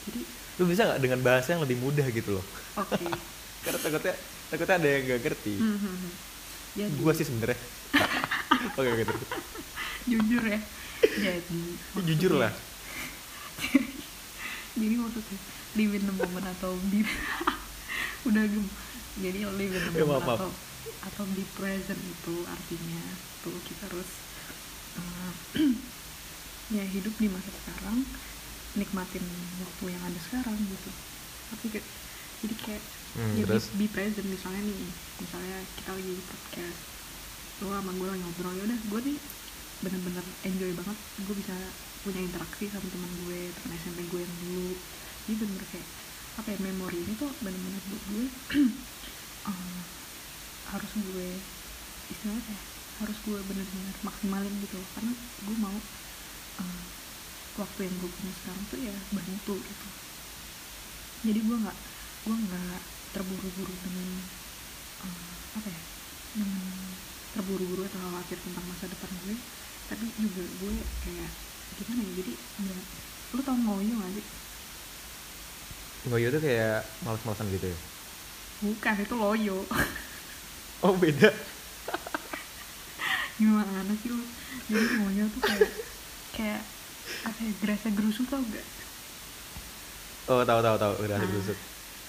jadi 0.00 0.20
lu 0.56 0.64
bisa 0.66 0.82
nggak 0.84 1.00
dengan 1.00 1.20
bahasa 1.20 1.52
yang 1.52 1.62
lebih 1.64 1.80
mudah 1.80 2.04
gitu 2.08 2.36
loh? 2.36 2.44
Oke. 2.76 3.00
Karena 3.64 3.78
takutnya 3.80 4.14
takutnya 4.48 4.76
ada 4.76 4.88
yang 4.88 5.02
gak 5.06 5.20
ngerti. 5.24 5.54
Hmm, 5.56 5.76
hmm, 5.76 5.96
hmm. 5.96 6.12
jadi 6.72 6.92
gua 6.96 7.12
sih 7.12 7.24
sebenernya 7.24 7.56
oke 8.80 8.88
oke 8.88 9.04
terus. 9.08 9.22
Jujur 10.04 10.42
ya. 10.44 10.60
Jadi 11.00 11.60
jujur 12.12 12.32
lah. 12.36 12.52
Jadi 14.80 14.94
maksudnya 14.96 15.38
live 15.76 15.92
in 15.92 16.04
the 16.04 16.14
moment 16.14 16.46
atau 16.48 16.72
be 16.88 17.04
udah 18.24 18.44
gem. 18.44 18.64
Jadi 19.20 19.38
live 19.44 19.72
in 19.72 19.82
the 19.82 19.92
Ya, 19.92 20.04
moment 20.04 20.24
maaf, 20.24 20.28
maaf. 20.28 20.38
atau 20.40 20.50
atau 21.04 21.24
be 21.32 21.44
present 21.56 22.00
itu 22.00 22.34
artinya 22.44 23.02
tuh 23.40 23.56
kita 23.64 23.88
harus 23.88 24.08
eh, 24.96 25.32
ya 26.70 26.84
hidup 26.86 27.14
di 27.18 27.28
masa 27.28 27.50
sekarang 27.50 27.98
nikmatin 28.78 29.24
waktu 29.60 29.84
yang 29.90 30.02
ada 30.06 30.20
sekarang 30.22 30.56
gitu. 30.56 30.90
Tapi 31.50 31.66
kayak 31.74 31.86
jadi 32.42 32.56
kayak 32.64 32.84
Hmm, 33.10 33.34
ya 33.34 33.42
terus? 33.42 33.74
be, 33.74 33.74
be 33.74 33.86
present. 33.90 34.22
Misalnya 34.22 34.62
nih 34.62 34.78
misalnya 35.18 35.56
kita 35.74 35.90
lagi 35.98 36.14
podcast 36.30 36.78
lo 37.60 37.74
sama 37.74 37.90
gue 37.92 38.06
lagi 38.06 38.22
ngobrol 38.22 38.54
ya 38.56 38.64
udah 38.70 38.80
gue 38.86 39.00
nih 39.10 39.18
bener-bener 39.82 40.24
enjoy 40.46 40.70
banget. 40.78 40.98
Gue 41.26 41.34
bisa 41.34 41.54
punya 42.06 42.20
interaksi 42.22 42.70
sama 42.70 42.86
teman 42.86 43.10
gue 43.26 43.40
teman 43.50 43.74
SMP 43.76 44.06
gue 44.06 44.20
yang 44.22 44.34
dulu. 44.46 44.70
Jadi 45.26 45.34
bener 45.42 45.62
kayak 45.74 45.88
apa 46.38 46.48
ya 46.54 46.58
memori 46.62 46.98
ini 47.02 47.12
tuh 47.18 47.30
bener-bener 47.42 47.82
buat 47.90 48.02
gue 48.14 48.24
eh, 49.50 49.80
harus 50.70 50.90
gue 50.94 51.28
istilahnya 52.14 52.42
kayak 52.46 52.62
harus 53.02 53.18
gue 53.26 53.38
bener-bener 53.42 53.96
maksimalin 54.06 54.54
gitu. 54.62 54.78
Karena 54.94 55.12
gue 55.18 55.56
mau 55.58 55.76
eh, 56.60 56.80
waktu 57.58 57.80
yang 57.88 57.94
gue 57.98 58.10
punya 58.12 58.32
sekarang 58.44 58.64
tuh 58.68 58.78
ya 58.80 58.94
bantu 59.16 59.54
gitu. 59.58 59.88
Jadi 61.26 61.40
gue 61.40 61.56
nggak 61.56 61.78
gue 62.20 62.36
nggak 62.36 62.80
terburu-buru 63.16 63.74
dengan 63.84 64.08
eh, 65.08 65.32
apa 65.56 65.68
ya 65.68 65.82
dengan 66.36 66.64
terburu-buru 67.34 67.82
atau 67.88 67.98
khawatir 67.98 68.38
tentang 68.38 68.64
masa 68.68 68.84
depan 68.86 69.10
gue 69.26 69.36
tapi 69.90 70.06
juga 70.22 70.44
gue 70.46 70.74
kayak 71.02 71.30
gimana 71.82 72.02
ya 72.06 72.12
jadi 72.22 72.32
nggak 72.38 72.84
lu 73.30 73.40
tau 73.46 73.54
ngoyo 73.54 73.94
gak 73.94 74.12
sih? 74.18 74.26
Ngoyo 76.10 76.26
tuh 76.34 76.42
kayak 76.42 76.82
males-malesan 77.06 77.46
gitu 77.54 77.66
ya? 77.70 77.78
Bukan 78.60 78.94
itu 78.98 79.14
loyo. 79.14 79.58
Oh 80.80 80.96
beda. 80.96 81.30
Gimana 83.38 83.84
sih 84.00 84.08
lu? 84.10 84.24
Jadi 84.66 84.86
ngoyo 84.98 85.24
tuh 85.30 85.42
kayak 85.46 85.70
kayak 86.36 86.62
apa 87.26 87.38
ya 87.42 87.52
gerasa 87.62 87.88
gerusu 87.90 88.22
tau 88.30 88.42
gak 88.42 88.66
oh 90.30 90.42
tahu 90.46 90.60
tahu 90.62 90.76
tahu 90.78 90.92
udah 91.04 91.16
ada 91.18 91.26
Nah, 91.26 91.30
busuk 91.30 91.58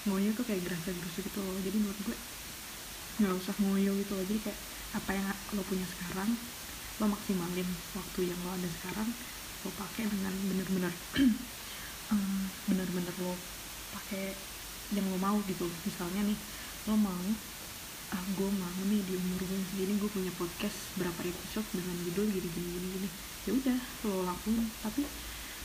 ngoyo 0.06 0.30
tuh 0.34 0.44
kayak 0.46 0.62
gerasa 0.66 0.90
gerusu 0.90 1.22
gitu 1.22 1.38
loh. 1.42 1.58
Jadi 1.62 1.76
menurut 1.78 2.00
gue 2.02 2.16
nggak 3.22 3.34
usah 3.38 3.54
ngoyo 3.62 3.92
gitu 4.02 4.12
loh. 4.18 4.24
Jadi 4.26 4.40
kayak 4.42 4.60
apa 4.92 5.10
yang 5.14 5.26
lo 5.56 5.62
punya 5.64 5.86
sekarang 5.88 6.30
lo 7.00 7.06
maksimalin 7.08 7.68
waktu 7.96 8.20
yang 8.28 8.40
lo 8.44 8.50
ada 8.52 8.68
sekarang 8.68 9.08
lo 9.64 9.70
pakai 9.78 10.04
dengan 10.10 10.34
bener-bener 10.50 10.92
bener-bener 12.68 13.14
lo 13.24 13.32
pakai 13.94 14.36
yang 14.92 15.06
lo 15.08 15.16
mau 15.16 15.40
gitu 15.48 15.64
misalnya 15.88 16.28
nih 16.28 16.38
lo 16.90 16.94
mau 17.00 17.24
ah 18.12 18.22
gue 18.36 18.50
mau 18.52 18.68
nih 18.92 19.00
di 19.08 19.16
umur 19.16 19.40
gue 19.40 19.58
segini 19.72 19.96
gue 19.96 20.10
punya 20.12 20.32
podcast 20.36 20.76
berapa 21.00 21.20
episode 21.24 21.64
dengan 21.72 21.96
judul 22.04 22.28
gini 22.28 22.48
gini 22.52 22.68
gini 22.76 22.88
gini. 23.00 23.08
Ya 23.48 23.52
udah 23.56 23.78
lo 24.04 24.12
lakuin. 24.28 24.68
Tapi 24.84 25.02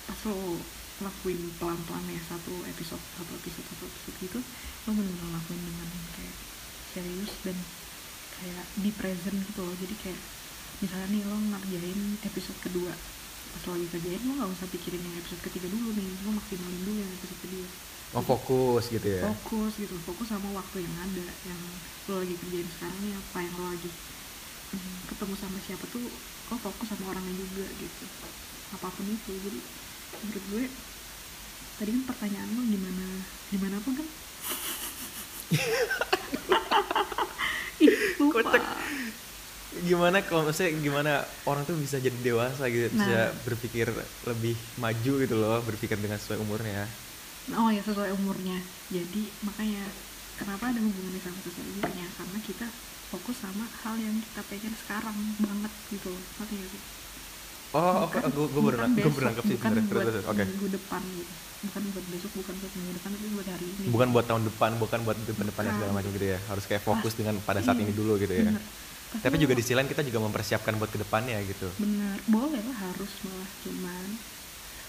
pas 0.07 0.19
lo 0.31 0.55
lakuin 1.03 1.39
pelan-pelan 1.59 2.07
ya 2.07 2.21
satu 2.25 2.55
episode 2.65 3.03
satu 3.19 3.31
episode 3.37 3.65
satu 3.69 3.83
episode 3.85 4.17
gitu 4.17 4.39
lo 4.87 4.89
bener-bener 4.97 5.29
lakuin 5.29 5.61
dengan 5.61 5.89
kayak 6.17 6.35
serius 6.95 7.33
dan 7.45 7.57
kayak 8.39 8.65
di 8.79 8.89
present 8.95 9.37
gitu 9.43 9.61
loh. 9.67 9.75
Jadi 9.83 9.95
kayak 9.99 10.21
misalnya 10.79 11.07
nih 11.11 11.23
lo 11.27 11.37
ngerjain 11.51 12.01
episode 12.23 12.59
kedua. 12.63 12.95
Pas 13.51 13.61
lo 13.67 13.75
lagi 13.75 13.87
kerjain 13.91 14.23
lo 14.23 14.33
nggak 14.39 14.51
usah 14.55 14.67
pikirin 14.71 15.03
yang 15.03 15.15
episode 15.19 15.43
ketiga 15.51 15.67
dulu 15.67 15.91
nih. 15.91 16.07
Lo 16.23 16.31
maksimalin 16.31 16.81
dulu 16.87 16.95
yang 16.95 17.11
episode 17.11 17.41
kedua. 17.43 17.67
Oh 18.15 18.23
fokus 18.23 18.87
gitu 18.87 19.03
ya? 19.03 19.27
Fokus 19.35 19.83
gitu. 19.83 19.99
Fokus 20.07 20.31
sama 20.31 20.47
waktu 20.55 20.87
yang 20.87 20.95
ada 20.95 21.27
yang 21.43 21.61
lo 22.07 22.15
lagi 22.17 22.35
kerjain 22.35 22.69
sekarang 22.69 22.99
nih 23.01 23.13
apa 23.13 23.37
yang 23.39 23.53
lo 23.55 23.65
lagi 23.67 23.91
hmm, 24.71 24.95
ketemu 25.07 25.33
sama 25.35 25.57
siapa 25.59 25.85
tuh 25.87 26.03
lo 26.47 26.55
fokus 26.57 26.87
sama 26.87 27.03
orangnya 27.11 27.33
juga 27.35 27.67
gitu. 27.75 28.05
Apa 28.73 28.87
pun 28.87 29.05
itu 29.05 29.31
jadi 29.37 29.59
menurut 30.23 30.43
gue 30.49 30.63
tadi 31.77 31.89
kan 31.91 32.03
pertanyaan 32.05 32.49
lo 32.51 32.61
gimana 32.63 33.05
gimana 33.49 33.75
apa 33.77 33.89
kan. 33.91 34.07
Ih 37.77 37.93
lupa. 38.17 38.41
Kocak. 38.41 38.63
gimana 39.77 40.25
kalau 40.25 40.41
maksudnya 40.41 40.73
gimana 40.81 41.11
orang 41.45 41.61
tuh 41.61 41.77
bisa 41.77 42.01
jadi 42.01 42.17
dewasa 42.17 42.65
gitu 42.65 42.89
bisa 42.89 43.29
Nah. 43.29 43.45
berpikir 43.45 43.85
lebih 44.25 44.57
maju 44.75 45.11
gitu 45.21 45.35
loh 45.37 45.61
berpikir 45.61 45.99
dengan 46.01 46.17
sesuai 46.17 46.41
umurnya. 46.41 46.87
Oh 47.53 47.69
ya 47.69 47.79
sesuai 47.79 48.09
umurnya. 48.11 48.57
Jadi 48.89 49.29
makanya 49.45 49.85
kenapa 50.37 50.63
ada 50.69 50.79
hubungannya 50.79 51.21
sama 51.21 51.39
sosial 51.41 51.67
media 51.73 52.07
karena 52.13 52.39
kita 52.41 52.67
fokus 53.07 53.37
sama 53.39 53.65
hal 53.83 53.95
yang 53.97 54.15
kita 54.19 54.41
pengen 54.45 54.73
sekarang 54.75 55.17
banget 55.39 55.73
gitu. 55.89 56.11
Ngerti 56.11 56.53
gak 56.55 56.69
sih? 56.71 56.81
Oh 57.67 58.07
oke 58.07 58.17
gue 58.23 58.45
gue 58.47 58.61
baru 58.63 58.77
bukan 58.79 58.89
gue 58.89 58.95
besok, 58.95 59.11
baru 59.11 59.25
nangkep 59.27 59.43
sih 59.43 59.55
bukan 59.59 59.69
sebenarnya. 59.69 59.89
terus 59.91 60.03
buat 60.07 60.31
oke. 60.31 60.43
minggu 60.47 60.67
depan 60.71 61.01
gitu. 61.03 61.33
Bukan 61.57 61.81
buat 61.89 62.05
besok 62.07 62.31
bukan 62.37 62.53
buat 62.57 62.73
minggu 62.73 62.91
depan 62.95 63.09
tapi 63.11 63.27
buat 63.33 63.47
hari 63.49 63.65
ini. 63.67 63.85
Bukan 63.89 64.07
buat 64.13 64.25
tahun 64.25 64.43
depan 64.45 64.71
bukan 64.77 64.99
buat 65.03 65.17
depan 65.19 65.45
depannya 65.45 65.71
segala 65.73 65.83
Bukan. 65.85 65.97
macam 65.99 66.11
gitu 66.15 66.27
ya. 66.27 66.39
Harus 66.47 66.63
kayak 66.63 66.83
fokus 66.83 67.13
dengan 67.13 67.35
pada 67.43 67.59
saat 67.59 67.75
Iya, 67.75 67.83
ini 67.83 67.93
dulu 67.93 68.13
gitu 68.17 68.33
ya. 68.33 68.47
Bener. 68.47 68.63
tapi 69.07 69.35
lo- 69.35 69.41
juga 69.41 69.53
di 69.55 69.63
sisi 69.63 69.73
lain 69.73 69.87
kita 69.87 70.03
juga 70.03 70.19
mempersiapkan 70.21 70.73
buat 70.75 70.91
ke 70.91 70.99
depannya 70.99 71.39
gitu. 71.43 71.67
Bener. 71.75 72.17
Boleh 72.27 72.61
lah 72.61 72.77
harus 72.87 73.11
malah. 73.23 73.49
Cuman 73.63 74.05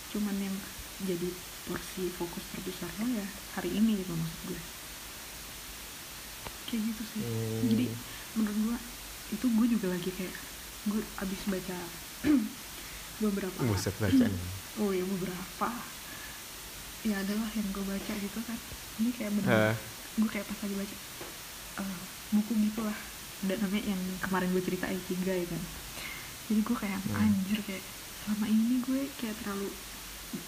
cuman 0.09 0.37
yang 0.39 0.57
jadi 1.03 1.29
porsi 1.67 2.09
fokus 2.11 2.43
terbesar 2.51 2.89
lo 2.97 3.07
ya 3.13 3.27
hari 3.53 3.71
ini 3.71 4.01
gitu 4.01 4.17
maksud 4.17 4.41
gue 4.49 4.61
kayak 6.69 6.83
gitu 6.85 7.03
sih. 7.09 7.23
Hmm. 7.25 7.61
jadi 7.67 7.87
menurut 8.37 8.59
gue 8.61 8.77
itu 9.29 9.47
gue 9.49 9.67
juga 9.73 9.87
lagi 9.89 10.11
kayak 10.13 10.35
gue 10.87 11.01
abis 11.19 11.41
baca 11.49 11.77
beberapa 13.19 13.59
buset 13.65 13.95
bacaan 14.03 14.33
oh 14.79 14.91
ya 14.93 15.03
beberapa. 15.03 15.69
Ya 17.01 17.15
adalah 17.17 17.47
yang 17.55 17.69
gue 17.71 17.85
baca 17.85 18.13
gitu 18.15 18.39
kan. 18.43 18.59
Ini 18.99 19.11
kayak 19.13 19.33
bener 19.33 19.51
Hah. 19.51 19.75
gue 20.15 20.29
kayak 20.29 20.47
pas 20.47 20.59
lagi 20.61 20.75
baca 20.77 20.97
eh, 21.79 22.01
buku 22.33 22.53
gitu 22.61 22.81
lah. 22.83 22.99
Ada 23.39 23.55
namanya 23.63 23.85
yang 23.89 24.03
kemarin 24.19 24.51
gue 24.51 24.63
cerita 24.63 24.87
Ikigai 24.87 25.47
kan. 25.47 25.63
Jadi 26.47 26.61
gue 26.61 26.77
kayak 26.77 27.01
Hmm. 27.07 27.23
anjir 27.23 27.59
kayak 27.63 27.83
selama 28.19 28.47
ini 28.47 28.83
gue 28.83 29.01
kayak 29.15 29.35
terlalu 29.41 29.71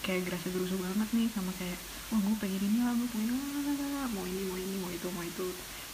kayak 0.03 0.29
gerasa 0.29 0.47
gerusu 0.51 0.77
banget 0.77 1.09
nih 1.11 1.29
sama 1.33 1.55
kayak 1.57 1.79
wah 2.11 2.19
gue 2.19 2.37
pengen 2.37 2.61
ini 2.61 2.79
lah 2.83 2.93
gue 2.93 3.09
pengen 3.09 3.35
lah 3.97 4.07
mau 4.13 4.25
ini 4.27 4.43
mau 4.45 4.59
ini 4.59 4.77
mau 4.77 4.91
itu 4.91 5.09
mau 5.09 5.25
itu 5.25 5.47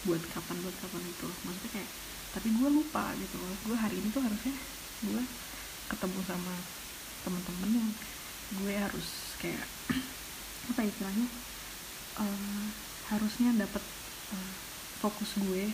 buat 0.07 0.23
kapan 0.31 0.57
buat 0.63 0.77
kapan 0.79 1.03
itu 1.03 1.29
maksudnya 1.43 1.71
kayak 1.75 1.91
tapi 2.37 2.53
gue 2.53 2.69
lupa 2.69 3.17
gitu 3.17 3.37
loh. 3.41 3.55
Gue 3.65 3.77
hari 3.81 3.97
ini 3.97 4.13
tuh 4.13 4.21
harusnya 4.21 4.53
gue 5.09 5.23
ketemu 5.89 6.21
sama 6.29 6.55
temen-temen 7.25 7.71
yang 7.81 7.89
gue 8.61 8.75
harus 8.77 9.09
kayak 9.41 9.65
apa 10.71 10.81
ya 10.85 10.89
istilahnya 10.93 11.27
eh, 12.21 12.67
harusnya 13.09 13.51
dapat 13.57 13.81
eh, 14.37 14.53
fokus 15.01 15.33
gue 15.41 15.73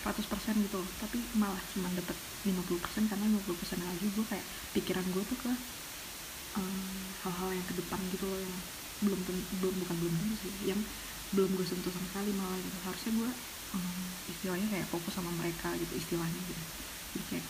100% 0.00 0.64
gitu 0.64 0.76
loh. 0.80 0.90
Tapi 0.96 1.20
malah 1.36 1.60
cuma 1.76 1.92
dapat 1.92 2.16
50% 2.48 3.12
karena 3.12 3.24
50% 3.36 3.76
lagi 3.84 4.06
gue 4.16 4.24
kayak 4.32 4.46
pikiran 4.72 5.04
gue 5.12 5.22
tuh 5.28 5.38
ke 5.44 5.52
eh, 6.56 7.04
hal-hal 7.20 7.48
yang 7.52 7.66
ke 7.68 7.74
depan 7.76 8.00
gitu 8.16 8.24
loh 8.24 8.40
yang 8.40 8.56
belum 9.04 9.20
belum 9.60 9.74
bukan 9.84 9.96
belum 10.00 10.14
tentu 10.24 10.34
sih 10.40 10.72
yang 10.72 10.80
belum 11.34 11.50
gue 11.58 11.66
sentuh 11.66 11.90
sama 11.94 12.06
sekali 12.10 12.30
malah 12.34 12.58
gitu. 12.62 12.78
Harusnya 12.86 13.12
gue 13.18 13.30
em, 13.74 14.04
istilahnya 14.32 14.66
kayak 14.72 14.86
fokus 14.92 15.12
sama 15.18 15.30
mereka 15.34 15.74
gitu 15.80 15.92
istilahnya 15.98 16.40
gitu. 16.46 16.62
Jadi 17.16 17.24
kayak 17.30 17.46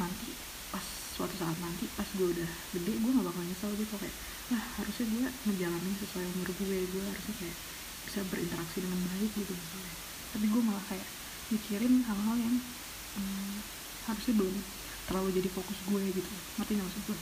nanti 0.00 0.28
pas 0.70 0.86
suatu 1.14 1.34
saat 1.36 1.58
nanti 1.58 1.90
pas 1.98 2.06
gue 2.14 2.26
udah 2.34 2.50
gede 2.74 2.92
gue 3.02 3.10
gak 3.18 3.26
bakal 3.26 3.42
nyesel 3.44 3.72
gitu 3.74 3.94
kayak 3.98 4.16
lah 4.54 4.62
harusnya 4.78 5.04
gue 5.10 5.24
ngejalanin 5.50 5.94
sesuai 5.98 6.24
umur 6.32 6.48
gue 6.54 6.78
gue 6.86 7.02
harusnya 7.10 7.34
kayak 7.40 7.56
bisa 8.06 8.20
berinteraksi 8.30 8.78
dengan 8.84 9.00
baik 9.10 9.32
gitu 9.36 9.52
misalnya. 9.56 9.94
Tapi 10.32 10.46
gue 10.52 10.62
malah 10.62 10.84
kayak 10.86 11.08
mikirin 11.52 12.06
hal-hal 12.06 12.36
yang 12.38 12.56
em, 13.18 13.64
harusnya 14.08 14.34
belum 14.38 14.56
terlalu 15.06 15.28
jadi 15.38 15.48
fokus 15.52 15.78
gue 15.84 16.02
gitu. 16.14 16.30
Ngerti 16.56 16.72
nggak 16.78 16.86
maksud 16.88 17.02
gue? 17.10 17.18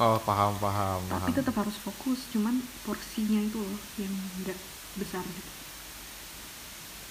Oh 0.00 0.18
paham 0.26 0.58
paham 0.58 1.00
tapi 1.08 1.30
paham. 1.32 1.38
tetap 1.38 1.54
harus 1.60 1.76
fokus 1.80 2.28
cuman 2.32 2.54
porsinya 2.84 3.40
itu 3.48 3.58
loh 3.66 3.80
yang 4.02 4.14
nggak 4.44 4.58
besar 4.98 5.24
gitu. 5.24 5.52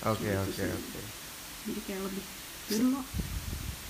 Oke 0.05 0.29
Gitu 0.29 0.37
oke 0.37 0.65
oke. 0.77 1.01
Jadi 1.67 1.79
kayak 1.89 2.01
lebih 2.05 2.23
jadi 2.67 2.83
lo 2.91 3.01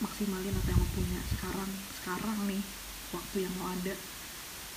maksimalin 0.05 0.55
apa 0.55 0.69
yang 0.71 0.79
lo 0.79 0.87
punya. 0.93 1.21
Sekarang 1.33 1.71
sekarang 2.01 2.37
nih 2.47 2.63
waktu 3.11 3.37
yang 3.43 3.53
lo 3.59 3.65
ada. 3.67 3.95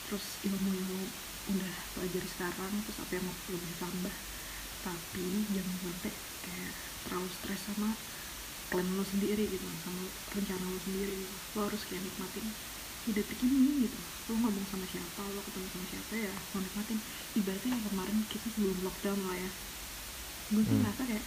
Terus 0.09 0.25
ilmu 0.49 0.71
yang 0.75 0.89
lo 0.91 1.07
udah 1.51 1.75
pelajari 1.97 2.29
sekarang 2.29 2.73
terus 2.85 2.99
apa 2.99 3.12
yang 3.14 3.25
mau 3.29 3.37
lo 3.37 3.57
bisa 3.61 3.77
tambah. 3.79 4.14
Tapi 4.81 5.27
jangan 5.53 5.77
sampai 5.85 6.12
kayak 6.41 6.73
terlalu 7.07 7.29
stres 7.31 7.61
sama 7.68 7.91
plan 8.71 8.87
lo 8.97 9.05
sendiri 9.05 9.45
gitu 9.51 9.66
sama 9.85 10.05
rencana 10.35 10.64
lo 10.66 10.81
sendiri. 10.83 11.14
Gitu. 11.14 11.37
lo 11.55 11.61
harus 11.68 11.83
kayak 11.87 12.03
nikmatin 12.03 12.47
di 13.07 13.11
detik 13.16 13.40
ini 13.42 13.86
gitu. 13.88 13.98
Lo 14.28 14.32
ngomong 14.38 14.66
sama 14.70 14.86
siapa 14.86 15.20
lo 15.34 15.40
ketemu 15.46 15.66
sama 15.72 15.86
siapa 15.90 16.14
ya 16.16 16.32
lo 16.53 16.59
nikmatin 16.61 16.98
ibaratnya 17.38 17.70
kayak 17.74 17.84
kemarin 17.90 18.18
kita 18.30 18.46
sebelum 18.55 18.78
lockdown 18.86 19.20
lah 19.26 19.36
ya. 19.38 19.51
Gue 20.51 20.62
sih 20.66 20.76
Hmm. 20.78 20.92
kayak 20.98 21.24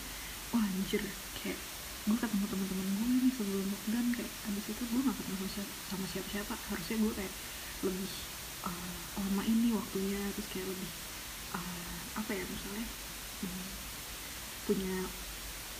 wah 0.53 0.63
anjir 0.63 1.01
kayak 1.41 1.59
gue 2.03 2.15
ketemu 2.19 2.45
teman-teman 2.51 2.87
gue 2.99 3.05
nih 3.23 3.33
sebelum 3.37 3.65
lockdown 3.73 4.07
kayak 4.15 4.31
abis 4.51 4.65
itu 4.69 4.83
gue 4.83 4.99
gak 5.07 5.17
ketemu 5.17 5.35
sama 5.39 5.49
siapa, 5.53 5.73
sama 5.89 6.05
siapa-siapa. 6.11 6.53
Harusnya 6.69 6.95
gue 6.99 7.11
kayak 7.17 7.33
lebih 7.83 8.11
uh, 8.63 8.97
lama 9.19 9.43
ini 9.43 9.69
waktunya 9.75 10.21
terus 10.35 10.47
kayak 10.51 10.67
lebih 10.71 10.91
uh, 11.55 11.97
apa 12.19 12.31
ya 12.31 12.43
misalnya 12.47 12.85
hmm, 13.43 13.67
punya 14.67 14.95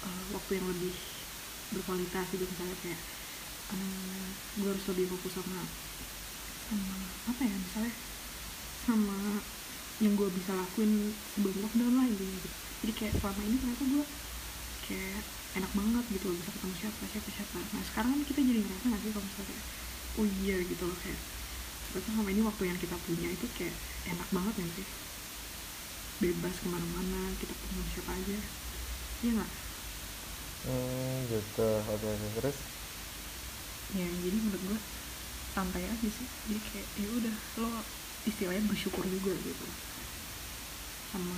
uh, 0.04 0.24
waktu 0.36 0.52
yang 0.60 0.68
lebih 0.68 0.96
berkualitas 1.72 2.26
gitu 2.34 2.46
misalnya 2.46 2.78
kayak 2.84 3.00
gue 4.60 4.70
harus 4.70 4.86
lebih 4.94 5.10
fokus 5.10 5.34
sama 5.40 5.66
sama 6.70 6.96
apa 7.30 7.42
ya 7.42 7.56
misalnya 7.58 7.94
sama 8.84 9.20
yang 10.02 10.14
gue 10.20 10.30
bisa 10.36 10.52
lakuin 10.52 11.14
sebelum 11.34 11.56
lockdown 11.64 11.94
lah 11.96 12.08
gitu. 12.12 12.26
Jadi 12.84 12.92
kayak 12.98 13.14
selama 13.22 13.42
ini 13.48 13.56
ternyata 13.62 13.84
gue 13.88 14.06
kayak 14.84 15.24
enak 15.54 15.72
banget 15.72 16.06
gitu 16.12 16.26
loh 16.28 16.38
bisa 16.42 16.52
ketemu 16.52 16.76
siapa 16.82 17.04
siapa 17.08 17.30
siapa. 17.30 17.58
Nah 17.62 17.84
sekarang 17.88 18.10
kan 18.18 18.22
kita 18.28 18.40
jadi 18.44 18.60
ngerasa 18.60 18.86
nggak 18.90 19.02
sih 19.02 19.12
kalau 19.14 19.26
misalnya 19.26 19.60
oh 20.14 20.26
iya 20.44 20.56
gitu 20.66 20.84
loh 20.84 20.98
kayak 21.00 21.20
ternyata 21.94 22.10
selama 22.10 22.30
ini 22.34 22.42
waktu 22.42 22.64
yang 22.68 22.80
kita 22.82 22.96
punya 23.06 23.30
itu 23.30 23.46
kayak 23.56 23.76
enak 24.10 24.30
banget 24.34 24.54
ya 24.60 24.68
sih? 24.82 24.88
Bebas 26.20 26.56
ke 26.58 26.68
mana-mana 26.68 27.22
kita 27.38 27.54
ketemu 27.54 27.82
siapa 27.94 28.12
aja. 28.12 28.38
Iya 29.24 29.32
nggak? 29.40 29.52
Hmm 30.68 31.18
gitu. 31.32 31.70
Oke 31.94 32.08
oke. 32.12 32.28
Terus 32.42 32.58
ya 33.94 34.08
jadi 34.10 34.38
menurut 34.42 34.64
gue 34.74 34.80
santai 35.54 35.86
aja 35.86 36.08
sih. 36.10 36.28
Jadi 36.50 36.60
kayak 36.74 36.88
ya 36.98 37.08
udah 37.14 37.36
lo 37.62 37.70
istilahnya 38.26 38.64
bersyukur 38.66 39.06
juga 39.06 39.34
gitu. 39.38 39.68
Sama 41.14 41.38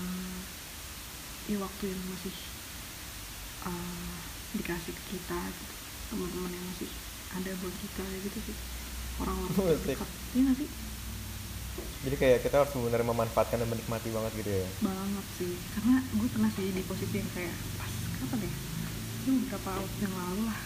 ya 1.45 1.57
waktu 1.61 1.83
yang 1.91 2.01
masih 2.09 2.35
uh, 3.67 4.15
dikasih 4.55 4.93
ke 4.95 5.03
kita 5.13 5.39
gitu 5.51 5.75
teman-teman 6.05 6.53
yang 6.53 6.65
masih 6.71 6.89
ada 7.35 7.51
buat 7.59 7.75
kita 7.75 8.03
ya 8.07 8.17
gitu 8.23 8.39
sih. 8.51 8.55
Orang-orang 9.19 9.51
terdekat. 9.83 10.09
Iya 10.31 10.41
nggak 10.47 10.57
sih? 10.63 10.69
Jadi 11.75 12.15
kayak 12.21 12.39
kita 12.45 12.55
harus 12.63 12.71
benar 12.71 13.01
memanfaatkan 13.03 13.59
dan 13.59 13.67
menikmati 13.67 14.07
banget 14.15 14.31
gitu 14.39 14.51
ya? 14.53 14.67
Banget 14.79 15.25
sih. 15.41 15.53
Karena 15.75 15.95
gue 15.99 16.29
pernah 16.31 16.51
sih 16.55 16.71
di 16.71 16.81
posisi 16.87 17.15
yang 17.19 17.29
kayak 17.35 17.55
pas 17.75 17.91
kapan 18.23 18.47
ya? 18.47 18.51
Itu 19.25 19.29
beberapa 19.43 19.69
waktu 19.83 19.99
yang 20.05 20.15
lalu 20.15 20.41
lah 20.47 20.59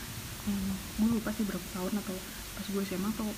hmm, 0.50 0.74
gue 0.98 1.10
lupa 1.22 1.30
sih 1.38 1.46
berapa 1.46 1.68
tahun 1.78 1.94
atau 2.02 2.18
pas 2.58 2.66
gue 2.66 2.84
SMA 2.90 3.10
atau 3.14 3.30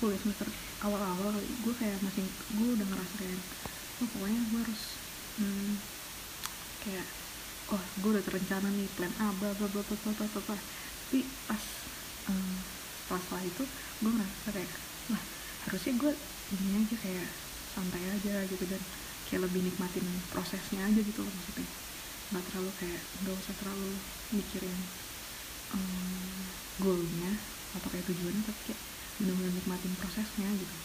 kuliah 0.00 0.16
semester 0.16 0.48
awal-awal 0.80 1.36
gue 1.36 1.74
kayak 1.76 2.00
masih 2.00 2.24
gue 2.56 2.68
udah 2.72 2.86
ngerasa 2.88 3.14
kayak 3.20 3.40
oh 4.00 4.08
pokoknya 4.16 4.40
gue 4.48 4.60
harus 4.64 4.82
hmm, 5.36 5.72
kayak 6.80 7.06
oh 7.76 7.82
gue 8.00 8.10
udah 8.16 8.24
terencana 8.24 8.68
nih 8.72 8.88
plan 8.96 9.12
A 9.20 9.28
bla 9.36 9.52
bla 9.52 9.68
bla 9.68 9.82
bla 9.84 9.96
bla 10.00 10.12
bla 10.16 10.40
bla, 10.40 10.56
tapi 10.56 11.20
pas 11.44 11.64
hmm, 12.32 12.56
setelah 13.04 13.20
setelah 13.20 13.44
itu 13.44 13.64
gue 14.00 14.10
ngerasa 14.16 14.48
kayak 14.56 14.72
lah 15.12 15.22
harusnya 15.68 15.92
gue 16.00 16.12
ini 16.50 16.70
aja 16.80 16.96
kayak 16.96 17.28
santai 17.76 18.02
aja 18.08 18.34
gitu 18.48 18.64
dan 18.66 18.82
kayak 19.28 19.46
lebih 19.46 19.60
nikmatin 19.62 20.06
prosesnya 20.32 20.80
aja 20.82 21.00
gitu 21.04 21.20
loh 21.22 21.30
maksudnya. 21.30 21.68
Nggak 22.30 22.44
terlalu 22.50 22.70
kayak 22.80 23.02
nggak 23.22 23.36
usah 23.36 23.54
terlalu 23.60 23.90
mikirin 24.34 24.78
um, 25.74 26.40
goalnya 26.82 27.32
atau 27.76 27.88
kayak 27.92 28.06
tujuannya 28.08 28.42
tapi 28.42 28.60
kayak 28.72 28.80
benar-benar 29.20 29.52
nikmatin 29.54 29.92
prosesnya 30.00 30.48
gitu. 30.58 30.76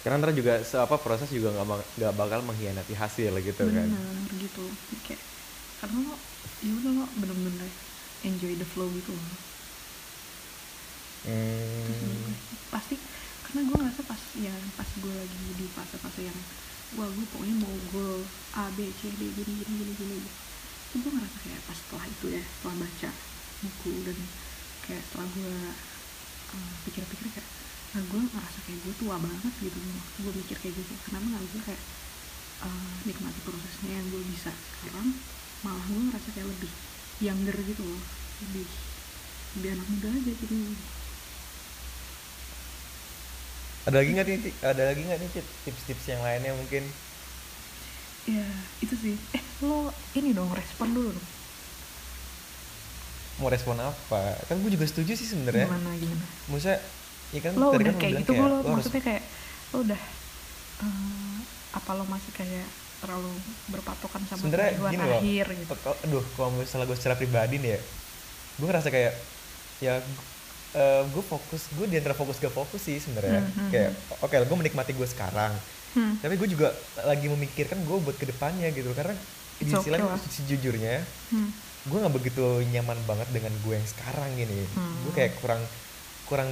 Karena 0.00 0.16
ntar 0.16 0.32
juga 0.32 0.64
seapa 0.64 0.96
proses 0.96 1.28
juga 1.28 1.52
nggak 1.52 1.66
nggak 2.00 2.12
bakal 2.16 2.40
mengkhianati 2.40 2.94
hasil 2.96 3.32
gitu 3.44 3.64
kan. 3.68 3.84
Bener 3.84 4.28
gitu. 4.40 4.64
Jadi 4.64 4.96
kayak 5.04 5.22
karena 5.84 5.98
lo 6.08 6.14
ya 6.64 6.72
udah 6.72 6.92
lo 6.96 7.04
bener-bener 7.20 7.68
enjoy 8.24 8.52
the 8.56 8.64
flow 8.64 8.88
gitu 8.96 9.12
loh. 9.12 9.28
Terus 11.84 11.98
hmm, 12.00 12.16
gue- 12.24 12.38
pasti 12.72 12.96
karena 13.44 13.60
gue 13.68 13.76
ngerasa 13.76 14.02
pas 14.08 14.20
ya 14.40 14.54
pas 14.78 14.88
gue 14.88 15.14
lagi 15.20 15.40
di 15.58 15.66
fase-fase 15.76 16.20
yang 16.24 16.38
wah 16.96 17.08
gue 17.10 17.26
pokoknya 17.34 17.56
mau 17.60 17.74
goal 17.92 18.24
A 18.56 18.72
B 18.72 18.88
C 18.96 19.10
D 19.20 19.20
gini 19.36 19.52
gini 19.60 19.74
gini 19.84 19.92
gini 20.00 20.18
itu 20.90 21.06
gue 21.06 21.12
ngerasa 21.14 21.38
kayak 21.46 21.62
pas 21.70 21.78
setelah 21.78 22.06
itu 22.10 22.26
ya 22.34 22.42
setelah 22.42 22.76
baca 22.82 23.10
buku 23.62 23.92
dan 24.02 24.18
kayak 24.82 25.02
setelah 25.06 25.26
gue 25.38 25.54
uh, 26.50 26.72
pikir-pikir 26.82 27.26
kayak 27.30 27.48
nah 27.94 28.02
gue 28.02 28.20
ngerasa 28.26 28.58
kayak 28.66 28.80
gue 28.82 28.94
tua 28.98 29.16
banget 29.22 29.54
gitu 29.62 29.78
waktu 29.78 30.18
gue 30.18 30.34
mikir 30.42 30.56
kayak 30.58 30.74
gitu 30.74 30.92
kenapa 31.06 31.26
nggak 31.30 31.42
gue 31.46 31.62
kayak 31.70 31.82
uh, 32.66 32.90
nikmati 33.06 33.40
prosesnya 33.46 33.92
yang 34.02 34.06
gue 34.10 34.22
bisa 34.34 34.50
sekarang 34.50 35.14
malah 35.62 35.84
gue 35.86 36.02
ngerasa 36.10 36.28
kayak 36.34 36.48
lebih 36.50 36.72
younger 37.22 37.56
gitu 37.62 37.82
loh 37.86 38.02
lebih 38.50 38.66
lebih 39.58 39.70
anak 39.78 39.86
muda 39.90 40.08
aja 40.10 40.32
gitu. 40.34 40.54
Ada 43.80 43.96
lagi 43.96 44.10
nggak 44.14 44.26
nih 44.26 44.54
ada 44.62 44.82
lagi 44.90 45.00
nggak 45.06 45.18
nih 45.22 45.30
tips-tips 45.66 46.04
yang 46.10 46.22
lainnya 46.22 46.52
mungkin 46.54 46.84
ya 48.28 48.46
itu 48.84 48.94
sih. 48.96 49.14
Eh 49.32 49.42
lo 49.64 49.92
ini 50.16 50.32
dong 50.32 50.50
respon 50.52 50.92
dulu 50.92 51.10
dong. 51.12 51.28
Mau 53.40 53.48
respon 53.48 53.76
apa? 53.80 54.36
Kan 54.48 54.60
gue 54.60 54.70
juga 54.72 54.84
setuju 54.84 55.16
sih 55.16 55.28
sebenarnya. 55.28 55.68
Gimana 55.68 55.90
gimana? 55.96 56.26
Maksudnya 56.52 56.78
ya 57.30 57.40
kan 57.46 57.52
lo 57.54 57.66
udah 57.70 57.86
kan 57.94 57.96
kayak 57.96 58.14
gitu 58.26 58.30
gue 58.34 58.42
lo 58.42 58.48
lo 58.50 58.56
harus 58.58 58.74
maksudnya 58.82 59.02
kayak 59.06 59.22
lo 59.70 59.76
udah 59.86 60.00
eh, 60.82 61.38
apa 61.78 61.90
lo 61.94 62.04
masih 62.10 62.32
kayak 62.34 62.66
terlalu 63.00 63.32
berpatokan 63.72 64.20
sama 64.28 64.40
sebenarnya 64.44 64.70
tujuan 64.76 64.92
gini 64.92 65.04
loh. 65.06 65.20
akhir 65.22 65.46
gitu? 65.56 65.74
Aduh 66.04 66.24
kalau 66.36 66.50
misalnya 66.52 66.86
gue 66.90 66.98
secara 66.98 67.14
pribadi 67.16 67.56
nih 67.56 67.78
ya 67.78 67.80
gue 68.60 68.66
ngerasa 68.68 68.88
kayak 68.92 69.14
ya 69.80 69.94
gue 71.08 71.24
fokus 71.24 71.62
gue 71.74 71.86
di 71.88 71.96
antara 71.98 72.14
fokus 72.14 72.36
gak 72.38 72.52
fokus 72.52 72.82
sih 72.84 73.00
sebenarnya. 73.00 73.40
Hmm, 73.40 73.52
hmm, 73.56 73.70
kayak 73.72 73.90
oke 74.20 74.36
gue 74.36 74.56
menikmati 74.60 74.92
gue 74.92 75.08
sekarang 75.08 75.50
hmm. 75.92 76.14
tapi 76.20 76.34
gue 76.36 76.48
juga 76.48 76.68
lagi 77.02 77.26
memikirkan 77.26 77.78
gue 77.80 77.96
buat 77.98 78.14
ke 78.14 78.26
depannya 78.26 78.68
gitu 78.70 78.90
karena 78.92 79.14
di 79.56 79.62
It's 79.62 79.70
sisi 79.70 79.80
okay 79.82 79.90
lain 79.92 80.06
sejujurnya 80.28 80.94
Hmm. 81.30 81.50
gue 81.86 81.98
nggak 81.98 82.14
begitu 82.14 82.44
nyaman 82.70 82.98
banget 83.04 83.28
dengan 83.30 83.52
gue 83.60 83.74
yang 83.74 83.88
sekarang 83.88 84.30
gini 84.34 84.64
Hmm. 84.72 84.94
gue 85.04 85.12
kayak 85.14 85.32
kurang 85.38 85.62
kurang 86.26 86.50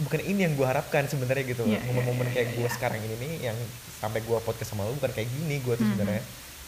bukan 0.00 0.20
ini 0.20 0.40
yang 0.42 0.54
gue 0.54 0.64
harapkan 0.64 1.04
sebenarnya 1.04 1.44
gitu 1.44 1.62
Iya, 1.62 1.76
iya, 1.76 1.86
momen-momen 1.86 2.26
iya, 2.26 2.34
kayak 2.34 2.48
iya, 2.48 2.56
gue 2.56 2.64
iya. 2.64 2.74
sekarang 2.74 3.00
ini 3.00 3.14
nih 3.18 3.32
yang 3.52 3.58
sampai 3.98 4.20
gue 4.20 4.36
podcast 4.40 4.72
sama 4.72 4.82
lo 4.82 4.96
bukan 4.96 5.12
kayak 5.12 5.28
gini 5.28 5.60
gue 5.60 5.74
tuh 5.74 5.84
Mhm. 5.84 5.92
sebenarnya 5.94 6.22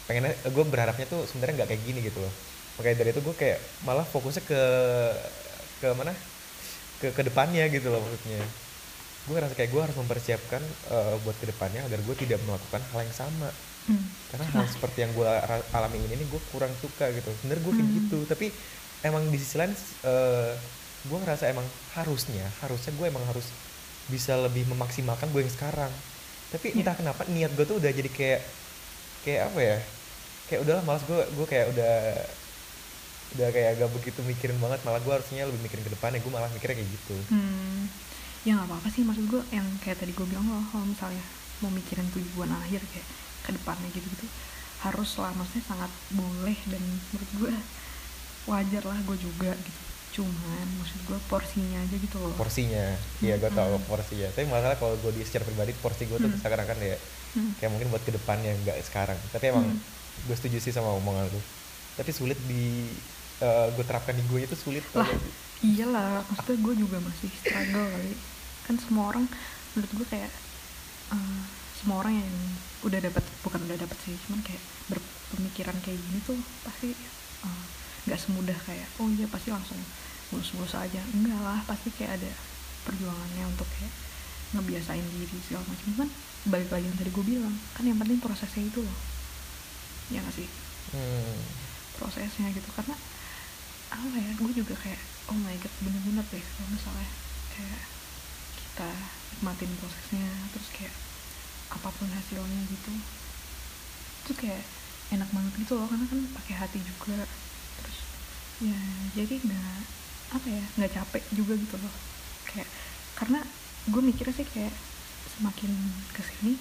pengennya 0.05 0.31
gue 0.45 0.63
berharapnya 0.63 1.05
tuh 1.05 1.21
sebenarnya 1.25 1.53
nggak 1.59 1.69
kayak 1.73 1.83
gini 1.83 1.99
gitu 2.01 2.21
loh 2.21 2.33
makanya 2.75 2.95
dari 3.01 3.09
itu 3.09 3.21
gue 3.23 3.35
kayak 3.35 3.57
malah 3.81 4.05
fokusnya 4.05 4.43
ke 4.43 4.61
ke 5.75 5.87
mana 5.91 6.13
ke 6.95 7.07
ke 7.09 7.21
depannya 7.23 7.65
gitu 7.67 7.89
loh 7.89 7.99
maksudnya 7.99 8.45
gue 9.25 9.33
ngerasa 9.33 9.53
kayak 9.53 9.69
gue 9.69 9.81
harus 9.81 9.95
mempersiapkan 9.95 10.61
eh, 10.87 11.15
buat 11.21 11.35
ke 11.35 11.45
depannya 11.45 11.81
agar 11.81 11.99
gue 11.99 12.15
tidak 12.15 12.39
melakukan 12.43 12.81
hal 12.85 12.99
yang 13.01 13.15
sama 13.15 13.49
Hmm. 13.85 14.01
karena 14.27 14.49
hal 14.49 14.65
seperti 14.65 14.97
yang 14.99 15.13
gue 15.13 15.29
alami 15.69 16.01
ini 16.01 16.25
gue 16.25 16.41
kurang 16.49 16.73
suka 16.75 17.05
gitu 17.11 17.29
sebenarnya 17.35 17.61
gue 17.61 17.73
kayak 17.75 17.85
Hmm. 17.85 17.97
gitu 17.99 18.17
tapi 18.25 18.45
emang 19.01 19.21
di 19.25 19.37
sisi 19.37 19.55
lain 19.55 19.77
eh, 20.01 20.51
gue 21.05 21.17
ngerasa 21.19 21.45
emang 21.47 21.61
harusnya 21.93 22.49
harusnya 22.59 22.89
gue 22.91 23.05
emang 23.05 23.21
harus 23.25 23.45
bisa 24.05 24.37
lebih 24.39 24.65
memaksimalkan 24.67 25.29
gue 25.29 25.37
yang 25.39 25.53
sekarang 25.53 25.93
tapi 26.49 26.73
Iya. 26.73 26.81
entah 26.81 26.95
kenapa 26.95 27.21
niat 27.27 27.53
gue 27.53 27.61
tuh 27.63 27.77
udah 27.77 27.91
jadi 27.91 28.09
kayak 28.09 28.41
kayak 29.21 29.41
apa 29.47 29.59
ya 29.59 29.77
kayak 30.45 30.59
udahlah 30.61 30.83
malas 30.83 31.03
gue 31.03 31.21
gue 31.21 31.45
kayak 31.45 31.65
udah 31.69 31.93
udah 33.35 33.47
kayak 33.49 33.69
gak 33.75 33.91
begitu 33.91 34.19
mikirin 34.23 34.57
banget 34.57 34.81
malah 34.81 34.97
gue 34.97 35.11
harusnya 35.11 35.43
lebih 35.43 35.61
mikirin 35.61 35.83
ke 35.83 35.91
depannya 35.91 36.17
gue 36.17 36.31
malah 36.31 36.49
mikirnya 36.49 36.73
kayak 36.75 36.89
gitu 36.89 37.17
hmm, 37.29 37.81
ya 38.45 38.55
nggak 38.55 38.69
apa-apa 38.69 38.87
sih. 38.87 39.01
Maksud 39.01 39.25
gue 39.25 39.41
yang 39.49 39.65
kayak 39.81 39.99
tadi 39.99 40.11
gue 40.11 40.25
bilang 40.25 40.45
loh 40.45 40.63
kalau 40.69 40.85
misalnya 40.85 41.21
mau 41.59 41.71
mikirin 41.71 42.05
tujuan 42.13 42.51
akhir 42.53 42.81
kayak 42.85 43.07
ke 43.41 43.51
depannya 43.51 43.89
gitu-gitu 43.91 44.25
harus 44.81 45.11
lah. 45.17 45.33
Maksudnya 45.33 45.65
sangat 45.65 45.91
boleh 46.11 46.57
dan 46.69 46.81
menurut 47.09 47.31
gue 47.35 47.53
wajar 48.45 48.83
lah 48.85 48.99
gue 49.01 49.17
juga 49.17 49.51
gitu. 49.51 49.81
Cuman 50.15 50.67
maksud 50.79 50.99
gue 51.03 51.19
porsinya 51.25 51.81
aja 51.81 51.95
gitu 51.97 52.15
loh. 52.15 52.31
Porsinya. 52.35 52.95
Iya 53.19 53.35
gue 53.35 53.51
tau 53.51 53.75
porsinya. 53.83 54.29
Tapi 54.31 54.45
masalah 54.45 54.77
kalau 54.77 54.95
gue 54.95 55.11
di 55.11 55.25
secara 55.25 55.43
pribadi 55.43 55.73
porsi 55.75 56.05
gue 56.05 56.15
tuh 56.15 56.29
Hmm. 56.29 56.39
seakan-akan 56.39 56.77
ya. 56.79 56.97
Hmm. 57.35 57.51
kayak 57.59 57.67
mungkin 57.67 57.91
buat 57.91 57.99
ke 57.99 58.15
depannya 58.15 58.55
nggak 58.63 58.79
sekarang. 58.85 59.19
Tapi 59.29 59.51
emang 59.51 59.67
Hmm. 59.67 59.79
gue 60.23 60.35
setuju 60.37 60.61
sih 60.61 60.71
sama 60.71 60.87
omongan 60.93 61.27
lu. 61.27 61.41
Tapi 61.95 62.11
sulit 62.11 62.39
di 62.45 62.87
gue 63.75 63.83
terapkan 63.83 64.15
di 64.15 64.23
gue 64.23 64.39
itu 64.43 64.55
sulit. 64.55 64.85
Lah. 64.93 65.09
iyalah. 65.59 66.23
Maksudnya 66.29 66.59
gue 66.61 66.75
juga 66.77 66.97
masih 66.99 67.27
struggle 67.33 67.87
kali 67.89 68.13
kan 68.65 68.75
semua 68.81 69.13
orang 69.13 69.25
menurut 69.73 69.91
gue 69.93 70.07
kayak 70.09 70.31
eh, 71.13 71.41
semua 71.77 72.01
orang 72.01 72.17
yang 72.17 72.33
udah 72.85 72.99
dapat 73.01 73.23
bukan 73.45 73.59
udah 73.65 73.77
dapat 73.77 73.97
sih 74.05 74.15
cuman 74.27 74.41
kayak 74.41 74.61
berpemikiran 74.89 75.77
kayak 75.85 75.99
gini 76.01 76.19
tuh 76.25 76.39
pasti 76.65 76.93
eh, 77.45 77.63
nggak 78.05 78.19
semudah 78.21 78.57
kayak 78.65 78.87
oh 79.01 79.09
iya 79.13 79.25
pasti 79.29 79.49
langsung 79.49 79.77
mulus-mulus 80.33 80.73
aja. 80.77 81.01
Enggak 81.13 81.39
lah 81.41 81.59
pasti 81.69 81.93
kayak 81.93 82.17
ada 82.21 82.31
perjuangannya 82.85 83.45
untuk 83.49 83.67
kayak 83.77 83.93
ngebiasain 84.57 85.05
diri 85.13 85.37
segala 85.45 85.65
macam. 85.69 86.05
Kan 86.05 86.09
balik 86.45 86.69
lagi 86.69 86.85
yang 86.85 86.97
tadi 86.97 87.09
gue 87.09 87.25
bilang 87.25 87.55
kan 87.73 87.83
yang 87.85 87.97
penting 87.97 88.21
prosesnya 88.21 88.63
itu 88.65 88.81
loh. 88.81 88.97
Ya 90.13 90.21
nggak 90.21 90.35
sih? 90.37 90.49
Hmm. 90.93 91.41
prosesnya 91.97 92.51
gitu 92.53 92.69
karena 92.77 92.93
apa 93.89 94.15
ya 94.19 94.31
gue 94.37 94.51
juga 94.53 94.75
kayak 94.79 95.01
oh 95.31 95.37
my 95.39 95.55
god 95.57 95.73
bener-bener 95.81 96.23
deh 96.29 96.43
kalau 96.43 96.69
misalnya 96.69 97.09
kayak 97.55 97.81
kita 98.75 98.91
nikmatin 99.31 99.71
prosesnya 99.79 100.27
terus 100.51 100.67
kayak 100.75 100.91
apa 101.71 101.87
pun 101.95 102.11
hasilnya 102.11 102.59
gitu 102.67 102.91
itu 104.27 104.31
kayak 104.35 104.63
enak 105.15 105.29
banget 105.31 105.53
gitu 105.63 105.79
loh 105.79 105.87
karena 105.87 106.05
kan 106.11 106.19
pakai 106.35 106.55
hati 106.59 106.79
juga. 106.83 107.23
Terus 107.79 107.97
ya 108.59 108.79
jadi 109.15 109.35
nggak 109.47 109.79
apa 110.35 110.47
ya 110.49 110.63
nggak 110.75 110.91
capek 110.91 111.23
juga 111.31 111.53
gitu 111.55 111.75
loh. 111.79 111.93
Kayak 112.49 112.67
karena 113.15 113.39
gue 113.87 114.01
mikirnya 114.01 114.35
sih 114.35 114.47
kayak 114.49 114.73
semakin 115.29 115.71
ke 116.11 116.21
sini 116.25 116.59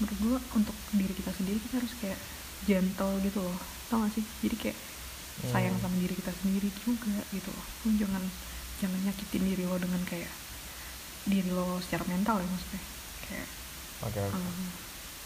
menurut 0.00 0.16
gue 0.16 0.36
untuk 0.56 0.76
diri 0.96 1.12
kita 1.12 1.34
sendiri 1.34 1.58
kita 1.60 1.82
harus 1.82 1.92
kayak 2.00 2.18
gentle 2.64 3.20
gitu 3.20 3.42
loh. 3.42 3.58
Tau 3.90 4.06
gak 4.06 4.16
sih? 4.16 4.24
Jadi 4.40 4.56
kayak 4.56 4.78
sayang 5.50 5.76
Hmm. 5.76 5.82
sama 5.82 5.96
diri 5.98 6.14
kita 6.14 6.32
sendiri 6.40 6.70
juga 6.72 7.26
gitu 7.34 7.50
loh. 7.52 7.66
Lu 7.84 7.90
jangan 7.98 8.22
jangan 8.80 9.00
nyakitin 9.02 9.44
diri 9.44 9.64
lo 9.66 9.76
dengan 9.76 10.00
kayak 10.06 10.30
diri 11.28 11.50
lo 11.52 11.76
secara 11.84 12.04
mental 12.08 12.40
ya 12.40 12.48
maksudnya. 12.48 12.82
Kayak 13.28 13.48
oke 14.06 14.20
oke. 14.24 14.36
um, 14.36 14.60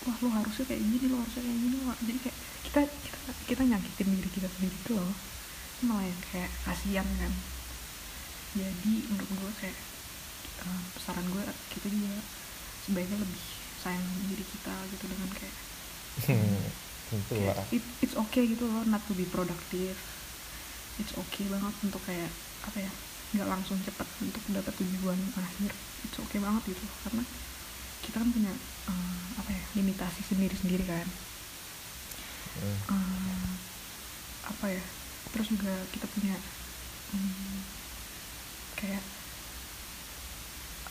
wah 0.05 0.16
lo 0.20 0.28
harusnya 0.34 0.64
kayak 0.66 0.82
gini 0.82 1.07
lo 1.11 1.16
harusnya 1.22 1.42
kayak 1.47 1.59
gini 1.62 1.76
lo 1.80 1.84
jadi 2.03 2.18
kayak 2.28 2.38
kita 2.64 2.80
kita 2.88 3.30
kita 3.47 3.62
nyakitin 3.68 4.09
diri 4.18 4.30
kita 4.32 4.49
sendiri 4.51 4.76
tuh 4.82 4.97
loh. 4.99 5.14
Malah 5.84 6.05
yang 6.07 6.20
kayak 6.32 6.51
kasihan 6.66 7.07
kan. 7.20 7.32
Jadi 8.55 8.95
menurut 9.11 9.30
gue 9.30 9.53
kayak 9.62 9.78
um, 10.66 10.82
saran 10.99 11.26
gue 11.30 11.45
kita 11.74 11.86
juga 11.90 12.22
sebaiknya 12.86 13.18
lebih 13.18 13.45
sayang 13.82 14.05
diri 14.30 14.45
kita 14.45 14.74
gitu 14.95 15.05
dengan 15.11 15.30
kayak 15.36 15.57
kayak 17.30 17.55
lah. 17.55 17.66
it, 17.70 17.84
it's 18.01 18.16
okay 18.16 18.49
gitu 18.49 18.64
loh 18.64 18.82
not 18.88 19.03
to 19.07 19.14
be 19.14 19.26
productive. 19.28 19.99
It's 20.95 21.14
okay 21.18 21.45
banget 21.51 21.74
untuk 21.82 22.01
kayak 22.07 22.30
apa 22.64 22.78
ya 22.80 22.92
nggak 23.35 23.51
langsung 23.51 23.76
cepet 23.82 24.09
untuk 24.22 24.43
dapat 24.55 24.74
tujuan 24.78 25.18
akhir. 25.35 25.70
It's 26.07 26.18
okay 26.18 26.39
banget 26.39 26.62
gitu 26.70 26.85
karena 27.03 27.22
kita 28.07 28.16
kan 28.22 28.30
punya 28.30 28.53
eh, 28.89 29.22
apa 29.43 29.51
ya 29.51 29.62
limitasi 29.76 30.20
sendiri 30.24 30.55
sendiri 30.55 30.85
kan. 30.87 31.07
Hmm. 32.55 32.78
Eh, 32.95 33.51
apa 34.49 34.66
ya 34.70 34.85
terus 35.35 35.51
juga 35.51 35.74
kita 35.91 36.07
punya 36.14 36.37
hmm, 37.11 37.59
kayak 38.78 39.03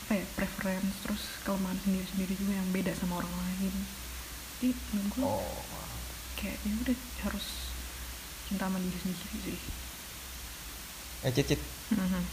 apa 0.04 0.12
ya 0.20 0.26
preference 0.36 0.94
terus 1.08 1.24
kelemahan 1.48 1.80
sendiri 1.80 2.06
sendiri 2.12 2.34
juga 2.36 2.54
yang 2.60 2.70
beda 2.76 2.92
sama 3.00 3.24
orang 3.24 3.34
lain. 3.34 3.74
Jadi 4.60 4.70
menurut 4.92 5.12
gue 5.16 5.24
oh 5.24 5.64
kayak 6.44 6.60
ya 6.68 6.76
udah 6.76 6.98
harus 7.24 7.72
cinta 8.52 8.68
sama 8.68 8.76
diri 8.84 9.00
sendiri 9.00 9.56
sih 9.56 9.60
eh 11.24 11.32
cicit 11.36 11.60
Mhm. 11.92 12.24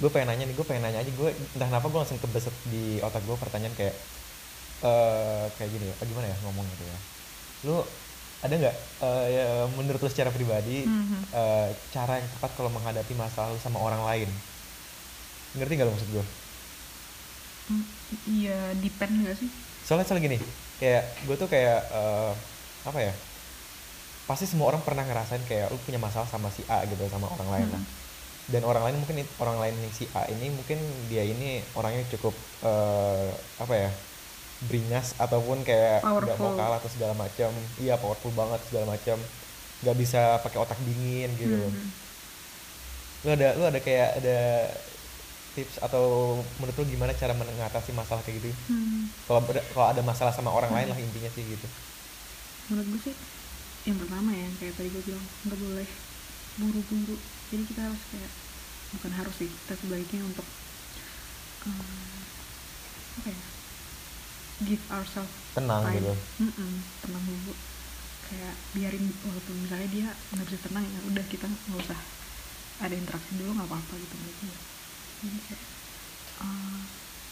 gue 0.00 0.10
pengen 0.10 0.28
nanya 0.34 0.44
nih 0.48 0.56
gue 0.58 0.66
pengen 0.68 0.82
nanya 0.88 0.98
aja. 1.04 1.12
Gue 1.12 1.28
entah 1.54 1.68
kenapa 1.70 1.86
gue 1.92 1.98
langsung 2.02 2.20
kebeset 2.22 2.54
di 2.66 2.98
otak 3.06 3.22
gue 3.28 3.36
pertanyaan 3.42 3.74
kayak 3.78 3.94
eh 4.84 5.44
kayak 5.56 5.70
gini 5.74 5.84
ya, 5.90 5.94
apa 5.98 6.04
gimana 6.10 6.26
ya 6.32 6.36
ngomong 6.44 6.66
gitu 6.74 6.84
ya? 6.92 6.98
Lu 7.66 7.76
ada 8.44 8.54
nggak 8.60 8.76
eh, 9.06 9.24
ya, 9.36 9.44
menurut 9.70 10.00
lu 10.04 10.10
secara 10.12 10.30
pribadi 10.34 10.78
Mhm. 10.86 11.20
eh, 11.34 11.68
cara 11.94 12.12
yang 12.22 12.30
tepat 12.34 12.50
kalau 12.58 12.70
menghadapi 12.72 13.14
masalah 13.16 13.54
lu 13.54 13.60
sama 13.62 13.78
orang 13.82 14.02
lain? 14.10 14.30
Ngerti 15.56 15.72
nggak 15.76 15.86
lu 15.88 15.92
maksud 15.96 16.10
gue 16.12 16.24
Hmm, 17.68 17.84
iya 18.26 18.74
depend 18.82 19.12
gak 19.26 19.36
sih? 19.40 19.50
Soalnya 19.82 20.06
soalnya 20.06 20.24
gini 20.28 20.38
kayak 20.80 21.02
gue 21.26 21.36
tuh 21.38 21.48
kayak 21.50 21.78
eh, 21.94 22.32
apa 22.82 22.98
ya 23.06 23.12
pasti 24.32 24.48
semua 24.48 24.72
orang 24.72 24.80
pernah 24.80 25.04
ngerasain 25.04 25.44
kayak 25.44 25.68
lu 25.68 25.76
punya 25.78 26.00
masalah 26.00 26.24
sama 26.24 26.48
si 26.48 26.64
A 26.66 26.88
gitu 26.88 27.04
sama 27.06 27.28
orang 27.28 27.48
lain 27.52 27.68
lah. 27.68 27.76
Hmm. 27.78 28.00
dan 28.48 28.64
orang 28.64 28.82
lain 28.82 28.96
mungkin 28.98 29.16
orang 29.38 29.60
lain 29.60 29.74
yang 29.76 29.92
si 29.92 30.08
A 30.12 30.24
ini 30.26 30.48
mungkin 30.48 30.80
dia 31.06 31.22
ini 31.22 31.60
orangnya 31.72 32.08
cukup 32.10 32.32
eh, 32.64 33.28
apa 33.60 33.74
ya 33.76 33.90
beringas 34.62 35.12
ataupun 35.16 35.62
kayak 35.62 36.00
nggak 36.02 36.38
mau 36.38 36.54
kalah 36.54 36.78
atau 36.78 36.88
segala 36.88 37.14
macam 37.14 37.50
iya 37.76 37.94
powerful 37.94 38.32
banget 38.32 38.58
segala 38.66 38.90
macam 38.90 39.20
nggak 39.82 39.96
bisa 39.96 40.38
pakai 40.38 40.58
otak 40.58 40.78
dingin 40.80 41.30
gitu. 41.36 41.54
Mhm. 41.54 41.86
lu 43.22 43.28
ada 43.30 43.48
lu 43.54 43.62
ada 43.62 43.78
kayak 43.78 44.18
ada 44.18 44.38
tips 45.54 45.78
atau 45.78 46.38
menurut 46.58 46.74
lu 46.74 46.84
gimana 46.88 47.12
cara 47.12 47.34
mengatasi 47.34 47.92
masalah 47.92 48.24
kayak 48.24 48.40
gitu? 48.40 48.50
Hmm, 48.66 49.06
kalau 49.28 49.44
ada 49.86 50.00
masalah 50.00 50.32
sama 50.32 50.48
orang 50.48 50.72
lain 50.72 50.88
Hmm. 50.88 50.94
lah 50.94 50.98
intinya 50.98 51.30
sih 51.30 51.44
gitu. 51.44 51.66
Menurut 52.66 52.86
gue 52.88 53.00
sih 53.06 53.14
yang 53.82 53.98
pertama 53.98 54.30
ya 54.30 54.46
yang 54.46 54.56
kayak 54.62 54.74
tadi 54.78 54.88
gue 54.94 55.02
bilang 55.02 55.26
nggak 55.46 55.58
boleh 55.58 55.88
buru-buru. 56.60 57.16
Jadi 57.50 57.62
kita 57.68 57.80
harus 57.84 58.02
kayak 58.14 58.32
bukan 58.92 59.12
harus 59.16 59.34
sih 59.40 59.48
kita 59.50 59.74
sebaiknya 59.80 60.20
untuk 60.22 60.46
eh, 61.66 62.20
apa 63.22 63.28
ya 63.28 63.40
give 64.62 64.84
ourselves 64.94 65.34
tenang 65.58 65.82
time. 65.82 65.96
gitu. 65.98 66.14
Mm-mm, 66.46 66.72
tenang 67.02 67.24
dulu. 67.26 67.54
Kayak 68.30 68.54
biarin 68.72 69.04
walaupun 69.26 69.56
misalnya 69.60 69.88
dia 69.90 70.08
nggak 70.32 70.46
bisa 70.46 70.58
tenang 70.70 70.84
ya 70.86 71.00
udah 71.10 71.24
kita 71.28 71.46
nggak 71.50 71.80
usah 71.82 72.00
ada 72.82 72.94
interaksi 72.96 73.32
dulu 73.36 73.50
nggak 73.54 73.68
apa-apa 73.68 73.94
gitu 73.94 74.14
gue 74.18 74.54
jadi 75.22 75.38
kayak 75.46 75.62
eh, 76.42 76.80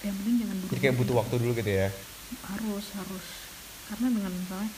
yang 0.07 0.14
penting 0.22 0.36
jangan 0.46 0.57
buru 0.62 0.70
jadi 0.70 0.82
kayak 0.82 0.96
butuh 0.98 1.14
waktu 1.18 1.34
dulu 1.42 1.53
gitu 1.59 1.72
ya. 1.74 1.88
Harus 2.46 2.86
harus. 2.94 3.26
Karena 3.90 4.07
dengan 4.14 4.32
misalnya 4.32 4.70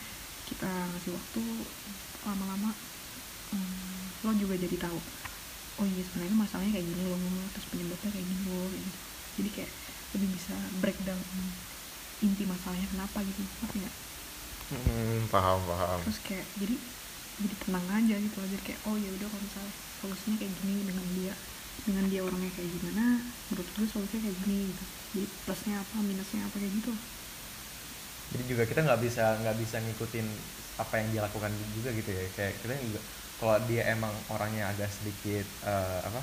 kita 0.53 0.69
ngasih 0.69 1.13
waktu 1.17 1.43
lama-lama 2.29 2.71
hmm, 3.57 4.29
lo 4.29 4.33
juga 4.37 4.55
jadi 4.61 4.77
tahu 4.77 4.99
oh 5.81 5.87
iya 5.89 6.03
sebenarnya 6.05 6.37
masalahnya 6.37 6.73
kayak 6.77 6.87
gini 6.87 7.03
loh 7.09 7.19
terus 7.57 7.67
penyebabnya 7.73 8.11
kayak 8.13 8.27
gini 8.29 8.43
loh 8.53 8.69
gitu. 8.69 8.91
jadi 9.41 9.49
kayak 9.57 9.71
lebih 10.13 10.29
bisa 10.37 10.55
breakdown 10.85 11.21
inti 12.23 12.45
masalahnya 12.47 12.87
kenapa 12.87 13.19
gitu 13.27 13.43
ngerti 13.43 13.77
nggak? 13.83 13.97
Hmm, 14.73 15.21
paham 15.29 15.59
paham. 15.67 15.99
Terus 16.07 16.19
kayak 16.23 16.47
jadi 16.57 16.77
jadi 17.43 17.55
tenang 17.67 17.87
aja 17.91 18.15
gitu 18.15 18.39
aja 18.39 18.59
kayak 18.63 18.81
oh 18.87 18.95
ya 18.95 19.11
udah 19.11 19.27
kalau 19.27 19.43
misalnya 19.43 19.75
solusinya 19.99 20.37
kayak 20.39 20.53
gini 20.63 20.75
dengan 20.87 21.07
dia 21.19 21.35
dengan 21.83 22.05
dia 22.07 22.21
orangnya 22.23 22.53
kayak 22.55 22.71
gimana 22.79 23.05
menurut 23.51 23.69
gue 23.75 23.87
solusinya 23.91 24.23
kayak 24.23 24.37
gini 24.47 24.57
gitu. 24.71 24.85
Jadi 25.13 25.27
plusnya 25.45 25.75
apa 25.83 25.97
minusnya 25.99 26.41
apa 26.47 26.57
kayak 26.63 26.73
gitu 26.79 26.93
jadi 28.33 28.45
juga 28.49 28.63
kita 28.65 28.81
nggak 28.83 29.01
bisa 29.01 29.25
nggak 29.39 29.57
bisa 29.57 29.77
ngikutin 29.79 30.27
apa 30.75 30.95
yang 30.97 31.09
dia 31.13 31.21
lakukan 31.23 31.53
juga 31.73 31.93
gitu 31.93 32.11
ya. 32.11 32.25
Kayak 32.33 32.53
kita 32.61 32.73
juga 32.81 33.01
kalau 33.37 33.57
dia 33.67 33.83
emang 33.89 34.13
orangnya 34.29 34.69
agak 34.69 34.89
sedikit 34.89 35.45
eh, 35.63 36.01
apa 36.03 36.21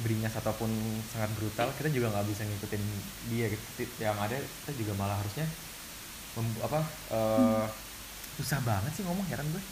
beringas 0.00 0.32
ataupun 0.34 0.72
sangat 1.12 1.28
brutal 1.36 1.68
kita 1.76 1.92
juga 1.92 2.08
nggak 2.10 2.26
bisa 2.26 2.42
ngikutin 2.42 2.82
dia 3.28 3.46
gitu. 3.52 3.84
Yang 4.00 4.16
ada 4.18 4.36
kita 4.40 4.72
juga 4.74 4.92
malah 4.96 5.20
harusnya 5.20 5.44
mem- 6.34 6.60
apa 6.64 6.80
eh, 7.12 7.66
susah 8.40 8.60
banget 8.64 8.92
sih 8.96 9.04
ngomong 9.04 9.28
heran 9.28 9.44
gue. 9.52 9.62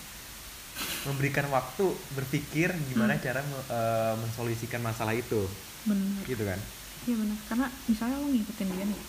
Memberikan 1.08 1.48
waktu 1.48 1.84
berpikir 2.12 2.72
gimana 2.88 3.16
Hmm. 3.16 3.24
cara 3.24 3.40
me- 3.40 3.66
eh, 3.68 4.14
mensolusikan 4.20 4.80
masalah 4.80 5.16
itu. 5.16 5.48
Bener. 5.88 6.20
Gitu 6.28 6.44
kan? 6.44 6.60
Iya 7.08 7.16
bener. 7.16 7.38
Karena 7.48 7.66
misalnya 7.88 8.16
lo 8.20 8.28
ngikutin 8.28 8.68
dia 8.68 8.84
nih 8.84 9.00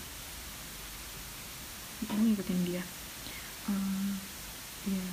gue 2.12 2.24
ngikutin 2.28 2.60
dia. 2.68 2.82
Eh, 3.70 4.12
ya 4.90 5.04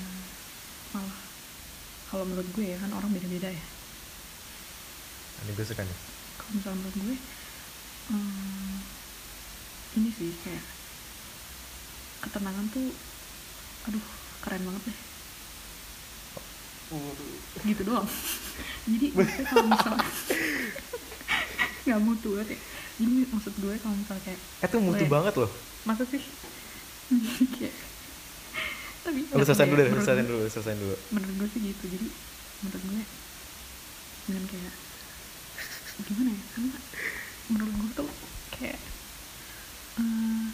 malah 0.91 1.19
kalau 2.09 2.25
menurut 2.25 2.49
gue 2.57 2.65
ya 2.65 2.77
kan 2.81 2.91
orang 2.91 3.13
beda-beda 3.13 3.49
ya. 3.53 3.65
Ini 5.45 5.51
gue 5.55 5.65
suka 5.65 5.85
nih. 5.85 5.97
Kalau 6.39 6.51
misalnya 6.57 6.77
menurut 6.81 6.97
gue 6.97 7.17
eh, 8.09 8.75
ini 9.97 10.09
sih 10.11 10.31
kayak 10.43 10.65
ketenangan 12.19 12.65
tuh 12.73 12.89
aduh 13.87 14.05
keren 14.43 14.63
banget 14.65 14.83
deh. 14.89 14.97
Gitu 17.69 17.81
doang. 17.85 18.07
Jadi 18.91 19.07
kalau 19.49 19.65
misalnya 19.69 20.07
nggak 21.85 22.01
mutu 22.01 22.29
banget 22.37 22.57
ya. 22.57 22.59
Jadi 22.99 23.13
maksud 23.31 23.53
gue 23.61 23.73
kalau 23.79 23.95
misalnya 23.95 24.23
kayak 24.25 24.39
itu 24.65 24.77
mutu 24.81 25.03
Weh. 25.05 25.11
banget 25.13 25.33
loh. 25.37 25.51
Masa 25.87 26.03
sih 26.09 26.19
tapi 28.99 29.19
lu 29.25 29.41
selesai 29.41 29.65
dulu 29.65 29.81
ya, 29.81 29.85
deh 29.89 29.93
selesai 29.97 30.25
dulu 30.27 30.39
selesai 30.45 30.75
dulu. 30.77 30.95
menurut 31.15 31.35
gue 31.41 31.47
sih 31.49 31.61
gitu. 31.73 31.83
Jadi 31.89 32.07
menurut 32.61 32.83
gue 32.85 33.03
dengan 34.29 34.43
kayak 34.45 34.73
gimana 36.05 36.29
ya? 36.29 36.43
Karena 36.53 36.77
menurut 37.49 37.73
gue 37.73 37.89
tuh 37.97 38.09
kayak 38.53 38.79
eh, 39.97 40.45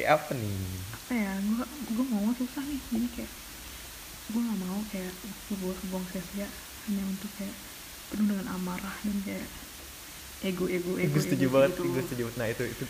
kayak 0.00 0.10
apa 0.16 0.30
nih? 0.32 0.56
apa 0.96 1.12
ya? 1.12 1.32
Gue 1.44 1.64
gue 1.92 2.06
mau 2.08 2.32
susah 2.32 2.62
nih. 2.64 2.80
Jadi 2.96 3.06
kayak 3.20 3.32
gue 4.32 4.40
nggak 4.40 4.58
mau 4.64 4.80
kayak 4.88 5.12
gue 5.52 5.72
kebuang 5.84 6.06
sia-sia 6.10 6.48
hanya 6.88 7.02
untuk 7.04 7.30
kayak 7.36 7.54
penuh 8.08 8.26
dengan 8.32 8.48
amarah 8.56 8.96
dan 9.02 9.16
kayak 9.26 9.46
ego 10.46 10.64
ego 10.70 10.94
ego 10.96 11.12
gue 11.12 11.22
setuju 11.22 11.46
ego 11.50 11.54
banget 11.58 11.70
gitu. 11.76 11.88
gue 11.92 12.02
setuju. 12.08 12.24
Nah 12.40 12.46
itu 12.48 12.64
itu 12.64 12.84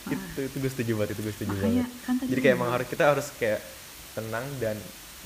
Ah. 0.00 0.16
itu 0.16 0.40
itu 0.48 0.56
gue 0.64 0.70
setuju 0.72 0.92
banget 0.96 1.10
itu 1.12 1.20
gue 1.28 1.34
setuju 1.36 1.52
Makanya, 1.60 1.84
banget. 1.84 2.04
kan 2.08 2.14
tadi 2.16 2.28
jadi 2.32 2.40
kayak 2.40 2.56
emang 2.56 2.70
harus 2.72 2.86
kita 2.88 3.04
harus 3.04 3.26
kayak 3.36 3.60
tenang 4.16 4.46
dan 4.56 4.76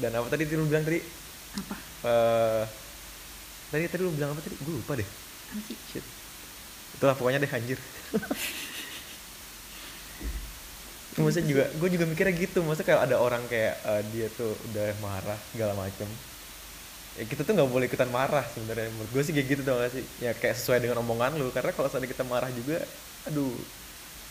dan 0.03 0.11
apa 0.19 0.27
tadi 0.27 0.43
lu 0.51 0.67
bilang 0.67 0.83
tadi? 0.83 0.99
Apa? 1.55 1.75
Eh 2.05 2.63
tadi 3.71 3.85
tadi 3.87 4.03
lu 4.03 4.11
bilang 4.11 4.35
apa 4.35 4.43
tadi? 4.43 4.59
Gue 4.59 4.75
lupa 4.83 4.99
deh. 4.99 5.07
Shit. 5.95 6.03
Itulah 6.99 7.15
pokoknya 7.15 7.39
deh 7.47 7.51
anjir. 7.55 7.79
Maksudnya 11.15 11.47
juga 11.47 11.65
gue 11.79 11.89
juga 11.95 12.05
mikirnya 12.11 12.35
gitu. 12.35 12.59
Maksudnya 12.67 12.89
kalau 12.91 13.03
ada 13.07 13.17
orang 13.23 13.43
kayak 13.47 13.79
eh, 13.87 14.03
dia 14.11 14.27
tuh 14.35 14.51
udah 14.75 14.91
marah 14.99 15.39
segala 15.55 15.79
macem. 15.79 16.11
Ya 17.15 17.23
kita 17.31 17.47
tuh 17.47 17.55
nggak 17.55 17.71
boleh 17.71 17.87
ikutan 17.87 18.11
marah 18.11 18.43
sebenarnya. 18.51 18.91
Menurut 18.91 19.11
gue 19.15 19.23
sih 19.23 19.31
kayak 19.31 19.47
gitu 19.47 19.63
tau 19.63 19.79
gak 19.79 19.95
sih? 19.95 20.03
Ya 20.19 20.35
kayak 20.35 20.59
sesuai 20.59 20.83
dengan 20.83 20.99
omongan 21.07 21.39
lu. 21.39 21.55
Karena 21.55 21.71
kalau 21.71 21.87
saat 21.87 22.03
kita 22.03 22.27
marah 22.27 22.51
juga 22.51 22.83
aduh 23.31 23.55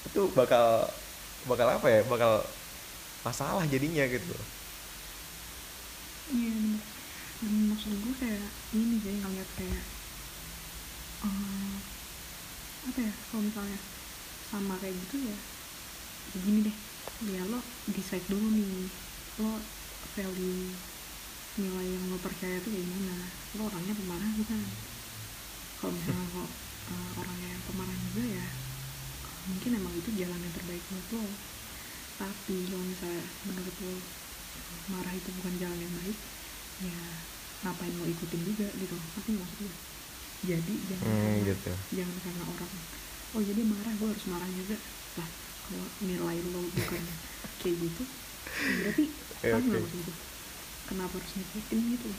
itu 0.08 0.22
bakal 0.36 0.88
bakal 1.48 1.68
apa 1.68 1.88
ya? 1.88 2.02
Bakal 2.08 2.44
masalah 3.24 3.64
jadinya 3.68 4.04
gitu. 4.08 4.36
Iya 6.34 6.56
dan 7.44 7.54
maksud 7.68 7.92
gue 8.00 8.16
kayak 8.24 8.48
ini 8.72 8.96
sih 9.04 9.20
ngeliat 9.20 9.50
kayak 9.60 9.84
eh, 11.28 11.76
apa 12.88 13.00
ya? 13.00 13.14
Kalau 13.32 13.42
misalnya 13.44 13.80
sama 14.52 14.76
kayak 14.80 14.96
gitu 15.08 15.28
ya 15.28 15.38
ya 16.34 16.38
gini 16.44 16.60
deh. 16.68 16.78
Ya 17.24 17.44
lo 17.48 17.60
decide 17.92 18.26
dulu 18.28 18.48
nih 18.56 18.88
lo 19.40 19.60
value 20.16 20.72
nilai 21.60 21.88
yang 21.88 22.06
lo 22.12 22.18
percaya 22.20 22.60
tuh 22.64 22.72
kayak 22.72 22.88
gimana? 22.88 23.28
Lo 23.60 23.62
orangnya 23.68 23.94
pemarah 23.96 24.32
bukan? 24.40 24.60
Kalau 25.80 25.92
misalnya 25.92 26.28
lo 26.36 26.44
eh, 26.92 27.10
orangnya 27.20 27.48
yang 27.52 27.64
pemarah 27.68 27.98
juga 28.12 28.24
ya 28.40 28.46
mungkin 29.50 29.72
emang 29.80 29.94
itu 30.02 30.10
jalan 30.22 30.40
yang 30.46 30.54
terbaik 30.58 30.84
buat 30.92 31.08
lo. 31.16 31.26
Tapi 32.22 32.58
kalau 32.70 32.86
misalnya 32.92 33.24
menurut 33.48 33.76
lo 33.84 33.96
marah 34.92 35.14
itu 35.16 35.30
bukan 35.38 35.54
jalan 35.62 35.80
yang 35.80 35.94
baik 36.02 36.20
ya 36.82 37.02
ngapain 37.64 37.96
lo 38.00 38.06
ikutin 38.06 38.42
juga 38.50 38.68
gitu 38.76 38.96
nggak 38.96 39.38
maksud 39.40 39.58
gue 39.64 39.76
jadi 40.44 40.76
jangan 40.90 41.14
hmm, 41.14 41.18
karena, 41.22 41.48
gitu. 41.48 41.72
jangan 41.98 42.18
karena 42.26 42.44
orang. 42.54 42.72
Oh 43.36 43.42
jadi 43.44 43.62
marah 43.64 43.94
gue 44.00 44.08
harus 44.12 44.26
marah 44.30 44.50
juga. 44.52 44.78
Lah 45.20 45.30
kalau 45.66 45.88
nilai 46.04 46.38
lo 46.54 46.64
bukan 46.80 47.04
kayak 47.62 47.78
gitu 47.84 48.04
ya 48.70 48.76
berarti 48.80 49.06
paham 49.50 49.64
nggak 49.70 49.80
oke. 49.80 49.84
maksud 49.84 50.02
gue 50.08 50.18
kenapa 50.90 51.16
harus 51.20 51.34
ngikutin 51.38 51.80
gitu 51.96 52.12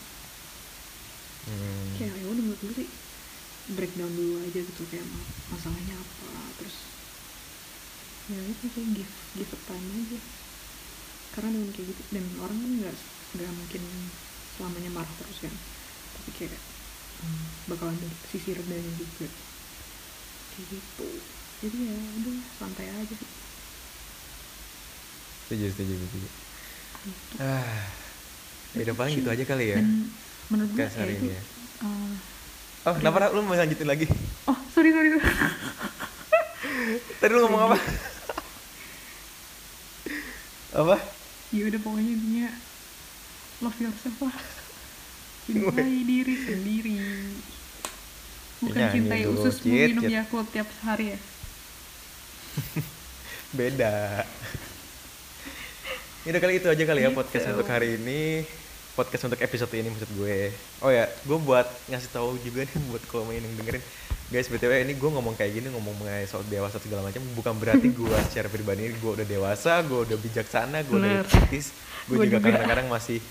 hmm. 1.47 1.97
kayak 1.97 2.15
ya 2.21 2.27
udah 2.27 2.43
menurut 2.43 2.61
gue 2.65 2.75
sih 2.85 2.89
breakdown 3.69 4.13
dulu 4.15 4.41
aja 4.45 4.61
gitu. 4.65 4.83
Kayak 4.91 5.07
ma- 5.13 5.33
masalahnya 5.53 5.97
apa 6.01 6.55
terus 6.61 6.94
ya 8.25 8.41
itu 8.41 8.65
sih 8.73 8.85
give 8.97 9.15
give 9.37 9.53
a 9.53 9.59
time 9.69 9.89
aja. 9.93 10.19
Karena 11.37 11.49
dengan 11.53 11.71
kayak 11.77 11.87
gitu 11.93 12.03
dan 12.15 12.25
orang 12.41 12.57
kan 12.57 12.71
nggak 12.81 12.97
nggak 13.37 13.51
mungkin 13.53 13.83
selamanya 14.57 14.91
marah 14.97 15.15
terus 15.21 15.39
kan. 15.45 15.55
Tapi 16.17 16.31
kayak 16.41 16.57
hmm, 17.21 17.45
bakal 17.69 17.93
ada 17.93 18.09
sisi 18.33 18.57
redanya 18.57 18.93
juga. 18.97 19.29
Kayak 20.57 20.67
gitu. 20.73 21.09
Jadi 21.65 21.77
ya 21.85 21.97
udah 21.97 22.37
santai 22.57 22.87
aja. 22.89 23.17
Sih 25.45 25.57
setuju 25.61 25.67
setuju 25.77 25.95
setuju. 26.01 26.29
Gitu. 27.05 27.37
ah 27.37 27.85
ya 28.73 28.81
udah 28.89 28.97
paling 28.97 29.15
gitu 29.21 29.29
aja 29.29 29.45
kali 29.45 29.65
ya. 29.77 29.79
Dan 29.85 30.09
menurut 30.49 30.71
gue 30.73 30.89
hari 30.89 31.21
itu 31.21 31.29
ya. 31.29 31.43
eh, 31.85 32.17
oh 32.89 32.95
kenapa 32.97 33.29
lu 33.37 33.45
mau 33.45 33.53
lanjutin 33.53 33.85
lagi? 33.85 34.09
Oh 34.49 34.57
sorry 34.73 34.97
sorry. 34.97 35.21
tadi 37.21 37.31
lu 37.33 37.45
ngomong 37.45 37.73
apa 37.73 37.79
apa? 40.75 40.97
Ya 41.51 41.63
udah 41.67 41.81
pokoknya 41.81 42.13
intinya 42.13 42.49
love 43.61 43.79
yourself 43.79 44.19
lah. 44.21 44.37
Cintai 45.45 45.97
diri 46.03 46.35
sendiri. 46.37 46.97
Bukan 48.59 48.75
Nyanyi 48.75 48.95
cintai 48.97 49.23
dulu, 49.23 49.39
ususmu 49.39 49.67
Cit, 49.67 49.89
minum 49.93 50.03
Cit. 50.03 50.13
yakult 50.15 50.49
tiap 50.51 50.69
hari 50.83 51.15
ya? 51.15 51.19
Beda. 53.59 53.95
Ya 56.25 56.33
udah 56.33 56.41
kali 56.41 56.57
itu 56.57 56.65
aja 56.65 56.85
kali 56.89 57.05
ya 57.05 57.13
Gitu. 57.13 57.21
podcast 57.21 57.45
untuk 57.53 57.69
hari 57.69 58.01
ini. 58.01 58.49
Podcast 58.97 59.29
untuk 59.29 59.37
episode 59.45 59.69
ini 59.77 59.93
maksud 59.93 60.09
gue. 60.17 60.57
Oh 60.81 60.89
ya 60.89 61.05
gue 61.21 61.37
buat 61.37 61.69
ngasih 61.93 62.09
tahu 62.09 62.41
juga 62.41 62.65
nih 62.65 62.81
buat 62.89 63.05
kalau 63.05 63.29
main 63.29 63.45
yang 63.45 63.53
dengerin 63.61 63.85
guys 64.35 64.51
btw 64.51 64.83
ini 64.83 64.99
gue 64.99 65.11
ngomong 65.15 65.39
kayak 65.39 65.63
gini 65.63 65.71
ngomong 65.71 65.95
mengenai 65.95 66.27
soal 66.27 66.43
dewasa 66.51 66.83
segala 66.83 67.07
macam 67.07 67.23
bukan 67.39 67.55
berarti 67.55 67.87
gue 67.95 68.19
secara 68.27 68.51
pribadi 68.51 68.91
gue 68.91 69.11
udah 69.15 69.23
dewasa 69.23 69.79
gue 69.87 70.11
udah 70.11 70.19
bijaksana 70.19 70.83
gue 70.83 70.99
udah 70.99 71.23
kritis. 71.23 71.71
Gue 72.11 72.27
juga 72.27 72.43
kadang-kadang 72.43 72.91
masih 72.91 73.23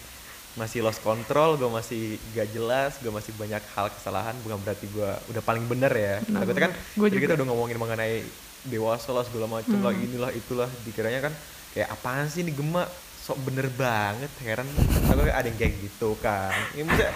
masih 0.55 0.79
lost 0.79 1.03
control 1.03 1.59
gue 1.59 1.67
masih 1.67 2.15
gak 2.31 2.47
jelas 2.55 2.95
gue 3.03 3.11
masih 3.11 3.35
banyak 3.35 3.59
hal 3.75 3.91
kesalahan 3.91 4.31
bukan 4.47 4.63
berarti 4.63 4.87
gue 4.95 5.09
udah 5.35 5.43
paling 5.43 5.67
bener 5.67 5.91
ya. 5.91 6.15
Nah, 6.31 6.47
takutnya 6.47 6.71
kan 6.71 6.73
gua 6.95 7.07
kita 7.11 7.35
udah 7.35 7.47
ngomongin 7.51 7.77
mengenai 7.83 8.23
dewasa 8.63 9.11
lah 9.11 9.27
segala 9.27 9.59
macam 9.59 9.75
lah 9.83 9.91
Hmm. 9.91 10.07
inilah 10.07 10.31
itulah 10.31 10.71
dikiranya 10.87 11.19
kan 11.19 11.35
kayak 11.75 11.91
apaan 11.99 12.31
sih 12.31 12.47
nih 12.47 12.55
gemak 12.55 12.87
sok 13.19 13.43
bener 13.43 13.67
banget 13.75 14.31
heran. 14.39 14.71
Aku 15.11 15.19
ada 15.19 15.43
yang 15.43 15.59
kayak 15.59 15.83
gitu 15.83 16.15
kan. 16.23 16.55
Ya 16.71 16.87
maksudnya 16.87 17.11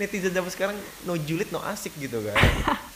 netizen 0.00 0.32
zaman 0.32 0.48
sekarang 0.52 0.76
no 1.04 1.16
julid 1.16 1.52
no 1.52 1.60
asik 1.60 1.92
gitu 2.00 2.24
kan 2.24 2.32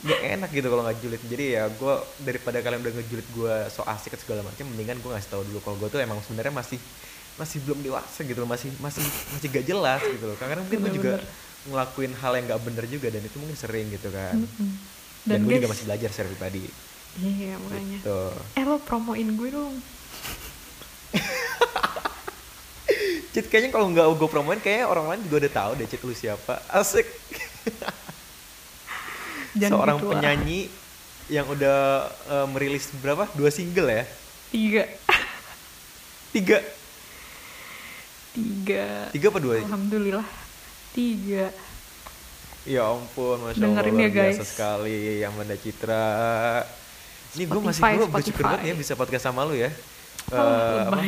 gak 0.00 0.40
enak 0.40 0.48
gitu 0.48 0.72
kalau 0.72 0.80
nggak 0.80 0.96
julid 1.04 1.20
jadi 1.28 1.44
ya 1.60 1.64
gue 1.68 1.94
daripada 2.24 2.64
kalian 2.64 2.80
udah 2.80 2.94
ngejulit 2.96 3.26
gue 3.36 3.54
so 3.68 3.84
asik 3.84 4.16
segala 4.16 4.40
macam 4.40 4.64
mendingan 4.72 4.96
gue 4.96 5.12
ngasih 5.12 5.28
tahu 5.28 5.44
dulu 5.44 5.60
kalau 5.60 5.76
gue 5.76 5.88
tuh 5.92 6.00
emang 6.00 6.24
sebenarnya 6.24 6.56
masih 6.56 6.80
masih 7.40 7.56
belum 7.64 7.80
dewasa 7.80 8.20
gitu 8.20 8.36
loh 8.36 8.50
masih 8.52 8.68
masih 8.84 9.00
masih 9.32 9.48
gak 9.48 9.64
jelas 9.64 10.04
gitu 10.04 10.28
loh. 10.28 10.36
Karena 10.36 10.60
mungkin 10.60 10.78
gue 10.84 10.92
juga 11.00 11.14
ngelakuin 11.68 12.12
hal 12.20 12.32
yang 12.36 12.44
gak 12.52 12.62
bener 12.68 12.84
juga 12.84 13.08
dan 13.08 13.24
itu 13.24 13.36
mungkin 13.40 13.56
sering 13.56 13.88
gitu 13.88 14.12
kan. 14.12 14.36
Dan, 15.24 15.24
dan, 15.24 15.38
gue 15.48 15.56
juga 15.56 15.72
masih 15.72 15.84
belajar 15.88 16.08
secara 16.12 16.28
pribadi. 16.36 16.68
Iya 17.20 17.56
makanya. 17.64 17.98
Gitu. 18.04 18.20
Eh 18.60 18.64
lo 18.68 18.76
promoin 18.84 19.24
gue 19.24 19.48
dong. 19.48 19.74
Cit 23.32 23.46
kayaknya 23.48 23.70
kalau 23.72 23.88
nggak 23.88 24.06
gue 24.20 24.28
promoin 24.28 24.60
kayaknya 24.60 24.90
orang 24.90 25.06
lain 25.06 25.22
juga 25.24 25.46
udah 25.46 25.52
tahu 25.54 25.70
deh 25.80 25.86
Cit 25.88 26.02
lu 26.04 26.12
siapa. 26.12 26.60
Asik 26.68 27.08
Jangan 29.52 29.70
seorang 29.72 29.96
gitu 29.96 30.04
lah. 30.04 30.12
penyanyi 30.14 30.60
yang 31.28 31.46
udah 31.46 31.78
eh, 32.28 32.46
merilis 32.48 32.90
berapa? 32.96 33.24
Dua 33.32 33.48
single 33.48 33.88
ya? 33.88 34.04
Tiga. 34.50 34.84
Tiga? 36.30 36.58
Tiga. 38.30 39.10
Tiga 39.10 39.26
apa 39.28 39.38
dua 39.38 39.54
alhamdulillah. 39.58 40.26
Tiga. 40.90 41.50
Ya 42.62 42.84
ampun 42.84 43.40
masya 43.40 43.58
Dengerin 43.58 43.90
allah 43.90 44.02
ya, 44.02 44.06
luar 44.06 44.10
biasa 44.12 44.36
guys. 44.36 44.48
sekali 44.48 44.98
Amanda 45.24 45.56
Citra. 45.56 46.06
Ini 47.30 47.42
gue 47.46 47.60
masih 47.60 47.82
gue 47.96 48.08
bersyukur 48.08 48.44
banget 48.44 48.62
ya 48.64 48.74
bisa 48.76 48.92
podcast 48.94 49.24
sama 49.24 49.42
lu 49.42 49.54
ya. 49.54 49.70
Oh, 50.30 50.36
Eh, 50.36 50.82
apa, 50.84 50.98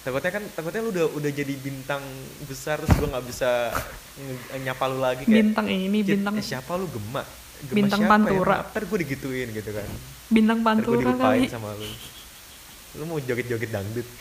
takutnya 0.00 0.30
kan 0.32 0.42
takutnya 0.50 0.80
lu 0.80 0.90
udah 0.90 1.06
udah 1.12 1.30
jadi 1.30 1.54
bintang 1.54 2.00
besar 2.42 2.80
terus 2.80 2.94
gue 2.96 3.06
nggak 3.06 3.26
bisa 3.26 3.70
nyapa 4.56 4.84
lu 4.88 4.98
lagi 4.98 5.22
kayak 5.22 5.34
bintang 5.44 5.66
ini 5.68 5.98
"Cit, 6.00 6.10
bintang 6.16 6.34
eh, 6.34 6.44
siapa 6.44 6.72
lu? 6.74 6.88
Gemak 6.88 7.26
Bintang 7.74 8.00
siapa 8.06 8.12
Pantura. 8.14 8.56
ya? 8.62 8.70
ntar 8.70 8.82
gue 8.86 8.98
digituin 9.02 9.48
gitu 9.50 9.70
kan. 9.74 9.88
Bintang 10.30 10.58
ntar 10.62 10.74
gue 10.78 10.84
pantura 10.84 10.98
dilupain 11.02 11.42
kali 11.42 11.50
sama 11.50 11.74
lu. 11.74 11.88
Lu 12.98 13.04
mau 13.10 13.18
joget-joget 13.18 13.70
dangdut. 13.70 14.08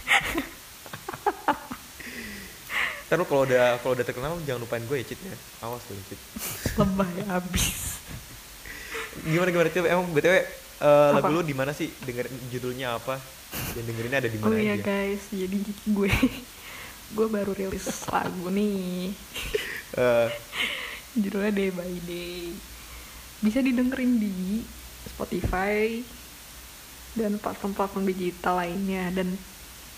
Ntar 3.08 3.24
lu 3.24 3.26
kalau 3.30 3.48
udah 3.48 3.80
kalau 3.80 3.96
udah 3.96 4.04
terkenal 4.04 4.36
jangan 4.44 4.68
lupain 4.68 4.84
gue 4.84 5.00
ya 5.00 5.06
Cit 5.08 5.20
ya. 5.24 5.32
Awas 5.64 5.80
lu 5.88 5.96
Cit 6.12 6.20
lebay 6.76 7.24
abis 7.32 8.04
gimana 9.32 9.48
gimana? 9.48 9.72
Cit 9.72 9.88
emang 9.88 10.12
btw 10.12 10.36
eh, 10.36 11.10
lagu 11.16 11.32
lu 11.32 11.40
di 11.40 11.56
mana 11.56 11.72
sih? 11.72 11.88
Denger 12.04 12.28
judulnya 12.52 13.00
apa? 13.00 13.16
Dan 13.80 13.88
dengerinnya 13.88 14.28
ada 14.28 14.30
di 14.30 14.36
oh 14.44 14.52
mana 14.52 14.60
iya 14.60 14.76
aja? 14.76 14.84
guys. 14.84 15.24
Jadi 15.32 15.56
gue 15.88 16.12
gue 17.16 17.28
baru 17.32 17.56
rilis 17.56 17.88
lagu 18.12 18.52
nih. 18.52 19.16
Eh, 19.96 20.28
judulnya 21.16 21.52
Day 21.56 21.72
by 21.72 21.96
Day 22.04 22.52
bisa 23.42 23.62
didengerin 23.62 24.18
di 24.18 24.66
Spotify 25.08 26.02
dan 27.18 27.42
platform-platform 27.42 28.06
digital 28.06 28.62
lainnya 28.62 29.10
dan 29.14 29.34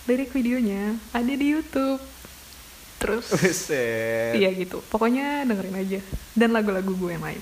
lirik 0.08 0.32
videonya 0.32 0.96
ada 1.12 1.34
di 1.34 1.48
YouTube. 1.54 2.02
Terus 3.00 3.32
iya 4.36 4.52
gitu. 4.52 4.84
Pokoknya 4.92 5.48
dengerin 5.48 5.76
aja. 5.80 6.00
Dan 6.36 6.52
lagu-lagu 6.52 6.92
gue 6.96 7.12
yang 7.16 7.24
lain. 7.24 7.42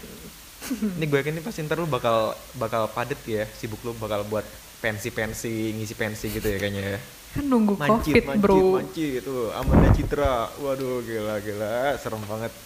Ini 0.67 1.05
gue 1.07 1.17
yakin 1.23 1.33
nih 1.39 1.43
pasti 1.45 1.63
ntar 1.65 1.79
lu 1.79 1.89
bakal 1.89 2.37
bakal 2.57 2.89
padet 2.93 3.17
ya. 3.25 3.45
Sibuk 3.49 3.81
lu 3.81 3.97
bakal 3.97 4.21
buat 4.29 4.45
pensi-pensi 4.77 5.73
ngisi 5.73 5.95
pensi 5.97 6.29
gitu 6.29 6.45
ya 6.45 6.57
kayaknya 6.61 6.83
ya. 6.97 6.99
Kan 7.33 7.45
nunggu 7.49 7.73
mancit 7.77 8.13
covid 8.13 8.25
mancit 8.29 8.43
bro. 8.43 8.61
mancit 8.77 9.11
itu 9.25 9.35
Amanda 9.57 9.89
Citra. 9.93 10.35
Waduh 10.61 11.01
gila 11.01 11.35
gila. 11.41 11.97
Serem 11.97 12.21
banget. 12.29 12.53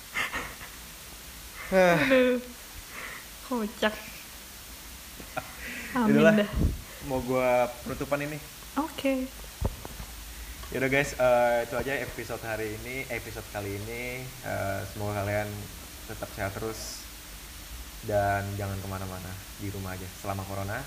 Aduh, 1.72 2.44
kocak 3.52 3.92
amin 6.00 6.16
Itulah. 6.16 6.34
dah 6.40 6.50
mau 7.12 7.20
gue 7.20 7.52
penutupan 7.84 8.24
ini 8.24 8.40
oke 8.80 9.28
Yaudah 10.72 10.88
guys, 10.88 11.12
eh, 11.20 11.68
itu 11.68 11.76
aja 11.76 12.00
episode 12.00 12.40
hari 12.48 12.72
ini, 12.80 13.04
episode 13.12 13.44
kali 13.52 13.76
ini. 13.76 14.24
Eh, 14.24 14.80
semoga 14.88 15.20
kalian 15.20 15.52
tetap 16.08 16.32
sehat 16.32 16.56
terus 16.56 17.04
dan 18.08 18.48
jangan 18.56 18.80
ke 18.80 18.88
mana-mana 18.88 19.32
di 19.60 19.68
rumah 19.68 20.00
aja 20.00 20.08
selama 20.24 20.48
corona 20.48 20.80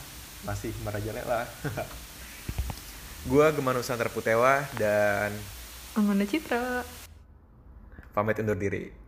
masih 0.49 0.73
merajalela. 0.89 1.45
Gua 3.29 3.53
Gema 3.53 3.77
Nusantara 3.77 4.09
Putewa 4.09 4.65
dan 4.81 5.37
Amanda 6.01 6.25
Citra 6.25 6.81
pamit 8.17 8.41
undur 8.41 8.57
diri. 8.57 9.04